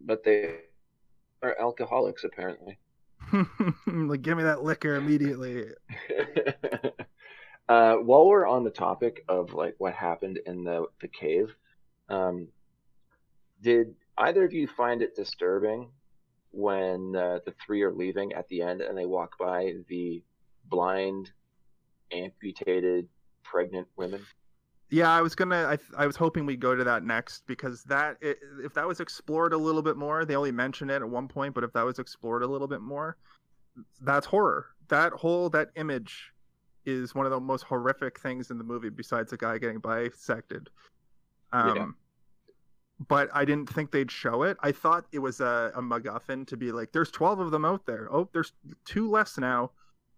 But 0.00 0.24
they 0.24 0.56
are 1.42 1.56
alcoholics 1.60 2.24
apparently. 2.24 2.78
like, 3.86 4.22
give 4.22 4.36
me 4.36 4.42
that 4.42 4.62
liquor 4.62 4.96
immediately. 4.96 5.66
uh, 7.68 7.94
while 7.94 8.26
we're 8.26 8.46
on 8.46 8.64
the 8.64 8.70
topic 8.70 9.24
of 9.28 9.54
like 9.54 9.74
what 9.78 9.94
happened 9.94 10.40
in 10.46 10.64
the 10.64 10.86
the 11.00 11.08
cave, 11.08 11.54
um, 12.08 12.48
did 13.62 13.94
either 14.18 14.44
of 14.44 14.52
you 14.52 14.66
find 14.66 15.02
it 15.02 15.14
disturbing 15.16 15.90
when 16.50 17.16
uh, 17.16 17.38
the 17.46 17.54
three 17.64 17.82
are 17.82 17.92
leaving 17.92 18.32
at 18.32 18.48
the 18.48 18.62
end 18.62 18.80
and 18.80 18.96
they 18.96 19.06
walk 19.06 19.38
by 19.38 19.72
the 19.88 20.22
blind, 20.66 21.30
amputated, 22.12 23.08
pregnant 23.42 23.88
women? 23.96 24.24
Yeah, 24.92 25.10
I 25.10 25.22
was 25.22 25.34
gonna. 25.34 25.56
I, 25.56 26.02
I 26.02 26.06
was 26.06 26.16
hoping 26.16 26.44
we'd 26.44 26.60
go 26.60 26.74
to 26.74 26.84
that 26.84 27.02
next 27.02 27.46
because 27.46 27.82
that 27.84 28.18
if 28.20 28.74
that 28.74 28.86
was 28.86 29.00
explored 29.00 29.54
a 29.54 29.56
little 29.56 29.80
bit 29.80 29.96
more, 29.96 30.26
they 30.26 30.36
only 30.36 30.52
mentioned 30.52 30.90
it 30.90 30.96
at 30.96 31.08
one 31.08 31.28
point, 31.28 31.54
but 31.54 31.64
if 31.64 31.72
that 31.72 31.82
was 31.82 31.98
explored 31.98 32.42
a 32.42 32.46
little 32.46 32.68
bit 32.68 32.82
more, 32.82 33.16
that's 34.02 34.26
horror. 34.26 34.66
That 34.88 35.14
whole 35.14 35.48
that 35.48 35.70
image 35.76 36.34
is 36.84 37.14
one 37.14 37.24
of 37.24 37.32
the 37.32 37.40
most 37.40 37.62
horrific 37.62 38.20
things 38.20 38.50
in 38.50 38.58
the 38.58 38.64
movie, 38.64 38.90
besides 38.90 39.32
a 39.32 39.38
guy 39.38 39.56
getting 39.56 39.78
bisected. 39.78 40.68
Um, 41.52 41.76
Yeah. 41.76 41.86
But 43.08 43.30
I 43.32 43.46
didn't 43.46 43.70
think 43.70 43.92
they'd 43.92 44.10
show 44.10 44.42
it. 44.42 44.58
I 44.60 44.72
thought 44.72 45.06
it 45.10 45.20
was 45.20 45.40
a, 45.40 45.72
a 45.74 45.80
MacGuffin 45.80 46.46
to 46.48 46.56
be 46.58 46.70
like, 46.70 46.92
"There's 46.92 47.10
12 47.10 47.40
of 47.40 47.50
them 47.50 47.64
out 47.64 47.86
there. 47.86 48.08
Oh, 48.12 48.28
there's 48.34 48.52
two 48.84 49.10
less 49.10 49.38
now." 49.38 49.70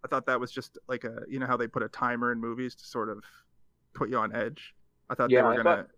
I 0.03 0.07
thought 0.09 0.25
that 0.27 0.39
was 0.39 0.51
just 0.51 0.77
like 0.89 1.05
a, 1.05 1.23
you 1.29 1.39
know 1.39 1.47
how 1.47 1.55
they 1.55 1.67
put 1.67 1.81
a 1.81 1.87
timer 1.87 2.33
in 2.33 2.39
movies 2.41 2.75
to 2.75 2.85
sort 2.85 3.09
of 3.09 3.23
put 3.95 4.09
you 4.09 4.17
on 4.17 4.35
edge. 4.35 4.75
I 5.09 5.15
thought 5.15 5.29
Yeah, 5.31 5.39
they 5.41 5.43
were 5.47 5.53
I 5.53 5.57
gonna. 5.57 5.75
thought- 5.75 5.89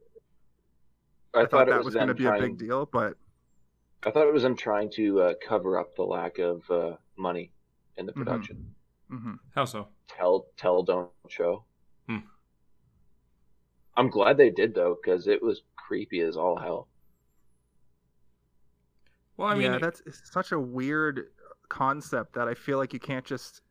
I, 1.33 1.45
thought, 1.45 1.67
it 1.67 1.71
that 1.71 1.83
was 1.83 1.93
them 1.93 2.01
gonna 2.03 2.13
be 2.15 2.25
a 2.25 2.39
big 2.39 2.57
deal, 2.57 2.85
but 2.85 3.17
I 4.03 4.11
thought 4.11 4.27
it 4.27 4.33
was 4.33 4.43
them 4.43 4.55
trying 4.55 4.89
to 4.91 5.21
uh, 5.21 5.33
cover 5.45 5.77
up 5.77 5.95
the 5.95 6.03
lack 6.03 6.39
of 6.39 6.69
uh, 6.71 6.95
money 7.17 7.51
in 7.97 8.05
the 8.05 8.13
Mhm. 8.13 8.15
production. 8.15 8.75
mhm. 9.11 9.39
how 9.55 9.65
so 9.65 9.87
Tell, 10.07 10.47
tell, 10.57 10.83
don't 10.83 11.11
show. 11.29 11.65
Hmm. 12.07 12.19
I'm 13.95 14.09
glad 14.09 14.37
they 14.37 14.49
did 14.49 14.73
though, 14.73 14.95
because 15.01 15.27
it 15.27 15.41
was 15.41 15.63
creepy 15.75 16.21
as 16.21 16.37
all 16.37 16.57
hell. 16.57 16.87
well 19.37 19.47
i 19.49 19.53
mean 19.53 19.71
yeah, 19.73 19.77
that's 19.77 20.01
it's 20.05 20.31
such 20.31 20.51
a 20.51 20.59
weird 20.59 21.27
concept 21.69 22.33
that 22.33 22.47
I 22.47 22.53
feel 22.53 22.77
like 22.77 22.93
you 22.93 22.99
can't 22.99 23.25
just 23.25 23.61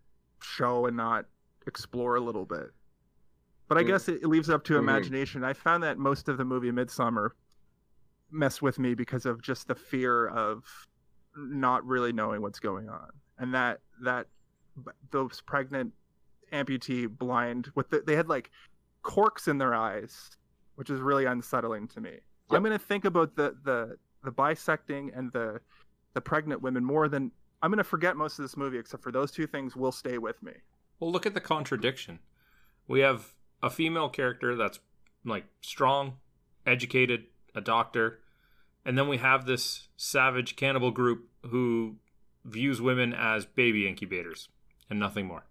show 0.43 0.87
and 0.87 0.97
not 0.97 1.25
explore 1.67 2.17
a 2.17 2.21
little 2.21 2.45
bit. 2.45 2.71
But 3.69 3.79
I 3.79 3.83
Mm. 3.83 3.87
guess 3.89 4.09
it, 4.09 4.23
it 4.23 4.29
leaves 4.29 4.49
up 4.51 4.65
to 4.65 4.77
imagination. 4.79 5.43
I 5.45 5.53
found 5.53 5.83
that 5.83 5.99
most 5.99 6.29
of 6.29 6.37
the 6.39 6.45
movie 6.45 6.71
Midsommar 6.71 7.31
messed 8.31 8.63
with 8.63 8.79
me 8.79 8.95
because 8.95 9.27
of 9.27 9.43
just 9.43 9.69
the 9.69 9.75
fear 9.75 10.27
of 10.29 10.65
not 11.37 11.85
really 11.85 12.13
knowing 12.13 12.43
what's 12.43 12.61
going 12.61 12.89
on, 12.89 13.11
and 13.39 13.55
that 13.55 13.81
that 14.03 14.27
those 15.11 15.41
pregnant 15.41 15.93
amputee 16.53 17.07
blind 17.09 17.71
with 17.75 17.91
the, 17.91 18.01
they 18.07 18.15
had 18.17 18.29
like 18.29 18.51
corks 19.03 19.49
in 19.49 19.59
their 19.59 19.75
eyes, 19.75 20.31
which 20.77 20.91
is 20.91 21.01
really 21.01 21.25
unsettling 21.25 21.89
to 21.89 22.01
me. 22.01 22.19
I'm 22.51 22.63
gonna 22.63 22.79
think 22.79 23.05
about 23.05 23.35
the 23.37 23.57
the 23.65 23.97
the 24.23 24.31
bisecting 24.31 25.11
and 25.15 25.31
the 25.33 25.61
the 26.15 26.21
pregnant 26.21 26.63
women 26.63 26.85
more 26.85 27.09
than 27.09 27.31
I'm 27.63 27.71
gonna 27.71 27.85
forget 27.85 28.17
most 28.17 28.39
of 28.39 28.45
this 28.45 28.57
movie 28.57 28.79
except 28.79 29.03
for 29.03 29.13
those 29.13 29.31
two 29.31 29.47
things 29.47 29.75
will 29.77 29.93
stay 29.93 30.19
with 30.19 30.43
me. 30.43 30.53
well 31.01 31.11
look 31.13 31.27
at 31.27 31.35
the 31.35 31.41
contradiction 31.41 32.19
we 32.89 33.01
have 33.01 33.35
a 33.67 33.71
female 33.71 34.09
character 34.09 34.55
that's 34.57 34.79
like 35.25 35.45
strong 35.61 36.15
educated 36.65 37.25
a 37.55 37.61
doctor, 37.61 38.21
and 38.85 38.97
then 38.97 39.09
we 39.09 39.19
have 39.19 39.45
this 39.47 39.89
savage 39.97 40.57
cannibal 40.57 40.91
group 40.91 41.29
who 41.51 41.97
views 42.45 42.81
women 42.81 43.13
as 43.13 43.45
baby 43.45 43.89
incubators 43.89 44.49
and 44.89 45.01
nothing 45.01 45.27
more. 45.27 45.45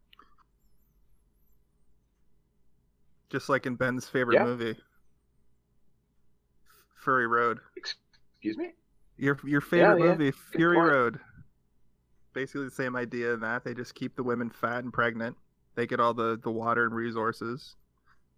Just 3.29 3.49
like 3.49 3.65
in 3.65 3.75
Ben's 3.75 4.07
favorite 4.07 4.35
Yeah. 4.35 4.45
movie, 4.45 4.75
Fury 7.03 7.27
Road. 7.27 7.59
Excuse 7.75 8.57
me? 8.57 8.71
Your 9.17 9.37
your 9.43 9.61
favorite 9.61 9.99
yeah. 9.99 10.11
movie, 10.11 10.31
Fury. 10.31 10.77
Road. 10.77 11.19
Basically 12.33 12.65
the 12.65 12.71
same 12.71 12.95
idea 12.95 13.33
in 13.33 13.39
that 13.41 13.63
they 13.63 13.73
just 13.73 13.95
keep 13.95 14.15
the 14.15 14.23
women 14.23 14.49
fat 14.49 14.83
and 14.83 14.93
pregnant. 14.93 15.35
They 15.75 15.87
get 15.87 15.99
all 15.99 16.13
the 16.13 16.39
the 16.41 16.51
water 16.51 16.85
and 16.85 16.93
resources, 16.95 17.75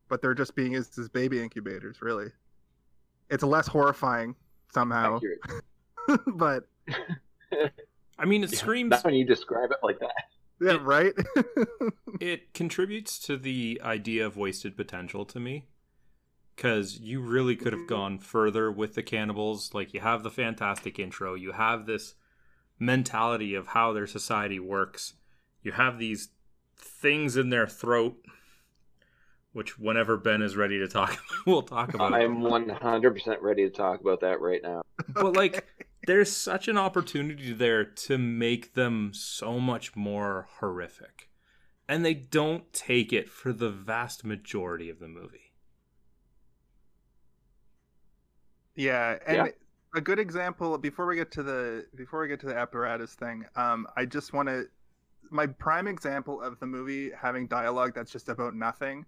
but 0.10 0.22
they're 0.22 0.34
just 0.34 0.56
being 0.56 0.74
used 0.74 0.98
as 1.00 1.10
baby 1.10 1.42
incubators. 1.42 2.02
Really, 2.02 2.28
it's 3.30 3.44
less 3.44 3.68
horrifying 3.68 4.36
somehow, 4.74 5.20
but 6.36 6.64
I 8.20 8.26
mean, 8.26 8.44
it 8.44 8.52
screams 8.52 8.92
That's 8.92 9.04
when 9.04 9.14
you 9.14 9.26
describe 9.26 9.72
it 9.72 9.78
like 9.84 10.00
that. 10.00 10.14
yeah, 10.60 10.76
It- 10.76 10.82
right. 10.82 11.14
it 12.20 12.54
contributes 12.54 13.20
to 13.20 13.38
the 13.38 13.82
idea 13.84 14.26
of 14.26 14.38
wasted 14.38 14.76
potential 14.76 15.26
to 15.26 15.40
me 15.40 15.66
because 16.56 17.00
you 17.00 17.22
really 17.22 17.56
could 17.56 17.74
have 17.74 17.82
mm-hmm. 17.82 17.96
gone 17.96 18.20
further 18.20 18.72
with 18.72 18.96
the 18.96 19.04
cannibals 19.04 19.74
like 19.74 19.94
you 19.94 20.00
have 20.00 20.24
the 20.24 20.32
fantastic 20.32 20.98
intro 20.98 21.36
you 21.36 21.52
have 21.52 21.86
this 21.86 22.16
mentality 22.80 23.54
of 23.54 23.68
how 23.68 23.94
their 23.94 24.08
society 24.08 24.60
works 24.60 25.14
you 25.62 25.72
have 25.72 26.00
these 26.00 26.30
things 26.76 27.38
in 27.38 27.50
their 27.50 27.68
throat 27.68 28.18
which 29.58 29.80
whenever 29.80 30.18
ben 30.18 30.44
is 30.44 30.56
ready 30.56 30.78
to 30.78 30.88
talk 30.88 31.18
we'll 31.48 31.64
talk 31.64 31.96
about 31.96 32.14
it. 32.14 32.16
I'm 32.24 32.38
100% 32.42 33.42
ready 33.42 33.64
to 33.64 33.72
talk 33.72 34.00
about 34.02 34.20
that 34.22 34.40
right 34.40 34.62
now. 34.62 34.84
but 35.16 35.36
like 35.36 35.66
there's 36.06 36.32
such 36.32 36.68
an 36.68 36.78
opportunity 36.78 37.54
there 37.54 37.84
to 37.84 38.20
make 38.20 38.76
them 38.76 39.10
so 39.16 39.60
much 39.60 39.96
more 39.96 40.48
horrific 40.60 41.32
and 41.90 42.06
they 42.06 42.14
don't 42.14 42.72
take 42.72 43.12
it 43.12 43.28
for 43.28 43.52
the 43.52 43.72
vast 43.72 44.24
majority 44.24 44.92
of 44.92 45.00
the 45.00 45.08
movie 45.08 45.42
Yeah, 48.76 49.18
and 49.26 49.38
Yeah. 49.38 49.48
a 49.96 50.02
good 50.02 50.20
example 50.20 50.78
before 50.78 51.08
we 51.08 51.16
get 51.16 51.32
to 51.32 51.42
the 51.42 51.88
before 51.96 52.22
we 52.22 52.28
get 52.28 52.40
to 52.42 52.46
the 52.46 52.56
apparatus 52.56 53.16
thing, 53.16 53.44
um, 53.56 53.88
I 53.96 54.06
just 54.06 54.34
want 54.34 54.50
to 54.50 54.68
my 55.32 55.48
prime 55.48 55.88
example 55.88 56.40
of 56.44 56.60
the 56.60 56.68
movie 56.68 57.10
having 57.12 57.48
dialogue 57.48 57.94
that's 57.96 58.12
just 58.12 58.30
about 58.30 58.54
nothing 58.54 59.04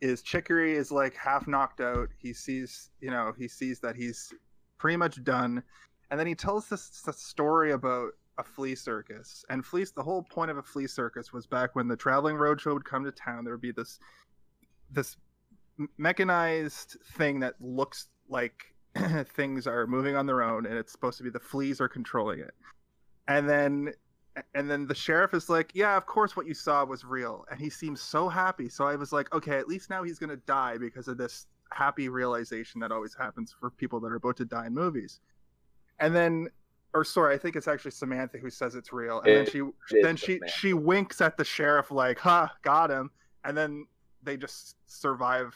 is 0.00 0.22
Chicory 0.22 0.74
is 0.74 0.90
like 0.90 1.14
half 1.14 1.46
knocked 1.46 1.80
out. 1.80 2.08
He 2.18 2.32
sees, 2.32 2.90
you 3.00 3.10
know, 3.10 3.32
he 3.36 3.48
sees 3.48 3.80
that 3.80 3.96
he's 3.96 4.32
pretty 4.78 4.96
much 4.96 5.22
done, 5.24 5.62
and 6.10 6.18
then 6.18 6.26
he 6.26 6.34
tells 6.34 6.68
this, 6.68 7.02
this 7.02 7.18
story 7.18 7.72
about 7.72 8.12
a 8.38 8.42
flea 8.42 8.74
circus. 8.74 9.44
And 9.50 9.64
fleece, 9.64 9.90
the 9.90 10.02
whole 10.02 10.22
point 10.22 10.50
of 10.50 10.56
a 10.56 10.62
flea 10.62 10.86
circus 10.86 11.32
was 11.32 11.46
back 11.46 11.76
when 11.76 11.88
the 11.88 11.96
traveling 11.96 12.36
roadshow 12.36 12.72
would 12.74 12.84
come 12.84 13.04
to 13.04 13.12
town. 13.12 13.44
There 13.44 13.54
would 13.54 13.60
be 13.60 13.72
this 13.72 13.98
this 14.90 15.16
mechanized 15.96 16.96
thing 17.12 17.40
that 17.40 17.54
looks 17.60 18.08
like 18.28 18.74
things 19.34 19.66
are 19.66 19.86
moving 19.86 20.16
on 20.16 20.26
their 20.26 20.42
own 20.42 20.66
and 20.66 20.76
it's 20.76 20.92
supposed 20.92 21.16
to 21.18 21.24
be 21.24 21.30
the 21.30 21.40
fleas 21.40 21.80
are 21.80 21.88
controlling 21.88 22.40
it 22.40 22.52
and 23.28 23.48
then 23.48 23.92
and 24.54 24.70
then 24.70 24.86
the 24.86 24.94
sheriff 24.94 25.34
is 25.34 25.48
like 25.48 25.70
yeah 25.74 25.96
of 25.96 26.06
course 26.06 26.36
what 26.36 26.46
you 26.46 26.54
saw 26.54 26.84
was 26.84 27.04
real. 27.04 27.44
And 27.50 27.60
he 27.60 27.70
seems 27.70 28.00
so 28.00 28.28
happy. 28.28 28.68
So 28.68 28.86
i 28.86 28.96
was 28.96 29.12
like 29.12 29.32
okay 29.34 29.58
at 29.58 29.68
least 29.68 29.90
now 29.90 30.02
he's 30.02 30.18
going 30.18 30.30
to 30.30 30.42
die 30.46 30.78
because 30.78 31.08
of 31.08 31.18
this 31.18 31.46
happy 31.72 32.08
realization 32.08 32.80
that 32.80 32.92
always 32.92 33.14
happens 33.14 33.54
for 33.58 33.70
people 33.70 34.00
that 34.00 34.08
are 34.08 34.16
about 34.16 34.36
to 34.38 34.44
die 34.44 34.66
in 34.66 34.74
movies. 34.74 35.20
And 35.98 36.14
then 36.14 36.48
or 36.92 37.04
sorry 37.04 37.34
i 37.34 37.38
think 37.38 37.54
it's 37.54 37.68
actually 37.68 37.92
samantha 37.92 38.38
who 38.38 38.50
says 38.50 38.74
it's 38.74 38.92
real. 38.92 39.20
And 39.20 39.36
then 39.36 39.46
she 39.46 39.62
then 40.02 40.16
she 40.16 40.34
Samantha. 40.36 40.58
she 40.58 40.72
winks 40.72 41.20
at 41.20 41.36
the 41.36 41.44
sheriff 41.44 41.90
like 41.90 42.18
"Huh, 42.18 42.48
got 42.62 42.90
him. 42.90 43.10
And 43.44 43.56
then 43.56 43.86
they 44.22 44.36
just 44.36 44.76
survive 44.86 45.54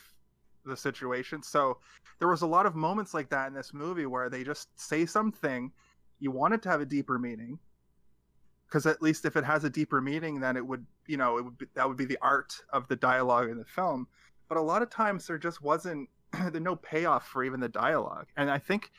the 0.65 0.77
situation. 0.77 1.43
So 1.43 1.79
there 2.19 2.29
was 2.29 2.43
a 2.43 2.47
lot 2.47 2.65
of 2.65 2.75
moments 2.75 3.13
like 3.13 3.29
that 3.31 3.49
in 3.49 3.55
this 3.55 3.75
movie 3.75 4.07
where 4.07 4.31
they 4.31 4.45
just 4.45 4.69
say 4.81 5.05
something. 5.05 5.71
You 6.21 6.31
want 6.31 6.55
it 6.55 6.63
to 6.63 6.71
have 6.71 6.81
a 6.81 6.87
deeper 6.87 7.19
meaning 7.19 7.59
because 8.69 8.87
at 8.87 9.03
least 9.03 9.25
if 9.25 9.37
it 9.37 9.45
has 9.45 9.65
a 9.65 9.71
deeper 9.71 10.01
meaning 10.01 10.41
then 10.41 10.57
it 10.57 10.67
would 10.67 10.85
you 11.07 11.17
know 11.17 11.39
it 11.39 11.45
would 11.45 11.59
be, 11.59 11.67
that 11.75 11.87
would 11.87 11.97
be 11.97 12.05
the 12.05 12.19
art 12.23 12.55
of 12.73 12.89
the 12.89 12.97
dialogue 12.97 13.49
in 13.51 13.59
the 13.59 13.65
film. 13.65 14.07
But 14.49 14.59
a 14.59 14.63
lot 14.63 14.83
of 14.83 14.91
times 14.91 15.27
there 15.27 15.39
just 15.39 15.63
wasn't 15.63 16.09
there's 16.33 16.61
no 16.61 16.77
payoff 16.77 17.27
for 17.27 17.45
even 17.45 17.61
the 17.61 17.69
dialogue. 17.69 18.27
And 18.37 18.51
i 18.51 18.59
think 18.59 18.91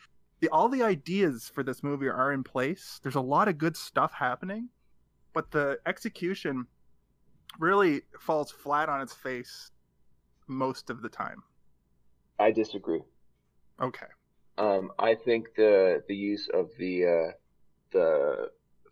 the 0.41 0.49
all 0.49 0.67
the 0.67 0.83
ideas 0.83 1.49
for 1.53 1.63
this 1.63 1.83
movie 1.83 2.07
are 2.07 2.33
in 2.33 2.43
place. 2.43 2.99
There's 3.01 3.15
a 3.15 3.21
lot 3.21 3.47
of 3.47 3.57
good 3.57 3.77
stuff 3.77 4.13
happening 4.13 4.69
but 5.35 5.51
the 5.51 5.77
execution 5.85 6.65
really 7.59 8.01
falls 8.19 8.49
flat 8.49 8.89
on 8.89 9.01
its 9.01 9.13
face 9.13 9.69
most 10.47 10.89
of 10.89 11.03
the 11.03 11.09
time. 11.09 11.43
I 12.39 12.51
disagree. 12.51 13.01
okay. 13.79 14.07
Um, 14.57 14.91
I 14.97 15.15
think 15.15 15.47
the 15.57 16.01
the 16.07 16.15
use 16.15 16.47
of 16.53 16.69
the 16.79 17.05
uh, 17.05 17.31
the 17.91 18.49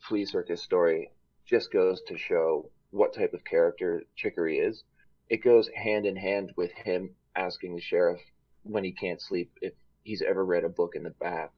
flea 0.08 0.26
circus 0.26 0.62
story 0.62 1.12
just 1.46 1.72
goes 1.72 2.02
to 2.08 2.18
show 2.18 2.70
what 2.92 3.14
type 3.14 3.34
of 3.34 3.44
character 3.44 4.04
Chicory 4.16 4.60
is. 4.60 4.84
It 5.30 5.44
goes 5.44 5.70
hand 5.76 6.06
in 6.06 6.16
hand 6.16 6.54
with 6.56 6.72
him 6.72 7.12
asking 7.36 7.76
the 7.76 7.82
sheriff 7.82 8.22
when 8.64 8.84
he 8.84 8.92
can't 8.92 9.22
sleep 9.22 9.52
if 9.62 9.74
he's 10.04 10.22
ever 10.22 10.46
read 10.46 10.64
a 10.64 10.70
book 10.70 10.96
in 10.96 11.04
the 11.04 11.10
bath, 11.10 11.52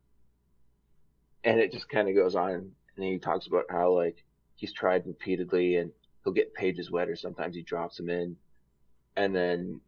and 1.43 1.59
it 1.59 1.71
just 1.71 1.89
kind 1.89 2.07
of 2.07 2.15
goes 2.15 2.35
on. 2.35 2.71
And 2.95 3.05
he 3.05 3.19
talks 3.19 3.47
about 3.47 3.65
how 3.69 3.91
like 3.91 4.23
he's 4.55 4.73
tried 4.73 5.05
repeatedly 5.05 5.75
and 5.77 5.91
he'll 6.23 6.33
get 6.33 6.53
pages 6.53 6.89
wet 6.89 7.09
or 7.09 7.15
sometimes 7.15 7.55
he 7.55 7.61
drops 7.61 7.97
them 7.97 8.09
in, 8.09 8.37
and 9.15 9.35
then 9.35 9.81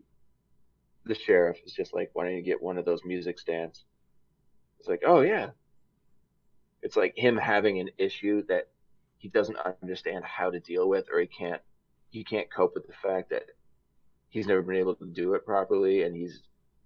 the 1.05 1.15
sheriff 1.15 1.57
is 1.65 1.73
just 1.73 1.93
like, 1.93 2.09
"Why 2.13 2.25
don't 2.25 2.35
you 2.35 2.41
get 2.41 2.61
one 2.61 2.77
of 2.77 2.85
those 2.85 3.05
music 3.05 3.39
stands?" 3.39 3.83
It's 4.79 4.89
like, 4.89 5.03
oh 5.05 5.21
yeah. 5.21 5.51
It's 6.81 6.95
like 6.95 7.13
him 7.17 7.37
having 7.37 7.79
an 7.79 7.89
issue 7.97 8.43
that 8.47 8.67
he 9.17 9.27
doesn't 9.29 9.57
understand 9.81 10.23
how 10.23 10.51
to 10.51 10.59
deal 10.59 10.87
with, 10.87 11.05
or 11.11 11.19
he 11.19 11.27
can't 11.27 11.61
he 12.09 12.23
can't 12.23 12.51
cope 12.51 12.73
with 12.75 12.87
the 12.87 12.93
fact 12.93 13.31
that 13.31 13.43
he's 14.29 14.47
never 14.47 14.61
been 14.61 14.77
able 14.77 14.95
to 14.95 15.05
do 15.05 15.33
it 15.33 15.45
properly, 15.45 16.03
and 16.03 16.15
he's 16.15 16.41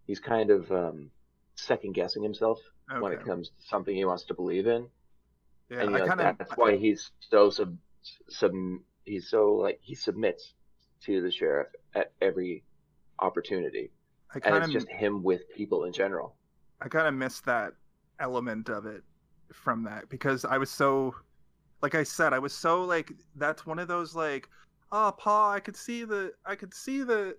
he's 0.08 0.20
kind 0.20 0.50
of 0.50 0.72
um, 0.72 1.12
second 1.56 1.94
guessing 1.94 2.24
himself 2.24 2.60
when 3.00 3.12
it 3.14 3.24
comes 3.26 3.50
to 3.50 3.56
something 3.68 3.96
he 3.96 4.06
wants 4.06 4.24
to 4.24 4.34
believe 4.34 4.68
in, 4.68 4.88
yeah 5.70 5.82
and 5.82 5.92
you 5.92 5.98
know, 5.98 6.06
kind 6.08 6.22
of 6.22 6.38
that's 6.38 6.58
why 6.58 6.76
he's 6.78 7.12
so 7.30 7.50
sub, 7.50 7.78
sub 8.30 8.52
he's 9.06 9.30
so 9.30 9.54
like 9.54 9.80
he 9.82 9.96
submits 9.96 10.54
to 11.06 11.22
the 11.22 11.32
sheriff 11.32 11.68
at 11.96 12.12
every 12.22 12.64
opportunity, 13.20 13.92
i 14.32 14.36
and 14.36 14.44
kind 14.44 14.64
it's 14.64 14.74
just 14.74 14.90
him 14.90 15.24
with 15.24 15.42
people 15.56 15.84
in 15.86 15.94
general. 15.94 16.36
I 16.82 16.88
kind 16.90 17.08
of 17.08 17.14
miss 17.14 17.42
that 17.42 17.74
element 18.20 18.70
of 18.70 18.86
it 18.86 19.04
from 19.54 19.84
that 19.84 20.10
because 20.10 20.46
I 20.46 20.58
was 20.58 20.70
so, 20.70 21.16
like 21.82 21.96
I 21.96 22.04
said, 22.04 22.34
I 22.34 22.40
was 22.40 22.54
so 22.54 22.84
like 22.84 23.12
that's 23.36 23.66
one 23.66 23.80
of 23.80 23.88
those 23.88 24.16
like, 24.16 24.50
oh, 24.92 25.14
Pa, 25.18 25.52
I 25.54 25.60
could 25.60 25.76
see 25.76 26.04
the, 26.04 26.34
I 26.46 26.56
could 26.56 26.74
see 26.74 27.04
the, 27.04 27.36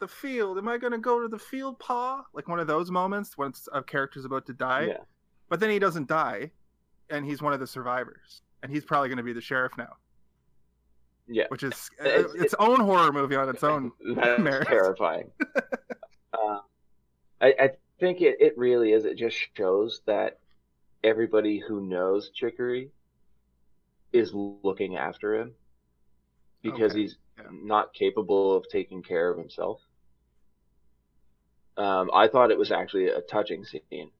the 0.00 0.08
field. 0.08 0.58
Am 0.58 0.68
I 0.68 0.78
gonna 0.78 0.98
go 0.98 1.20
to 1.20 1.28
the 1.28 1.38
field, 1.38 1.78
Pa? 1.78 2.24
Like 2.34 2.48
one 2.48 2.60
of 2.60 2.66
those 2.66 2.90
moments 2.90 3.36
when 3.36 3.48
it's, 3.50 3.68
a 3.72 3.82
character's 3.82 4.24
about 4.24 4.46
to 4.46 4.52
die, 4.52 4.86
Yeah. 4.88 4.98
but 5.48 5.60
then 5.60 5.70
he 5.70 5.78
doesn't 5.78 6.08
die, 6.08 6.50
and 7.10 7.24
he's 7.24 7.42
one 7.42 7.52
of 7.52 7.60
the 7.60 7.66
survivors, 7.66 8.42
and 8.62 8.72
he's 8.72 8.84
probably 8.84 9.08
gonna 9.08 9.22
be 9.22 9.32
the 9.34 9.40
sheriff 9.40 9.72
now, 9.76 9.94
Yeah. 11.28 11.44
which 11.48 11.62
is 11.62 11.90
It's- 12.00 12.24
its, 12.34 12.34
its 12.34 12.54
own 12.58 12.80
horror 12.80 13.12
movie 13.12 13.36
on 13.36 13.48
its 13.48 13.62
own. 13.64 13.92
That's 14.16 14.66
terrifying. 14.66 15.30
uh, 16.32 16.60
I, 17.40 17.54
I 17.60 17.70
think 18.00 18.20
it, 18.22 18.36
it 18.40 18.56
really 18.56 18.92
is. 18.92 19.04
It 19.04 19.16
just 19.16 19.36
shows 19.56 20.00
that 20.06 20.38
everybody 21.06 21.58
who 21.60 21.80
knows 21.88 22.30
Chicory 22.34 22.92
is 24.12 24.34
looking 24.34 24.96
after 24.96 25.36
him 25.36 25.54
because 26.62 26.94
Okay, 26.94 26.94
he's 26.94 27.16
yeah. 27.38 27.50
not 27.50 27.94
capable 27.94 28.54
of 28.54 28.68
taking 28.70 29.02
care 29.02 29.30
of 29.30 29.38
himself. 29.38 29.80
Um, 31.78 32.10
I 32.14 32.28
thought 32.28 32.50
it 32.50 32.58
was 32.58 32.70
actually 32.72 33.08
a 33.08 33.20
touching 33.22 33.64
scene, 33.64 34.10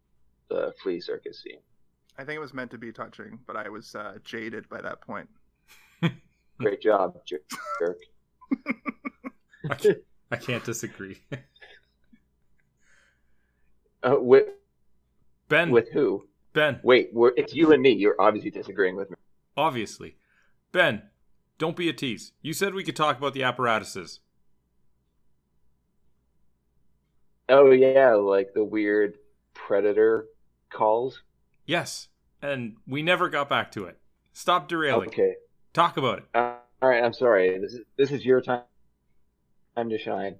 the 0.51 0.75
flea 0.83 1.01
circus 1.01 1.43
scene. 1.43 1.61
I 2.19 2.25
think 2.25 2.37
it 2.37 2.41
was 2.41 2.55
meant 2.55 2.71
to 2.73 2.79
be 2.79 2.93
touching, 2.93 3.41
but 3.47 3.57
I 3.57 3.69
was 3.71 3.95
uh, 3.95 4.19
jaded 4.25 4.69
by 4.69 4.81
that 4.83 5.01
point. 5.01 5.31
Great 6.61 6.81
job, 6.83 7.25
jer- 7.27 7.41
jerk. 7.79 7.99
I 9.71 9.75
can't, 9.75 9.99
I 10.31 10.37
can't 10.37 10.65
disagree 10.65 11.23
Uh, 14.03 14.17
with 14.21 14.49
ben 15.49 15.71
with 15.71 15.89
who? 15.93 16.29
Ben 16.57 16.81
Wait, 16.83 17.11
we're, 17.13 17.33
it's 17.37 17.55
you 17.55 17.73
and 17.73 17.81
me. 17.81 17.93
You're 17.93 18.21
obviously 18.21 18.51
disagreeing 18.51 18.97
with 18.97 19.11
me. 19.11 19.17
obviously 19.57 20.17
ben 20.73 21.03
don't 21.59 21.77
be 21.77 21.89
a 21.89 21.93
tease 21.93 22.33
you 22.43 22.53
said 22.53 22.75
we 22.75 22.83
could 22.83 22.97
talk 22.97 23.17
about 23.17 23.33
the 23.33 23.45
apparatuses 23.45 24.21
Oh 27.49 27.71
yeah, 27.71 28.15
like 28.15 28.55
the 28.55 28.65
weird 28.65 29.19
predator 29.55 30.27
calls. 30.71 31.23
Yes, 31.65 32.09
and 32.43 32.77
we 32.87 33.03
never 33.03 33.29
got 33.29 33.49
back 33.49 33.71
to 33.73 33.85
it. 33.85 33.99
Stop 34.33 34.69
derailing. 34.69 35.09
Okay. 35.09 35.35
Talk 35.73 35.97
about 35.97 36.19
it. 36.19 36.25
Uh, 36.35 36.55
all 36.83 36.89
right. 36.89 37.05
I'm 37.05 37.13
sorry. 37.13 37.59
This 37.59 37.75
is 37.75 37.81
this 37.97 38.11
is 38.11 38.25
your 38.25 38.41
time. 38.41 38.63
Time 39.77 39.91
to 39.91 39.99
shine. 39.99 40.37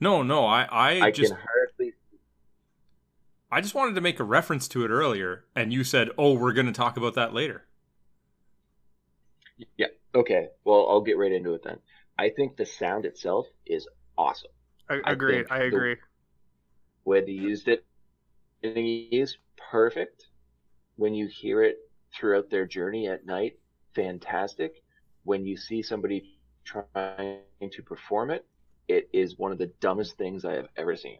No, 0.00 0.22
no, 0.22 0.46
I, 0.46 0.62
I, 0.70 1.00
I 1.06 1.10
just, 1.10 1.32
can. 1.32 1.42
I 3.50 3.60
just 3.60 3.74
wanted 3.74 3.94
to 3.94 4.00
make 4.00 4.20
a 4.20 4.24
reference 4.24 4.68
to 4.68 4.84
it 4.84 4.90
earlier, 4.90 5.44
and 5.54 5.72
you 5.72 5.82
said, 5.84 6.10
"Oh, 6.18 6.34
we're 6.34 6.52
going 6.52 6.66
to 6.66 6.72
talk 6.72 6.96
about 6.96 7.14
that 7.14 7.32
later." 7.32 7.64
Yeah. 9.76 9.86
Okay. 10.14 10.48
Well, 10.64 10.86
I'll 10.88 11.00
get 11.00 11.16
right 11.18 11.32
into 11.32 11.54
it 11.54 11.62
then. 11.64 11.78
I 12.18 12.30
think 12.30 12.56
the 12.56 12.66
sound 12.66 13.04
itself 13.04 13.46
is 13.66 13.88
awesome. 14.16 14.50
I, 14.88 15.00
I 15.04 15.12
agreed. 15.12 15.34
think 15.48 15.52
I 15.52 15.58
the- 15.60 15.64
agree. 15.66 15.96
When 17.04 17.24
they 17.24 17.32
used 17.32 17.68
it, 17.68 17.84
it 18.62 18.76
is 18.76 19.38
perfect. 19.70 20.26
When 20.96 21.14
you 21.14 21.26
hear 21.26 21.62
it 21.62 21.78
throughout 22.14 22.50
their 22.50 22.66
journey 22.66 23.08
at 23.08 23.24
night, 23.24 23.58
fantastic. 23.94 24.82
When 25.24 25.46
you 25.46 25.56
see 25.56 25.80
somebody 25.80 26.38
trying 26.64 27.38
to 27.70 27.82
perform 27.82 28.30
it, 28.30 28.44
it 28.88 29.08
is 29.12 29.38
one 29.38 29.52
of 29.52 29.58
the 29.58 29.72
dumbest 29.80 30.18
things 30.18 30.44
I 30.44 30.54
have 30.54 30.68
ever 30.76 30.96
seen. 30.96 31.18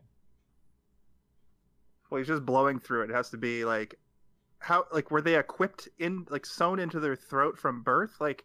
Well, 2.11 2.19
he's 2.19 2.29
just 2.29 2.47
blowing 2.47 2.79
through 2.79 3.03
it. 3.03 3.11
It 3.11 3.15
has 3.15 3.31
to 3.31 3.37
be 3.37 3.65
like 3.65 3.97
how 4.61 4.87
like 4.93 5.11
were 5.11 5.23
they 5.23 5.39
equipped 5.39 5.89
in 5.99 6.27
like 6.31 6.47
sewn 6.47 6.79
into 6.79 7.01
their 7.01 7.17
throat 7.17 7.59
from 7.59 7.83
birth? 7.83 8.17
Like 8.21 8.45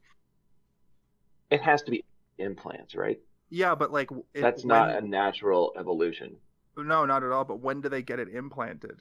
It 1.50 1.62
has 1.62 1.82
to 1.84 1.92
be 1.92 2.04
implants, 2.38 2.96
right? 2.96 3.20
yeah, 3.50 3.76
but 3.76 3.92
like 3.92 4.10
it, 4.34 4.42
That's 4.42 4.66
not 4.66 4.96
a 4.96 5.02
natural 5.02 5.74
evolution. 5.78 6.38
no, 6.78 7.06
not 7.06 7.24
at 7.24 7.32
all. 7.32 7.46
But 7.46 7.60
when 7.62 7.82
do 7.82 7.90
they 7.90 8.02
get 8.02 8.20
it 8.20 8.30
implanted? 8.30 9.00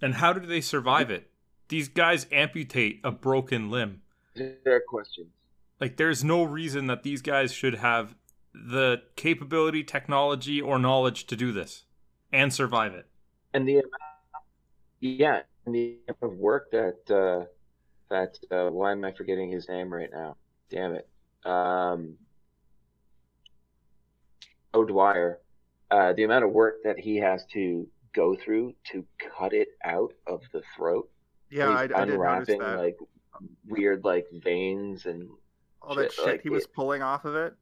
And 0.00 0.14
how 0.14 0.32
do 0.32 0.44
they 0.44 0.60
survive 0.60 1.10
it? 1.10 1.30
These 1.68 1.88
guys 1.88 2.26
amputate 2.32 3.00
a 3.04 3.12
broken 3.12 3.70
limb. 3.70 4.02
There 4.34 4.56
are 4.66 4.82
questions. 4.86 5.28
Like, 5.80 5.96
there's 5.96 6.24
no 6.24 6.42
reason 6.42 6.86
that 6.88 7.02
these 7.02 7.22
guys 7.22 7.52
should 7.52 7.74
have 7.76 8.14
the 8.54 9.02
capability, 9.16 9.84
technology, 9.84 10.60
or 10.60 10.78
knowledge 10.78 11.26
to 11.28 11.36
do 11.36 11.52
this 11.52 11.84
and 12.32 12.52
survive 12.52 12.94
it. 12.94 13.06
and 13.54 13.66
the 13.68 13.74
amount, 13.74 13.92
yeah, 15.00 15.40
and 15.66 15.74
the 15.74 15.98
amount 16.08 16.32
of 16.34 16.38
work 16.38 16.70
that 16.70 17.10
uh, 17.10 17.44
that 18.10 18.38
uh, 18.50 18.70
why 18.70 18.92
am 18.92 19.04
I 19.04 19.12
forgetting 19.12 19.50
his 19.50 19.68
name 19.68 19.92
right 19.92 20.10
now? 20.12 20.36
Damn 20.70 20.94
it, 20.94 21.08
um, 21.44 22.14
O'Dwyer. 24.74 25.38
Uh, 25.90 26.12
the 26.14 26.24
amount 26.24 26.44
of 26.44 26.50
work 26.52 26.76
that 26.84 26.98
he 26.98 27.16
has 27.16 27.44
to 27.52 27.86
go 28.14 28.34
through 28.34 28.74
to 28.90 29.04
cut 29.18 29.52
it 29.52 29.68
out 29.84 30.12
of 30.26 30.40
the 30.52 30.62
throat. 30.74 31.10
Yeah, 31.50 31.68
I, 31.68 31.80
I 31.80 31.82
He's 31.82 31.88
did 31.88 31.96
notice 31.98 32.12
unwrapping 32.14 32.58
that. 32.60 32.78
like 32.78 32.96
weird 33.68 34.04
like 34.04 34.26
veins 34.32 35.04
and 35.06 35.28
all 35.82 35.94
that 35.96 36.12
shit, 36.12 36.14
shit 36.14 36.26
like, 36.26 36.42
he 36.42 36.48
was 36.48 36.64
it- 36.64 36.72
pulling 36.74 37.02
off 37.02 37.24
of 37.26 37.34
it. 37.34 37.54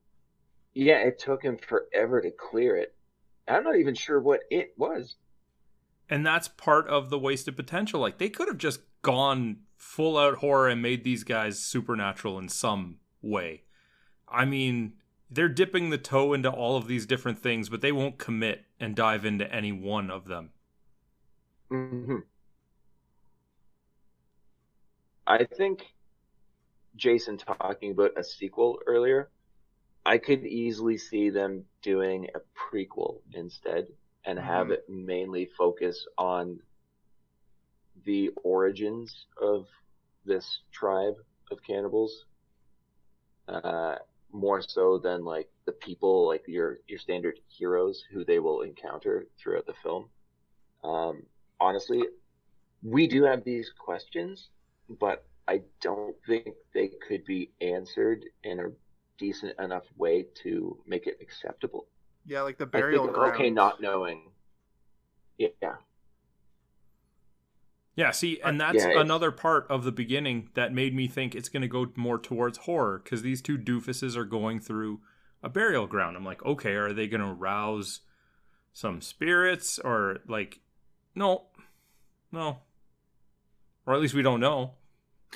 yeah, 0.74 0.98
it 0.98 1.18
took 1.18 1.42
him 1.42 1.58
forever 1.58 2.20
to 2.20 2.30
clear 2.30 2.76
it. 2.76 2.94
I'm 3.50 3.64
not 3.64 3.76
even 3.76 3.94
sure 3.94 4.20
what 4.20 4.40
it 4.50 4.72
was. 4.76 5.16
And 6.08 6.26
that's 6.26 6.48
part 6.48 6.88
of 6.88 7.10
the 7.10 7.18
wasted 7.18 7.56
potential. 7.56 8.00
Like, 8.00 8.18
they 8.18 8.28
could 8.28 8.48
have 8.48 8.58
just 8.58 8.80
gone 9.02 9.58
full 9.76 10.18
out 10.18 10.36
horror 10.36 10.68
and 10.68 10.82
made 10.82 11.04
these 11.04 11.24
guys 11.24 11.58
supernatural 11.58 12.38
in 12.38 12.48
some 12.48 12.98
way. 13.22 13.62
I 14.28 14.44
mean, 14.44 14.94
they're 15.30 15.48
dipping 15.48 15.90
the 15.90 15.98
toe 15.98 16.32
into 16.32 16.50
all 16.50 16.76
of 16.76 16.86
these 16.86 17.06
different 17.06 17.38
things, 17.38 17.68
but 17.68 17.80
they 17.80 17.92
won't 17.92 18.18
commit 18.18 18.64
and 18.78 18.94
dive 18.96 19.24
into 19.24 19.52
any 19.52 19.72
one 19.72 20.10
of 20.10 20.26
them. 20.26 20.50
hmm 21.70 22.18
I 25.26 25.44
think 25.44 25.84
Jason 26.96 27.38
talking 27.38 27.92
about 27.92 28.18
a 28.18 28.24
sequel 28.24 28.80
earlier, 28.86 29.30
I 30.04 30.18
could 30.18 30.44
easily 30.44 30.98
see 30.98 31.30
them 31.30 31.64
doing 31.82 32.28
a 32.34 32.40
prequel 32.58 33.22
instead 33.32 33.88
and 34.24 34.38
have 34.38 34.68
Mhm. 34.68 34.72
it 34.72 34.88
mainly 34.88 35.46
focus 35.46 36.06
on 36.18 36.60
the 38.04 38.30
origins 38.44 39.26
of 39.40 39.66
this 40.24 40.62
tribe 40.72 41.16
of 41.50 41.62
cannibals. 41.62 42.26
Uh, 43.48 43.96
more 44.32 44.62
so 44.62 44.98
than 44.98 45.24
like 45.24 45.48
the 45.66 45.72
people, 45.72 46.26
like 46.26 46.44
your 46.46 46.78
your 46.86 46.98
standard 46.98 47.38
heroes 47.48 48.02
who 48.12 48.24
they 48.24 48.38
will 48.38 48.62
encounter 48.62 49.26
throughout 49.38 49.66
the 49.66 49.74
film. 49.82 50.10
Um, 50.84 51.26
honestly, 51.60 52.02
we 52.82 53.06
do 53.06 53.24
have 53.24 53.44
these 53.44 53.70
questions, 53.78 54.50
but 54.88 55.24
I 55.48 55.62
don't 55.80 56.16
think 56.26 56.54
they 56.74 56.88
could 57.08 57.24
be 57.24 57.50
answered 57.60 58.24
in 58.44 58.60
a 58.60 58.68
decent 59.20 59.52
enough 59.60 59.84
way 59.96 60.26
to 60.42 60.76
make 60.86 61.06
it 61.06 61.18
acceptable. 61.20 61.86
Yeah, 62.26 62.42
like 62.42 62.58
the 62.58 62.64
I 62.64 62.68
burial 62.68 63.04
think, 63.04 63.14
grounds. 63.14 63.34
okay, 63.34 63.50
not 63.50 63.80
knowing. 63.80 64.22
Yeah. 65.38 65.48
Yeah, 67.96 68.12
see, 68.12 68.40
and 68.42 68.58
that's 68.60 68.84
yeah, 68.84 69.00
another 69.00 69.30
part 69.30 69.66
of 69.68 69.84
the 69.84 69.92
beginning 69.92 70.48
that 70.54 70.72
made 70.72 70.94
me 70.94 71.06
think 71.06 71.34
it's 71.34 71.50
going 71.50 71.62
to 71.62 71.68
go 71.68 71.92
more 71.96 72.18
towards 72.18 72.58
horror 72.58 73.00
because 73.02 73.20
these 73.20 73.42
two 73.42 73.58
doofuses 73.58 74.16
are 74.16 74.24
going 74.24 74.58
through 74.60 75.00
a 75.42 75.50
burial 75.50 75.86
ground. 75.86 76.16
I'm 76.16 76.24
like, 76.24 76.44
okay, 76.44 76.72
are 76.74 76.92
they 76.94 77.08
going 77.08 77.20
to 77.20 77.32
rouse 77.32 78.00
some 78.72 79.02
spirits 79.02 79.78
or 79.78 80.20
like, 80.26 80.60
no, 81.14 81.46
no, 82.32 82.60
or 83.84 83.94
at 83.94 84.00
least 84.00 84.14
we 84.14 84.22
don't 84.22 84.40
know. 84.40 84.72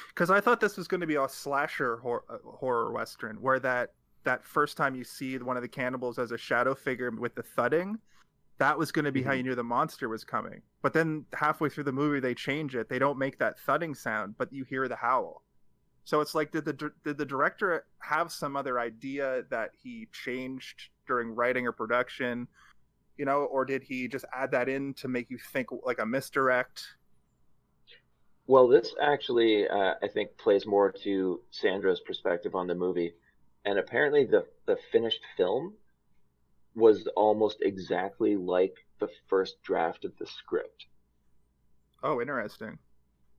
Because 0.08 0.30
I 0.30 0.40
thought 0.40 0.60
this 0.60 0.76
was 0.76 0.88
going 0.88 1.00
to 1.00 1.06
be 1.06 1.16
a 1.16 1.28
slasher 1.28 1.98
hor- 1.98 2.24
uh, 2.28 2.38
horror 2.44 2.92
western, 2.92 3.36
where 3.36 3.58
that 3.60 3.92
that 4.24 4.44
first 4.44 4.76
time 4.78 4.94
you 4.94 5.04
see 5.04 5.36
one 5.36 5.56
of 5.56 5.62
the 5.62 5.68
cannibals 5.68 6.18
as 6.18 6.30
a 6.32 6.38
shadow 6.38 6.74
figure 6.74 7.10
with 7.10 7.34
the 7.34 7.42
thudding, 7.42 7.98
that 8.56 8.78
was 8.78 8.90
going 8.90 9.04
to 9.04 9.12
be 9.12 9.22
how 9.22 9.32
Mhm. 9.32 9.36
you 9.36 9.42
knew 9.42 9.54
the 9.54 9.62
monster 9.62 10.08
was 10.08 10.24
coming. 10.24 10.62
But 10.80 10.94
then 10.94 11.26
halfway 11.34 11.68
through 11.68 11.84
the 11.84 11.92
movie, 11.92 12.20
they 12.20 12.34
change 12.34 12.74
it. 12.74 12.88
They 12.88 12.98
don't 12.98 13.18
make 13.18 13.38
that 13.38 13.58
thudding 13.60 13.94
sound, 13.94 14.38
but 14.38 14.50
you 14.50 14.64
hear 14.64 14.88
the 14.88 14.96
howl. 14.96 15.42
So 16.04 16.20
it's 16.20 16.34
like, 16.34 16.52
did 16.52 16.64
the 16.64 16.92
did 17.04 17.18
the 17.18 17.26
director 17.26 17.86
have 17.98 18.32
some 18.32 18.56
other 18.56 18.78
idea 18.78 19.44
that 19.50 19.72
he 19.74 20.08
changed 20.12 20.90
during 21.06 21.34
writing 21.34 21.66
or 21.66 21.72
production, 21.72 22.48
you 23.18 23.24
know, 23.26 23.44
or 23.44 23.64
did 23.64 23.82
he 23.82 24.08
just 24.08 24.24
add 24.32 24.50
that 24.52 24.68
in 24.68 24.94
to 24.94 25.08
make 25.08 25.30
you 25.30 25.38
think 25.38 25.68
like 25.84 25.98
a 25.98 26.06
misdirect? 26.06 26.96
Well, 28.46 28.68
this 28.68 28.94
actually, 29.00 29.66
uh, 29.66 29.94
I 30.02 30.08
think, 30.08 30.36
plays 30.36 30.66
more 30.66 30.92
to 31.04 31.40
Sandra's 31.50 32.00
perspective 32.00 32.54
on 32.54 32.66
the 32.66 32.74
movie. 32.74 33.14
And 33.64 33.78
apparently, 33.78 34.24
the, 34.26 34.46
the 34.66 34.76
finished 34.92 35.22
film 35.36 35.74
was 36.74 37.08
almost 37.16 37.58
exactly 37.62 38.36
like 38.36 38.74
the 38.98 39.08
first 39.28 39.62
draft 39.62 40.04
of 40.04 40.12
the 40.18 40.26
script. 40.26 40.86
Oh, 42.02 42.20
interesting. 42.20 42.78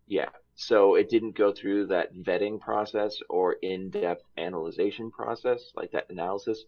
Yeah. 0.07 0.29
So 0.55 0.95
it 0.95 1.09
didn't 1.09 1.35
go 1.35 1.51
through 1.51 1.87
that 1.87 2.15
vetting 2.15 2.59
process 2.59 3.17
or 3.29 3.53
in-depth 3.61 4.23
analyzation 4.37 5.11
process, 5.11 5.71
like 5.75 5.91
that 5.91 6.09
analysis 6.09 6.63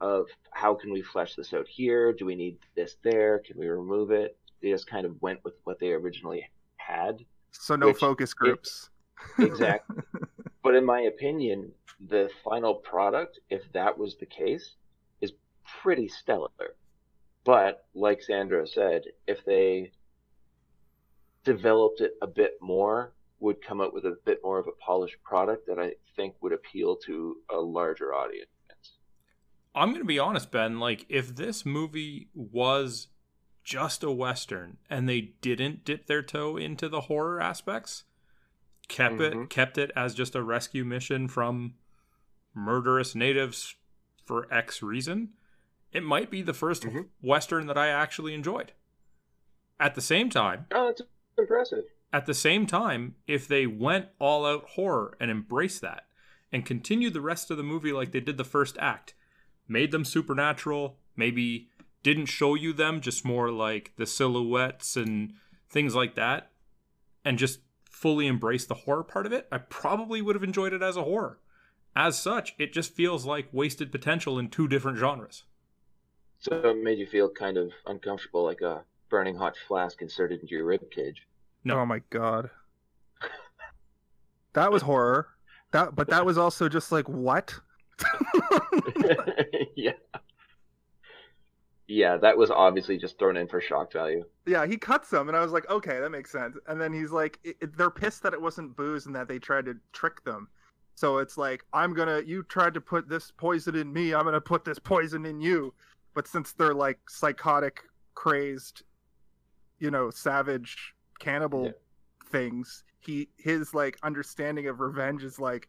of 0.00 0.26
how 0.50 0.74
can 0.74 0.92
we 0.92 1.02
flesh 1.02 1.34
this 1.34 1.52
out 1.52 1.68
here? 1.68 2.12
Do 2.12 2.24
we 2.24 2.34
need 2.34 2.58
this 2.74 2.96
there? 3.02 3.40
Can 3.40 3.58
we 3.58 3.68
remove 3.68 4.10
it? 4.10 4.36
They 4.62 4.70
just 4.70 4.88
kind 4.88 5.04
of 5.04 5.20
went 5.20 5.44
with 5.44 5.54
what 5.64 5.78
they 5.78 5.92
originally 5.92 6.48
had. 6.76 7.24
So 7.52 7.76
no 7.76 7.88
Which 7.88 7.98
focus 7.98 8.30
it- 8.32 8.36
groups. 8.36 8.90
Exactly. 9.38 9.96
but 10.62 10.74
in 10.76 10.84
my 10.84 11.00
opinion, 11.02 11.72
the 12.08 12.30
final 12.44 12.74
product, 12.74 13.40
if 13.50 13.62
that 13.72 13.98
was 13.98 14.16
the 14.16 14.26
case, 14.26 14.76
is 15.20 15.32
pretty 15.82 16.06
stellar. 16.08 16.48
But 17.44 17.86
like 17.94 18.22
Sandra 18.22 18.66
said, 18.66 19.02
if 19.26 19.44
they 19.44 19.90
developed 21.44 22.00
it 22.00 22.12
a 22.22 22.26
bit 22.26 22.52
more, 22.60 23.12
would 23.40 23.62
come 23.62 23.80
out 23.80 23.92
with 23.94 24.04
a 24.04 24.16
bit 24.24 24.40
more 24.42 24.58
of 24.58 24.66
a 24.66 24.72
polished 24.84 25.22
product 25.22 25.66
that 25.66 25.78
I 25.78 25.92
think 26.16 26.34
would 26.40 26.52
appeal 26.52 26.96
to 27.06 27.36
a 27.50 27.56
larger 27.56 28.12
audience. 28.14 28.48
I'm 29.74 29.90
going 29.90 30.02
to 30.02 30.06
be 30.06 30.18
honest, 30.18 30.50
Ben. 30.50 30.80
Like, 30.80 31.06
if 31.08 31.34
this 31.36 31.64
movie 31.64 32.28
was 32.34 33.08
just 33.68 34.02
a 34.02 34.10
western 34.10 34.78
and 34.88 35.06
they 35.06 35.20
didn't 35.42 35.84
dip 35.84 36.06
their 36.06 36.22
toe 36.22 36.56
into 36.56 36.88
the 36.88 37.02
horror 37.02 37.38
aspects, 37.38 38.04
kept 38.88 39.20
it 39.20 39.34
Mhm. 39.34 39.50
kept 39.50 39.76
it 39.76 39.90
as 39.94 40.14
just 40.14 40.34
a 40.34 40.42
rescue 40.42 40.86
mission 40.86 41.28
from 41.28 41.74
murderous 42.54 43.14
natives 43.14 43.76
for 44.24 44.50
X 44.52 44.82
reason, 44.82 45.34
it 45.92 46.02
might 46.02 46.30
be 46.30 46.40
the 46.40 46.54
1st 46.54 46.84
Mhm. 46.84 47.08
western 47.20 47.66
that 47.66 47.76
I 47.76 47.88
actually 47.88 48.32
enjoyed. 48.32 48.72
At 49.78 49.94
the 49.94 50.00
same 50.00 50.30
time, 50.30 50.66
Oh, 50.72 50.86
that's 50.86 51.02
impressive. 51.36 51.84
at 52.10 52.24
the 52.24 52.32
same 52.34 52.64
time, 52.66 53.16
if 53.26 53.46
they 53.46 53.66
went 53.66 54.08
all 54.18 54.46
out 54.46 54.64
horror 54.70 55.14
and 55.20 55.30
embraced 55.30 55.82
that 55.82 56.08
and 56.50 56.64
continued 56.64 57.12
the 57.12 57.20
rest 57.20 57.50
of 57.50 57.58
the 57.58 57.62
movie 57.62 57.92
like 57.92 58.12
they 58.12 58.20
did 58.20 58.38
the 58.38 58.44
first 58.44 58.78
act, 58.78 59.12
made 59.68 59.90
them 59.90 60.06
supernatural, 60.06 60.98
maybe 61.16 61.68
didn't 62.02 62.26
show 62.26 62.54
you 62.54 62.72
them, 62.72 63.00
just 63.00 63.24
more 63.24 63.50
like 63.50 63.92
the 63.96 64.06
silhouettes 64.06 64.96
and 64.96 65.34
things 65.68 65.94
like 65.94 66.14
that, 66.14 66.50
and 67.24 67.38
just 67.38 67.60
fully 67.90 68.26
embrace 68.26 68.64
the 68.64 68.74
horror 68.74 69.02
part 69.02 69.26
of 69.26 69.32
it, 69.32 69.48
I 69.50 69.58
probably 69.58 70.22
would 70.22 70.36
have 70.36 70.44
enjoyed 70.44 70.72
it 70.72 70.82
as 70.82 70.96
a 70.96 71.02
horror. 71.02 71.38
As 71.96 72.20
such, 72.20 72.54
it 72.58 72.72
just 72.72 72.94
feels 72.94 73.26
like 73.26 73.48
wasted 73.52 73.90
potential 73.90 74.38
in 74.38 74.48
two 74.48 74.68
different 74.68 74.98
genres. 74.98 75.44
So 76.38 76.52
it 76.54 76.82
made 76.82 76.98
you 76.98 77.06
feel 77.06 77.28
kind 77.28 77.56
of 77.56 77.72
uncomfortable, 77.86 78.44
like 78.44 78.60
a 78.60 78.84
burning 79.10 79.36
hot 79.36 79.56
flask 79.66 80.00
inserted 80.00 80.40
into 80.40 80.54
your 80.54 80.64
rib 80.64 80.90
cage. 80.90 81.26
No. 81.64 81.80
Oh 81.80 81.86
my 81.86 82.00
god. 82.10 82.50
That 84.52 84.70
was 84.70 84.82
horror. 84.82 85.28
That 85.72 85.94
but 85.94 86.08
that 86.08 86.24
was 86.24 86.38
also 86.38 86.68
just 86.68 86.92
like 86.92 87.08
what? 87.08 87.54
yeah. 89.76 89.92
Yeah, 91.88 92.18
that 92.18 92.36
was 92.36 92.50
obviously 92.50 92.98
just 92.98 93.18
thrown 93.18 93.36
in 93.38 93.48
for 93.48 93.60
shock 93.60 93.92
value. 93.92 94.24
yeah, 94.46 94.66
he 94.66 94.76
cuts 94.76 95.08
them 95.10 95.28
and 95.28 95.36
I 95.36 95.40
was 95.40 95.52
like, 95.52 95.68
"Okay, 95.70 95.98
that 96.00 96.10
makes 96.10 96.30
sense." 96.30 96.56
And 96.66 96.78
then 96.80 96.92
he's 96.92 97.10
like 97.10 97.38
it, 97.42 97.56
it- 97.60 97.76
they're 97.78 97.90
pissed 97.90 98.22
that 98.24 98.34
it 98.34 98.40
wasn't 98.42 98.76
booze 98.76 99.06
and 99.06 99.16
that 99.16 99.26
they 99.28 99.38
tried 99.38 99.64
to 99.66 99.76
trick 99.92 100.22
them. 100.24 100.48
So 100.94 101.18
it's 101.18 101.38
like, 101.38 101.64
"I'm 101.72 101.94
going 101.94 102.08
to 102.08 102.28
you 102.28 102.42
tried 102.42 102.74
to 102.74 102.80
put 102.80 103.08
this 103.08 103.30
poison 103.30 103.74
in 103.74 103.92
me, 103.92 104.12
I'm 104.14 104.22
going 104.24 104.34
to 104.34 104.40
put 104.40 104.64
this 104.64 104.78
poison 104.78 105.24
in 105.26 105.40
you." 105.40 105.72
But 106.14 106.26
since 106.28 106.52
they're 106.52 106.74
like 106.74 106.98
psychotic, 107.08 107.84
crazed, 108.14 108.82
you 109.78 109.90
know, 109.90 110.10
savage 110.10 110.94
cannibal 111.20 111.66
Yeah. 111.66 111.72
things, 112.30 112.84
he 113.00 113.28
his 113.38 113.72
like 113.72 113.96
understanding 114.02 114.66
of 114.66 114.80
revenge 114.80 115.24
is 115.24 115.38
like 115.38 115.68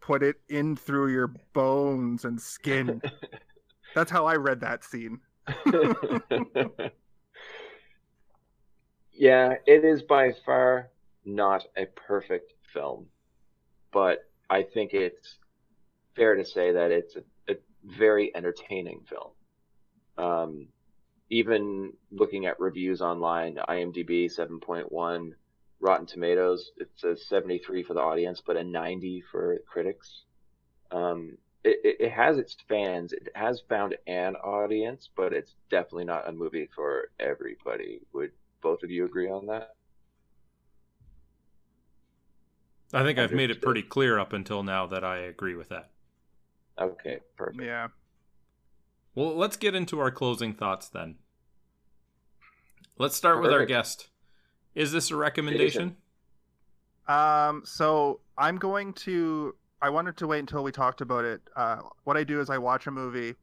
put 0.00 0.22
it 0.24 0.36
in 0.48 0.74
through 0.76 1.12
your 1.12 1.28
bones 1.52 2.24
and 2.24 2.40
skin. 2.40 3.00
That's 3.94 4.10
how 4.10 4.26
I 4.26 4.34
read 4.36 4.60
that 4.60 4.82
scene. 4.84 5.20
yeah, 9.12 9.54
it 9.66 9.84
is 9.84 10.02
by 10.02 10.32
far 10.44 10.90
not 11.24 11.64
a 11.76 11.86
perfect 11.86 12.52
film, 12.72 13.06
but 13.92 14.28
I 14.48 14.62
think 14.62 14.92
it's 14.92 15.38
fair 16.14 16.34
to 16.36 16.44
say 16.44 16.72
that 16.72 16.90
it's 16.90 17.16
a, 17.16 17.52
a 17.52 17.56
very 17.84 18.34
entertaining 18.34 19.04
film. 19.08 19.30
Um, 20.18 20.68
even 21.30 21.92
looking 22.10 22.46
at 22.46 22.60
reviews 22.60 23.00
online, 23.00 23.58
IMDb 23.68 24.30
7.1, 24.32 25.32
Rotten 25.80 26.06
Tomatoes, 26.06 26.70
it's 26.78 27.04
a 27.04 27.16
73 27.16 27.82
for 27.82 27.94
the 27.94 28.00
audience, 28.00 28.42
but 28.44 28.56
a 28.56 28.64
90 28.64 29.22
for 29.30 29.58
critics. 29.66 30.24
Um, 30.90 31.36
it, 31.66 31.80
it, 31.84 31.96
it 32.00 32.12
has 32.12 32.38
its 32.38 32.56
fans. 32.68 33.12
It 33.12 33.28
has 33.34 33.62
found 33.68 33.96
an 34.06 34.36
audience, 34.36 35.10
but 35.16 35.32
it's 35.32 35.56
definitely 35.70 36.04
not 36.04 36.28
a 36.28 36.32
movie 36.32 36.68
for 36.74 37.10
everybody. 37.18 38.00
Would 38.12 38.30
both 38.62 38.82
of 38.82 38.90
you 38.90 39.04
agree 39.04 39.28
on 39.28 39.46
that? 39.46 39.74
I 42.92 43.02
think 43.02 43.18
I've 43.18 43.32
made 43.32 43.50
it 43.50 43.60
pretty 43.60 43.82
clear 43.82 44.18
up 44.18 44.32
until 44.32 44.62
now 44.62 44.86
that 44.86 45.02
I 45.02 45.18
agree 45.18 45.56
with 45.56 45.70
that. 45.70 45.90
Okay, 46.80 47.18
perfect. 47.36 47.62
Yeah. 47.62 47.88
Well, 49.14 49.34
let's 49.34 49.56
get 49.56 49.74
into 49.74 49.98
our 49.98 50.10
closing 50.10 50.54
thoughts 50.54 50.88
then. 50.88 51.16
Let's 52.98 53.16
start 53.16 53.42
with 53.42 53.52
our 53.52 53.66
guest. 53.66 54.08
Is 54.74 54.92
this 54.92 55.10
a 55.10 55.16
recommendation? 55.16 55.96
Um, 57.08 57.62
so 57.64 58.20
I'm 58.38 58.56
going 58.56 58.92
to. 58.94 59.54
I 59.82 59.90
wanted 59.90 60.16
to 60.18 60.26
wait 60.26 60.40
until 60.40 60.64
we 60.64 60.72
talked 60.72 61.00
about 61.00 61.24
it. 61.24 61.42
Uh, 61.54 61.80
what 62.04 62.16
I 62.16 62.24
do 62.24 62.40
is 62.40 62.48
I 62.48 62.58
watch 62.58 62.86
a 62.86 62.90
movie, 62.90 63.34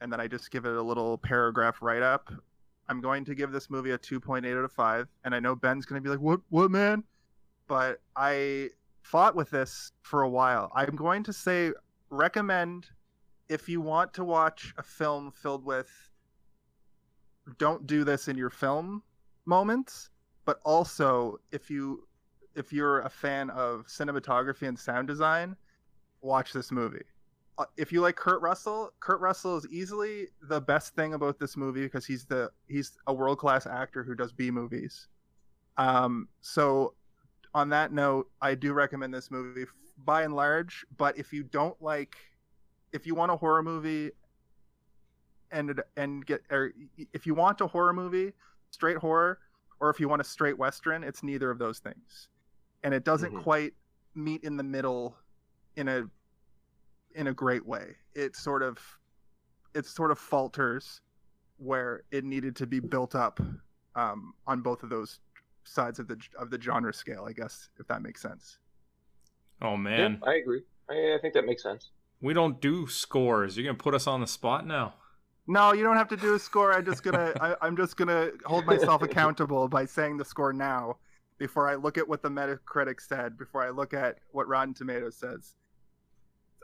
and 0.00 0.10
then 0.10 0.20
I 0.20 0.26
just 0.26 0.50
give 0.50 0.64
it 0.64 0.74
a 0.74 0.82
little 0.82 1.18
paragraph 1.18 1.82
write 1.82 2.02
up. 2.02 2.32
I'm 2.88 3.00
going 3.00 3.24
to 3.26 3.34
give 3.34 3.52
this 3.52 3.68
movie 3.68 3.90
a 3.90 3.98
2.8 3.98 4.46
out 4.56 4.64
of 4.64 4.72
five, 4.72 5.08
and 5.24 5.34
I 5.34 5.40
know 5.40 5.54
Ben's 5.54 5.84
going 5.84 6.00
to 6.00 6.04
be 6.04 6.10
like, 6.10 6.20
"What? 6.20 6.40
What, 6.48 6.70
man?" 6.70 7.04
But 7.66 8.00
I 8.14 8.70
fought 9.02 9.34
with 9.36 9.50
this 9.50 9.92
for 10.02 10.22
a 10.22 10.28
while. 10.28 10.72
I'm 10.74 10.96
going 10.96 11.22
to 11.24 11.32
say 11.32 11.72
recommend 12.10 12.86
if 13.48 13.68
you 13.68 13.80
want 13.80 14.14
to 14.14 14.24
watch 14.24 14.72
a 14.78 14.82
film 14.82 15.30
filled 15.30 15.64
with. 15.64 15.90
Don't 17.58 17.86
do 17.86 18.02
this 18.02 18.28
in 18.28 18.36
your 18.36 18.50
film 18.50 19.02
moments, 19.44 20.10
but 20.44 20.58
also 20.64 21.38
if 21.52 21.70
you 21.70 22.06
if 22.56 22.72
you're 22.72 23.00
a 23.00 23.10
fan 23.10 23.50
of 23.50 23.86
cinematography 23.86 24.66
and 24.66 24.78
sound 24.78 25.06
design, 25.06 25.54
watch 26.26 26.52
this 26.52 26.70
movie. 26.70 27.04
Uh, 27.58 27.64
If 27.76 27.90
you 27.92 28.00
like 28.02 28.16
Kurt 28.16 28.42
Russell, 28.42 28.92
Kurt 29.00 29.20
Russell 29.20 29.56
is 29.56 29.66
easily 29.70 30.28
the 30.42 30.60
best 30.60 30.94
thing 30.94 31.14
about 31.14 31.38
this 31.38 31.56
movie 31.56 31.84
because 31.84 32.04
he's 32.04 32.26
the 32.26 32.50
he's 32.68 32.98
a 33.06 33.14
world 33.14 33.38
class 33.38 33.66
actor 33.66 34.02
who 34.04 34.14
does 34.14 34.32
B 34.32 34.50
movies. 34.50 35.08
Um, 35.78 36.28
so 36.42 36.94
on 37.54 37.70
that 37.70 37.92
note, 37.92 38.30
I 38.42 38.54
do 38.54 38.74
recommend 38.74 39.14
this 39.14 39.30
movie 39.30 39.64
by 40.04 40.22
and 40.22 40.34
large. 40.36 40.84
But 40.98 41.16
if 41.18 41.32
you 41.32 41.42
don't 41.44 41.80
like, 41.80 42.16
if 42.92 43.06
you 43.06 43.14
want 43.14 43.32
a 43.32 43.36
horror 43.36 43.62
movie, 43.62 44.10
and 45.50 45.80
and 45.96 46.26
get 46.26 46.42
or 46.50 46.72
if 47.14 47.26
you 47.26 47.34
want 47.34 47.60
a 47.60 47.66
horror 47.66 47.92
movie, 47.92 48.32
straight 48.70 48.98
horror, 48.98 49.38
or 49.80 49.88
if 49.90 50.00
you 50.00 50.08
want 50.08 50.20
a 50.20 50.24
straight 50.24 50.58
western, 50.58 51.02
it's 51.04 51.22
neither 51.22 51.50
of 51.50 51.58
those 51.58 51.78
things, 51.78 52.28
and 52.82 52.92
it 52.92 53.04
doesn't 53.04 53.32
Mhm. 53.32 53.42
quite 53.42 53.74
meet 54.14 54.42
in 54.44 54.56
the 54.56 54.62
middle 54.62 55.16
in 55.76 55.88
a 55.88 56.04
in 57.14 57.28
a 57.28 57.32
great 57.32 57.64
way. 57.64 57.96
It 58.14 58.36
sort 58.36 58.62
of 58.62 58.78
it 59.74 59.86
sort 59.86 60.10
of 60.10 60.18
falters 60.18 61.00
where 61.58 62.02
it 62.10 62.24
needed 62.24 62.56
to 62.56 62.66
be 62.66 62.80
built 62.80 63.14
up 63.14 63.40
um, 63.94 64.34
on 64.46 64.60
both 64.60 64.82
of 64.82 64.90
those 64.90 65.20
sides 65.64 65.98
of 65.98 66.08
the 66.08 66.18
of 66.38 66.50
the 66.50 66.60
genre 66.60 66.92
scale, 66.92 67.26
I 67.28 67.32
guess, 67.32 67.68
if 67.78 67.86
that 67.88 68.02
makes 68.02 68.20
sense. 68.22 68.58
Oh 69.62 69.76
man, 69.76 70.18
Yeah, 70.22 70.30
I 70.30 70.34
agree. 70.36 70.62
I, 70.90 71.14
I 71.14 71.18
think 71.20 71.34
that 71.34 71.46
makes 71.46 71.62
sense. 71.62 71.90
we 72.20 72.34
don't 72.34 72.60
do 72.60 72.86
scores. 72.86 73.56
You're 73.56 73.64
gonna 73.64 73.78
put 73.78 73.94
us 73.94 74.06
on 74.06 74.20
the 74.20 74.26
spot 74.26 74.66
now. 74.66 74.94
No, 75.48 75.72
you 75.72 75.84
don't 75.84 75.96
have 75.96 76.08
to 76.08 76.16
do 76.16 76.34
a 76.34 76.38
score. 76.38 76.72
I'm 76.72 76.84
just 76.84 77.02
gonna 77.02 77.32
I, 77.40 77.54
I'm 77.62 77.76
just 77.76 77.96
gonna 77.96 78.30
hold 78.44 78.66
myself 78.66 79.02
accountable 79.08 79.68
by 79.68 79.86
saying 79.86 80.16
the 80.16 80.24
score 80.24 80.52
now 80.52 80.96
before 81.38 81.68
I 81.68 81.74
look 81.74 81.98
at 81.98 82.08
what 82.08 82.22
the 82.22 82.30
Metacritic 82.30 83.00
said, 83.00 83.36
before 83.36 83.62
I 83.62 83.70
look 83.70 83.92
at 83.94 84.18
what 84.32 84.48
Rotten 84.48 84.74
Tomatoes 84.74 85.16
says. 85.16 85.54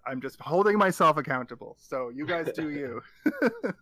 I'm 0.07 0.21
just 0.21 0.41
holding 0.41 0.77
myself 0.79 1.17
accountable. 1.17 1.77
So 1.81 2.09
you 2.11 2.27
guys 2.27 2.51
do 2.55 2.71
you. 2.71 3.03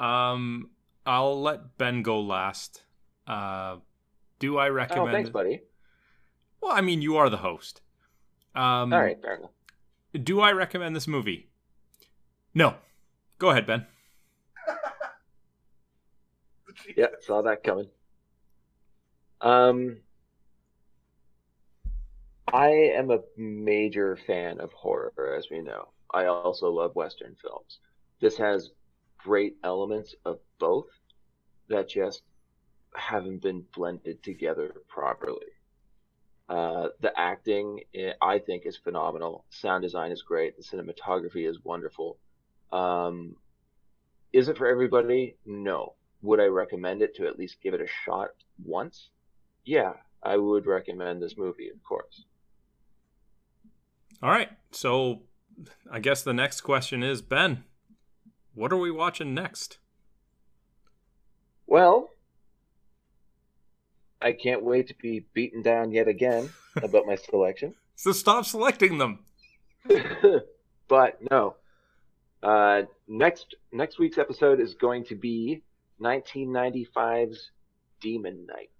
Um, 0.00 0.70
I'll 1.06 1.40
let 1.40 1.78
Ben 1.78 2.02
go 2.02 2.20
last. 2.20 2.82
Uh, 3.26 3.76
do 4.38 4.58
I 4.58 4.68
recommend? 4.68 5.08
Oh, 5.08 5.12
thanks, 5.12 5.30
buddy. 5.30 5.62
Well, 6.60 6.72
I 6.72 6.80
mean, 6.80 7.00
you 7.00 7.16
are 7.16 7.30
the 7.30 7.36
host. 7.38 7.80
Um, 8.54 8.92
All 8.92 9.00
right, 9.00 9.16
fair 9.22 9.36
enough. 9.36 9.50
Do 10.22 10.40
I 10.40 10.52
recommend 10.52 10.94
this 10.96 11.06
movie? 11.06 11.48
No. 12.54 12.74
Go 13.38 13.50
ahead, 13.50 13.66
Ben. 13.66 13.86
Yeah, 16.96 17.06
saw 17.20 17.40
that 17.42 17.62
coming. 17.62 17.88
Um, 19.40 19.98
I 22.54 22.68
am 22.68 23.10
a 23.10 23.18
major 23.36 24.16
fan 24.16 24.60
of 24.60 24.72
horror, 24.72 25.34
as 25.36 25.50
we 25.50 25.60
know. 25.60 25.88
I 26.12 26.26
also 26.26 26.70
love 26.70 26.94
Western 26.94 27.34
films. 27.34 27.80
This 28.20 28.36
has 28.36 28.70
great 29.18 29.56
elements 29.64 30.14
of 30.24 30.38
both 30.60 30.86
that 31.68 31.88
just 31.88 32.22
haven't 32.94 33.42
been 33.42 33.64
blended 33.74 34.22
together 34.22 34.72
properly. 34.86 35.48
Uh, 36.48 36.90
the 37.00 37.12
acting, 37.18 37.80
eh, 37.92 38.12
I 38.22 38.38
think, 38.38 38.66
is 38.66 38.76
phenomenal. 38.76 39.44
Sound 39.50 39.82
design 39.82 40.12
is 40.12 40.22
great. 40.22 40.56
The 40.56 40.62
cinematography 40.62 41.50
is 41.50 41.58
wonderful. 41.64 42.18
Um, 42.70 43.34
is 44.32 44.48
it 44.48 44.58
for 44.58 44.68
everybody? 44.68 45.34
No. 45.44 45.94
Would 46.22 46.38
I 46.38 46.46
recommend 46.46 47.02
it 47.02 47.16
to 47.16 47.26
at 47.26 47.36
least 47.36 47.56
give 47.64 47.74
it 47.74 47.80
a 47.80 47.88
shot 48.04 48.30
once? 48.64 49.10
Yeah, 49.64 49.94
I 50.22 50.36
would 50.36 50.66
recommend 50.66 51.20
this 51.20 51.36
movie, 51.36 51.70
of 51.70 51.82
course. 51.82 52.24
All 54.22 54.30
right. 54.30 54.48
So, 54.70 55.22
I 55.90 56.00
guess 56.00 56.22
the 56.22 56.34
next 56.34 56.62
question 56.62 57.02
is 57.02 57.22
Ben, 57.22 57.64
what 58.54 58.72
are 58.72 58.78
we 58.78 58.90
watching 58.90 59.34
next? 59.34 59.78
Well, 61.66 62.10
I 64.20 64.32
can't 64.32 64.64
wait 64.64 64.88
to 64.88 64.94
be 64.94 65.26
beaten 65.34 65.62
down 65.62 65.92
yet 65.92 66.08
again 66.08 66.50
about 66.82 67.06
my 67.06 67.16
selection. 67.16 67.74
So 67.96 68.10
stop 68.10 68.44
selecting 68.44 68.98
them. 68.98 69.20
but 70.88 71.18
no. 71.30 71.54
Uh, 72.42 72.82
next 73.06 73.54
next 73.70 74.00
week's 74.00 74.18
episode 74.18 74.58
is 74.58 74.74
going 74.74 75.04
to 75.04 75.14
be 75.14 75.62
1995's 76.00 77.52
Demon 78.00 78.46
Knight. 78.46 78.70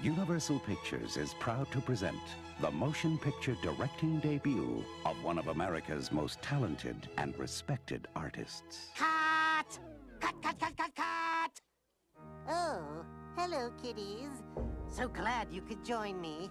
Universal 0.00 0.60
Pictures 0.60 1.16
is 1.16 1.34
proud 1.40 1.68
to 1.72 1.80
present 1.80 2.20
the 2.60 2.70
motion 2.72 3.16
picture 3.18 3.56
directing 3.62 4.18
debut 4.18 4.84
of 5.06 5.22
one 5.22 5.38
of 5.38 5.46
America's 5.46 6.10
most 6.10 6.42
talented 6.42 7.08
and 7.16 7.38
respected 7.38 8.08
artists. 8.16 8.88
Cut! 8.96 9.78
Cut, 10.20 10.34
cut, 10.42 10.58
cut, 10.58 10.76
cut, 10.76 10.90
cut! 10.96 11.60
Oh, 12.50 13.04
hello, 13.36 13.70
kiddies. 13.80 14.42
So 14.88 15.06
glad 15.06 15.52
you 15.52 15.62
could 15.62 15.84
join 15.84 16.20
me. 16.20 16.50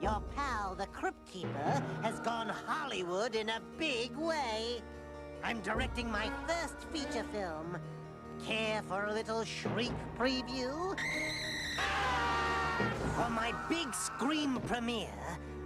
Your 0.00 0.22
pal, 0.36 0.76
the 0.76 0.86
Crypt 0.86 1.26
Keeper, 1.26 1.82
has 2.02 2.20
gone 2.20 2.48
Hollywood 2.48 3.34
in 3.34 3.48
a 3.48 3.60
big 3.78 4.16
way. 4.16 4.80
I'm 5.42 5.60
directing 5.60 6.08
my 6.08 6.30
first 6.46 6.86
feature 6.92 7.24
film. 7.32 7.78
Care 8.46 8.82
for 8.82 9.06
a 9.06 9.12
little 9.12 9.42
shriek 9.42 9.92
preview? 10.16 10.96
For 13.16 13.28
my 13.28 13.52
big 13.68 13.92
scream 13.92 14.60
premiere, 14.68 15.08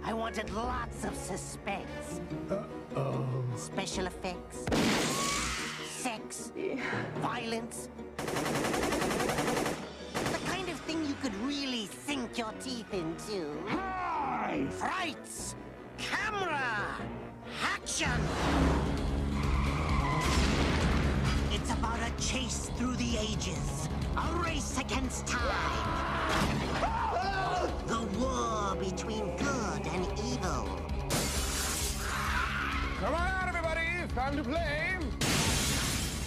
I 0.05 0.13
wanted 0.13 0.49
lots 0.53 1.05
of 1.05 1.15
suspense. 1.15 2.19
Uh-oh. 2.49 3.25
Special 3.55 4.05
effects, 4.05 4.65
sex, 5.87 6.51
violence. 7.21 7.87
The 8.17 8.25
kind 10.45 10.67
of 10.67 10.77
thing 10.81 11.05
you 11.05 11.15
could 11.21 11.33
really 11.35 11.87
sink 12.05 12.37
your 12.37 12.51
teeth 12.61 12.93
into. 12.93 13.55
Frights! 14.71 15.55
Camera! 15.97 16.97
Action! 17.61 18.11
It's 21.51 21.71
about 21.71 21.99
a 21.99 22.11
chase 22.21 22.69
through 22.75 22.97
the 22.97 23.17
ages. 23.17 23.87
A 24.17 24.35
race 24.43 24.77
against 24.77 25.25
time. 25.27 25.87
Ah! 26.83 27.69
The 27.87 28.01
war 28.19 28.75
between 28.75 29.37
good 29.37 29.62
Come 33.03 33.15
on 33.15 33.27
out, 33.27 33.49
everybody. 33.49 33.81
It's 34.01 34.13
time 34.13 34.37
to 34.37 34.43
play. 34.43 34.95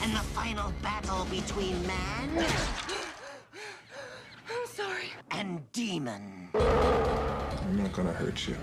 And 0.03 0.13
the 0.15 0.25
final 0.37 0.75
battle 0.83 1.25
between 1.31 1.75
man 1.87 2.29
I'm 4.51 4.67
sorry. 4.67 5.11
and 5.31 5.73
demon. 5.73 6.51
I'm 6.55 7.79
not 7.79 7.95
gonna 7.95 8.13
hurt 8.13 8.47
you. 8.47 8.59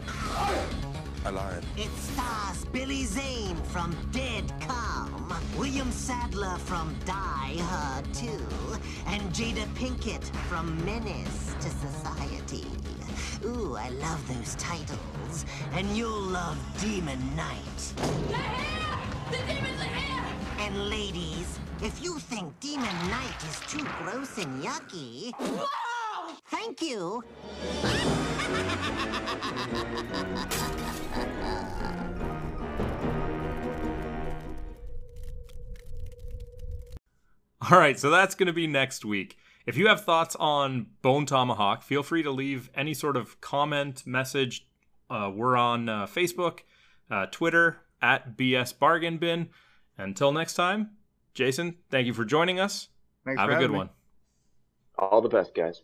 I 1.26 1.32
lied. 1.32 1.66
It 1.76 1.90
stars 1.98 2.66
Billy 2.66 3.04
Zane 3.06 3.56
from 3.74 3.98
Dead 4.12 4.44
Calm, 4.62 5.34
William 5.58 5.92
Sadler 5.92 6.60
from 6.60 6.96
Die 7.06 7.58
Hard 7.62 8.14
2, 8.14 8.28
and 9.08 9.24
Jada 9.34 9.66
Pinkett 9.74 10.24
from 10.48 10.86
Menace 10.86 11.56
to 11.62 11.70
Society. 11.72 12.68
Ooh, 13.46 13.76
I 13.76 13.90
love 13.90 14.26
those 14.34 14.56
titles. 14.56 15.46
And 15.74 15.86
you'll 15.98 16.22
love 16.22 16.58
Demon 16.80 17.20
Knight. 17.36 17.94
They're 18.30 18.38
here! 18.38 18.98
The 19.32 19.38
demons 19.54 19.82
are 19.82 19.96
here! 19.96 20.26
And 20.60 20.90
ladies, 20.90 21.60
if 21.82 22.02
you 22.02 22.20
think 22.20 22.58
Demon 22.62 22.96
Knight 23.10 23.44
is 23.50 23.60
too 23.68 23.86
gross 24.00 24.38
and 24.38 24.64
yucky, 24.64 25.34
Whoa! 25.34 26.36
thank 26.48 26.82
you. 26.82 27.22
All 37.70 37.78
right, 37.78 38.00
so 38.00 38.10
that's 38.10 38.36
going 38.36 38.48
to 38.48 38.54
be 38.54 38.68
next 38.68 39.04
week. 39.04 39.38
If 39.66 39.78
you 39.78 39.88
have 39.88 40.04
thoughts 40.04 40.36
on 40.36 40.88
Bone 41.02 41.26
Tomahawk, 41.26 41.84
feel 41.84 42.04
free 42.04 42.22
to 42.24 42.32
leave 42.32 42.70
any 42.76 42.94
sort 42.94 43.16
of 43.16 43.40
comment, 43.40 44.06
message. 44.06 44.68
Uh, 45.10 45.32
we're 45.34 45.56
on 45.56 45.88
uh, 45.88 46.06
Facebook, 46.06 46.60
uh, 47.10 47.28
Twitter, 47.28 47.78
at 48.02 48.36
BS 48.38 48.78
Bargain 48.78 49.18
Bin. 49.18 49.50
Until 49.98 50.34
next 50.34 50.56
time, 50.56 50.92
Jason, 51.34 51.78
thank 51.90 52.08
you 52.08 52.14
for 52.14 52.26
joining 52.26 52.60
us. 52.60 52.90
Thanks 53.24 53.40
have 53.40 53.50
for 53.50 53.56
a 53.56 53.60
good 53.60 53.72
me. 53.72 53.78
one. 53.78 53.90
All 54.98 55.22
the 55.22 55.30
best, 55.30 55.56
guys. 55.56 55.82